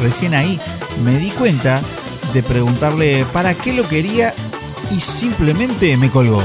Recién 0.00 0.34
ahí 0.34 0.58
me 1.04 1.16
di 1.18 1.30
cuenta 1.30 1.80
de 2.32 2.42
preguntarle 2.42 3.24
para 3.32 3.54
qué 3.54 3.72
lo 3.72 3.88
quería 3.88 4.32
y 4.90 5.00
simplemente 5.00 5.96
me 5.96 6.10
colgó. 6.10 6.42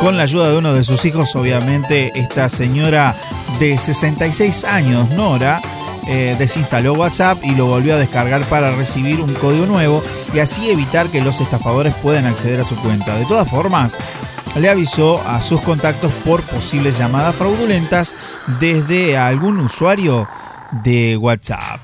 Con 0.00 0.16
la 0.16 0.22
ayuda 0.22 0.50
de 0.50 0.56
uno 0.56 0.72
de 0.74 0.84
sus 0.84 1.04
hijos, 1.04 1.34
obviamente, 1.34 2.12
esta 2.14 2.48
señora 2.48 3.16
de 3.58 3.76
66 3.78 4.64
años, 4.64 5.10
Nora, 5.10 5.60
eh, 6.06 6.36
desinstaló 6.38 6.94
WhatsApp 6.94 7.38
y 7.42 7.54
lo 7.54 7.66
volvió 7.66 7.94
a 7.94 7.98
descargar 7.98 8.42
para 8.44 8.70
recibir 8.74 9.20
un 9.20 9.34
código 9.34 9.66
nuevo 9.66 10.02
y 10.32 10.38
así 10.38 10.70
evitar 10.70 11.08
que 11.08 11.20
los 11.20 11.40
estafadores 11.40 11.94
puedan 11.96 12.26
acceder 12.26 12.60
a 12.60 12.64
su 12.64 12.76
cuenta. 12.76 13.16
De 13.16 13.26
todas 13.26 13.48
formas, 13.48 13.98
le 14.56 14.70
avisó 14.70 15.22
a 15.26 15.42
sus 15.42 15.60
contactos 15.60 16.12
por 16.24 16.42
posibles 16.42 16.98
llamadas 16.98 17.34
fraudulentas 17.34 18.14
desde 18.60 19.18
algún 19.18 19.58
usuario 19.58 20.26
de 20.84 21.16
WhatsApp. 21.16 21.80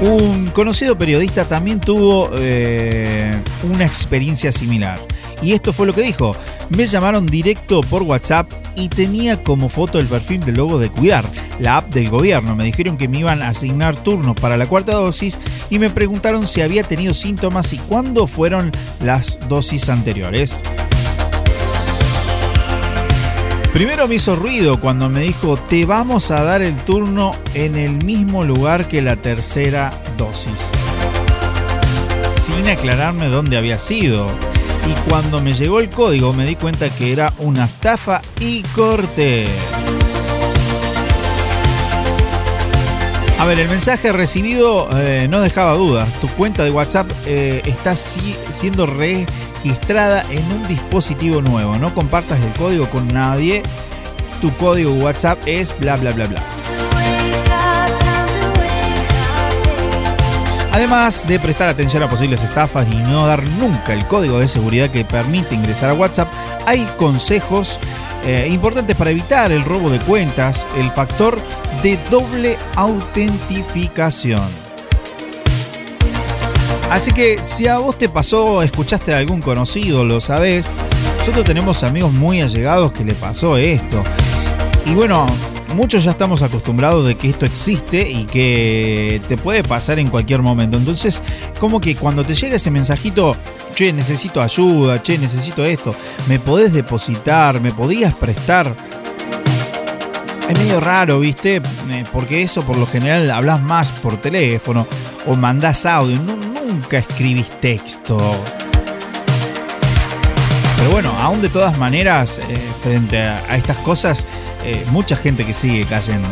Un 0.00 0.46
conocido 0.54 0.96
periodista 0.96 1.44
también 1.44 1.78
tuvo 1.78 2.30
eh, 2.38 3.34
una 3.70 3.84
experiencia 3.84 4.50
similar. 4.50 4.98
Y 5.42 5.52
esto 5.52 5.72
fue 5.72 5.86
lo 5.86 5.94
que 5.94 6.02
dijo. 6.02 6.34
Me 6.70 6.86
llamaron 6.86 7.26
directo 7.26 7.80
por 7.82 8.02
WhatsApp 8.02 8.50
y 8.76 8.88
tenía 8.88 9.42
como 9.42 9.68
foto 9.68 9.98
el 9.98 10.06
perfil 10.06 10.44
del 10.44 10.56
logo 10.56 10.78
de 10.78 10.88
Cuidar, 10.90 11.24
la 11.58 11.78
app 11.78 11.92
del 11.92 12.08
gobierno. 12.08 12.56
Me 12.56 12.64
dijeron 12.64 12.96
que 12.96 13.08
me 13.08 13.18
iban 13.18 13.42
a 13.42 13.48
asignar 13.48 13.96
turnos 13.96 14.36
para 14.36 14.56
la 14.56 14.66
cuarta 14.66 14.92
dosis 14.92 15.40
y 15.68 15.78
me 15.78 15.90
preguntaron 15.90 16.46
si 16.46 16.62
había 16.62 16.82
tenido 16.82 17.12
síntomas 17.12 17.72
y 17.72 17.78
cuándo 17.78 18.26
fueron 18.26 18.70
las 19.00 19.38
dosis 19.48 19.88
anteriores. 19.88 20.62
Primero 23.72 24.08
me 24.08 24.16
hizo 24.16 24.34
ruido 24.34 24.80
cuando 24.80 25.08
me 25.08 25.20
dijo, 25.20 25.56
te 25.56 25.84
vamos 25.86 26.30
a 26.32 26.42
dar 26.42 26.60
el 26.60 26.76
turno 26.76 27.30
en 27.54 27.76
el 27.76 28.04
mismo 28.04 28.42
lugar 28.42 28.88
que 28.88 29.00
la 29.00 29.16
tercera 29.16 29.90
dosis. 30.16 30.70
Sin 32.28 32.68
aclararme 32.68 33.26
dónde 33.28 33.56
había 33.56 33.78
sido. 33.78 34.26
Y 34.88 35.08
cuando 35.08 35.40
me 35.40 35.52
llegó 35.52 35.78
el 35.78 35.88
código 35.88 36.32
me 36.32 36.46
di 36.46 36.56
cuenta 36.56 36.88
que 36.90 37.12
era 37.12 37.32
una 37.38 37.66
estafa 37.66 38.20
y 38.40 38.62
corté. 38.74 39.46
A 43.38 43.46
ver, 43.46 43.60
el 43.60 43.68
mensaje 43.68 44.12
recibido 44.12 44.88
eh, 44.98 45.26
no 45.30 45.40
dejaba 45.40 45.74
dudas. 45.74 46.08
Tu 46.20 46.26
cuenta 46.28 46.64
de 46.64 46.70
WhatsApp 46.72 47.10
eh, 47.26 47.62
está 47.64 47.96
si- 47.96 48.36
siendo 48.50 48.84
registrada 49.62 50.24
en 50.30 50.42
un 50.52 50.66
dispositivo 50.68 51.42
nuevo. 51.42 51.76
No 51.76 51.92
compartas 51.94 52.40
el 52.40 52.52
código 52.54 52.88
con 52.88 53.08
nadie. 53.08 53.62
Tu 54.40 54.54
código 54.56 54.92
WhatsApp 54.94 55.38
es 55.46 55.78
bla 55.78 55.96
bla 55.96 56.12
bla 56.12 56.26
bla. 56.26 56.42
Además 60.72 61.26
de 61.26 61.38
prestar 61.38 61.68
atención 61.68 62.02
a 62.02 62.08
posibles 62.08 62.42
estafas 62.42 62.86
y 62.90 62.94
no 62.94 63.26
dar 63.26 63.46
nunca 63.58 63.92
el 63.92 64.06
código 64.06 64.38
de 64.38 64.48
seguridad 64.48 64.88
que 64.88 65.04
permite 65.04 65.54
ingresar 65.54 65.90
a 65.90 65.94
WhatsApp, 65.94 66.32
hay 66.66 66.88
consejos 66.96 67.78
eh, 68.24 68.48
importantes 68.50 68.96
para 68.96 69.10
evitar 69.10 69.50
el 69.50 69.64
robo 69.64 69.90
de 69.90 69.98
cuentas, 69.98 70.66
el 70.76 70.90
factor 70.92 71.38
de 71.82 71.98
doble 72.08 72.56
autentificación. 72.76 74.59
Así 76.90 77.12
que 77.12 77.38
si 77.42 77.68
a 77.68 77.78
vos 77.78 77.96
te 77.96 78.08
pasó, 78.08 78.62
escuchaste 78.62 79.14
a 79.14 79.18
algún 79.18 79.40
conocido, 79.40 80.04
lo 80.04 80.20
sabés, 80.20 80.72
nosotros 81.18 81.44
tenemos 81.44 81.82
amigos 81.84 82.12
muy 82.12 82.40
allegados 82.42 82.92
que 82.92 83.04
le 83.04 83.14
pasó 83.14 83.56
esto. 83.56 84.02
Y 84.86 84.94
bueno, 84.94 85.24
muchos 85.76 86.02
ya 86.02 86.10
estamos 86.10 86.42
acostumbrados 86.42 87.06
de 87.06 87.14
que 87.14 87.28
esto 87.30 87.46
existe 87.46 88.08
y 88.10 88.24
que 88.24 89.20
te 89.28 89.36
puede 89.36 89.62
pasar 89.62 90.00
en 90.00 90.08
cualquier 90.08 90.42
momento. 90.42 90.76
Entonces, 90.78 91.22
como 91.60 91.80
que 91.80 91.94
cuando 91.94 92.24
te 92.24 92.34
llega 92.34 92.56
ese 92.56 92.72
mensajito, 92.72 93.36
che, 93.74 93.92
necesito 93.92 94.42
ayuda, 94.42 95.00
che, 95.00 95.16
necesito 95.16 95.64
esto, 95.64 95.94
me 96.28 96.40
podés 96.40 96.72
depositar, 96.72 97.60
me 97.60 97.70
podías 97.70 98.14
prestar. 98.14 98.74
Es 100.48 100.58
medio 100.58 100.80
raro, 100.80 101.20
¿viste? 101.20 101.62
Eh, 101.90 102.04
Porque 102.12 102.42
eso 102.42 102.62
por 102.62 102.76
lo 102.76 102.84
general 102.86 103.30
hablas 103.30 103.62
más 103.62 103.92
por 103.92 104.16
teléfono 104.16 104.88
o 105.28 105.36
mandás 105.36 105.86
audio, 105.86 106.16
nu- 106.18 106.49
nunca 106.70 106.98
escribís 106.98 107.50
texto. 107.60 108.16
Pero 110.78 110.90
bueno, 110.92 111.12
aún 111.20 111.42
de 111.42 111.48
todas 111.48 111.76
maneras, 111.78 112.38
eh, 112.48 112.58
frente 112.82 113.18
a, 113.18 113.56
estas 113.56 113.76
cosas, 113.78 114.26
eh, 114.64 114.82
mucha 114.90 115.16
gente 115.16 115.44
que 115.44 115.52
sigue 115.52 115.84
cayendo. 115.84 116.28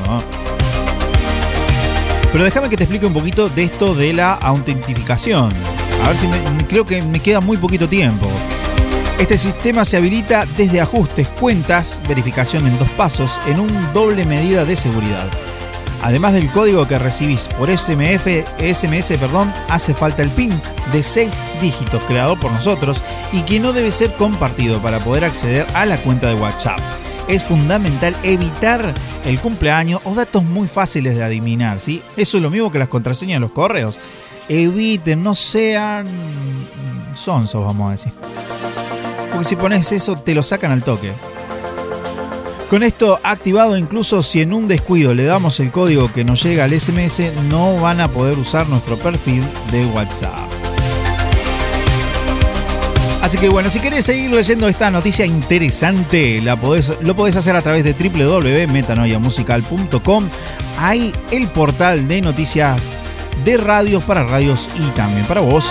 Pero 2.32 2.44
déjame 2.44 2.68
que 2.68 2.76
te 2.76 2.84
explique 2.84 3.06
un 3.06 3.12
poquito 3.12 3.48
de 3.48 3.64
esto 3.64 3.94
de 3.94 4.12
la 4.12 4.34
autentificación. 4.34 5.52
A 6.04 6.08
ver 6.08 6.16
si 6.16 6.26
me- 6.28 6.66
creo 6.68 6.84
que 6.84 7.02
me 7.02 7.20
queda 7.20 7.40
muy 7.40 7.56
poquito 7.56 7.88
tiempo. 7.88 8.28
Este 9.18 9.36
sistema 9.36 9.84
se 9.84 9.96
habilita 9.96 10.46
desde 10.56 10.80
ajustes, 10.80 11.26
cuentas, 11.28 12.00
verificación 12.08 12.66
en 12.66 12.78
dos 12.78 12.88
pasos, 12.90 13.40
en 13.46 13.58
un 13.58 13.92
doble 13.92 14.24
medida 14.24 14.64
de 14.64 14.76
seguridad. 14.76 15.26
Además 16.02 16.32
del 16.32 16.50
código 16.50 16.86
que 16.86 16.98
recibís 16.98 17.48
por 17.48 17.68
SMF, 17.76 18.26
SMS, 18.58 19.18
perdón, 19.18 19.52
hace 19.68 19.94
falta 19.94 20.22
el 20.22 20.30
PIN 20.30 20.60
de 20.92 21.02
6 21.02 21.44
dígitos 21.60 22.02
creado 22.04 22.38
por 22.38 22.52
nosotros 22.52 23.02
y 23.32 23.42
que 23.42 23.60
no 23.60 23.72
debe 23.72 23.90
ser 23.90 24.14
compartido 24.14 24.80
para 24.80 25.00
poder 25.00 25.24
acceder 25.24 25.66
a 25.74 25.86
la 25.86 25.96
cuenta 25.98 26.28
de 26.28 26.34
WhatsApp. 26.34 26.78
Es 27.26 27.42
fundamental 27.42 28.16
evitar 28.22 28.94
el 29.24 29.38
cumpleaños 29.40 30.00
o 30.04 30.14
datos 30.14 30.44
muy 30.44 30.66
fáciles 30.66 31.16
de 31.16 31.24
adivinar, 31.24 31.80
¿sí? 31.80 32.02
Eso 32.16 32.38
es 32.38 32.42
lo 32.42 32.50
mismo 32.50 32.72
que 32.72 32.78
las 32.78 32.88
contraseñas 32.88 33.36
de 33.36 33.40
los 33.40 33.52
correos. 33.52 33.98
Eviten, 34.48 35.22
no 35.22 35.34
sean 35.34 36.06
sonsos, 37.12 37.62
vamos 37.62 37.88
a 37.88 37.90
decir. 37.92 38.12
Porque 39.30 39.46
si 39.46 39.56
pones 39.56 39.92
eso, 39.92 40.14
te 40.16 40.34
lo 40.34 40.42
sacan 40.42 40.70
al 40.70 40.82
toque. 40.82 41.12
Con 42.68 42.82
esto 42.82 43.18
activado, 43.22 43.78
incluso 43.78 44.22
si 44.22 44.42
en 44.42 44.52
un 44.52 44.68
descuido 44.68 45.14
le 45.14 45.24
damos 45.24 45.58
el 45.58 45.70
código 45.70 46.12
que 46.12 46.22
nos 46.22 46.42
llega 46.42 46.64
al 46.64 46.78
SMS, 46.78 47.32
no 47.48 47.76
van 47.76 48.02
a 48.02 48.08
poder 48.08 48.38
usar 48.38 48.68
nuestro 48.68 48.98
perfil 48.98 49.42
de 49.72 49.86
WhatsApp. 49.86 50.36
Así 53.22 53.38
que 53.38 53.48
bueno, 53.48 53.70
si 53.70 53.80
querés 53.80 54.04
seguir 54.04 54.30
leyendo 54.30 54.68
esta 54.68 54.90
noticia 54.90 55.24
interesante, 55.24 56.42
la 56.42 56.58
lo 57.02 57.16
podés 57.16 57.36
hacer 57.36 57.56
a 57.56 57.62
través 57.62 57.84
de 57.84 57.94
www.metanoiamusical.com. 57.94 60.28
Hay 60.78 61.14
el 61.30 61.48
portal 61.48 62.06
de 62.06 62.20
noticias 62.20 62.78
de 63.46 63.56
radios 63.56 64.04
para 64.04 64.24
radios 64.24 64.68
y 64.78 64.90
también 64.90 65.24
para 65.26 65.40
vos. 65.40 65.70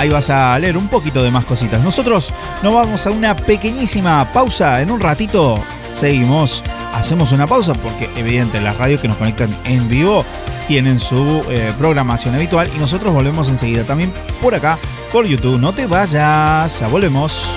Ahí 0.00 0.08
vas 0.08 0.30
a 0.30 0.58
leer 0.58 0.78
un 0.78 0.88
poquito 0.88 1.22
de 1.22 1.30
más 1.30 1.44
cositas. 1.44 1.84
Nosotros 1.84 2.32
nos 2.62 2.72
vamos 2.72 3.06
a 3.06 3.10
una 3.10 3.36
pequeñísima 3.36 4.32
pausa. 4.32 4.80
En 4.80 4.90
un 4.90 4.98
ratito 4.98 5.62
seguimos. 5.92 6.64
Hacemos 6.94 7.32
una 7.32 7.46
pausa 7.46 7.74
porque 7.74 8.08
evidente 8.16 8.62
las 8.62 8.78
radios 8.78 9.02
que 9.02 9.08
nos 9.08 9.18
conectan 9.18 9.54
en 9.66 9.86
vivo 9.90 10.24
tienen 10.66 10.98
su 10.98 11.42
eh, 11.50 11.74
programación 11.76 12.34
habitual 12.34 12.66
y 12.74 12.78
nosotros 12.78 13.12
volvemos 13.12 13.50
enseguida 13.50 13.84
también 13.84 14.10
por 14.40 14.54
acá, 14.54 14.78
por 15.12 15.26
YouTube. 15.26 15.60
No 15.60 15.74
te 15.74 15.86
vayas, 15.86 16.80
ya 16.80 16.88
volvemos. 16.88 17.52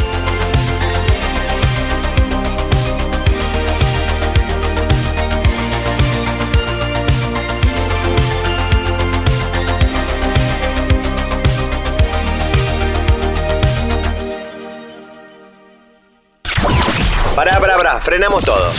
frenamos 18.04 18.43
todo. 18.43 18.70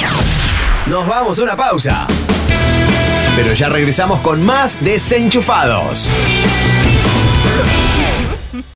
Nos 0.86 1.06
vamos 1.06 1.38
a 1.38 1.42
una 1.42 1.56
pausa. 1.56 2.06
Pero 3.34 3.54
ya 3.54 3.68
regresamos 3.68 4.20
con 4.20 4.42
más 4.42 4.84
desenchufados. 4.84 6.08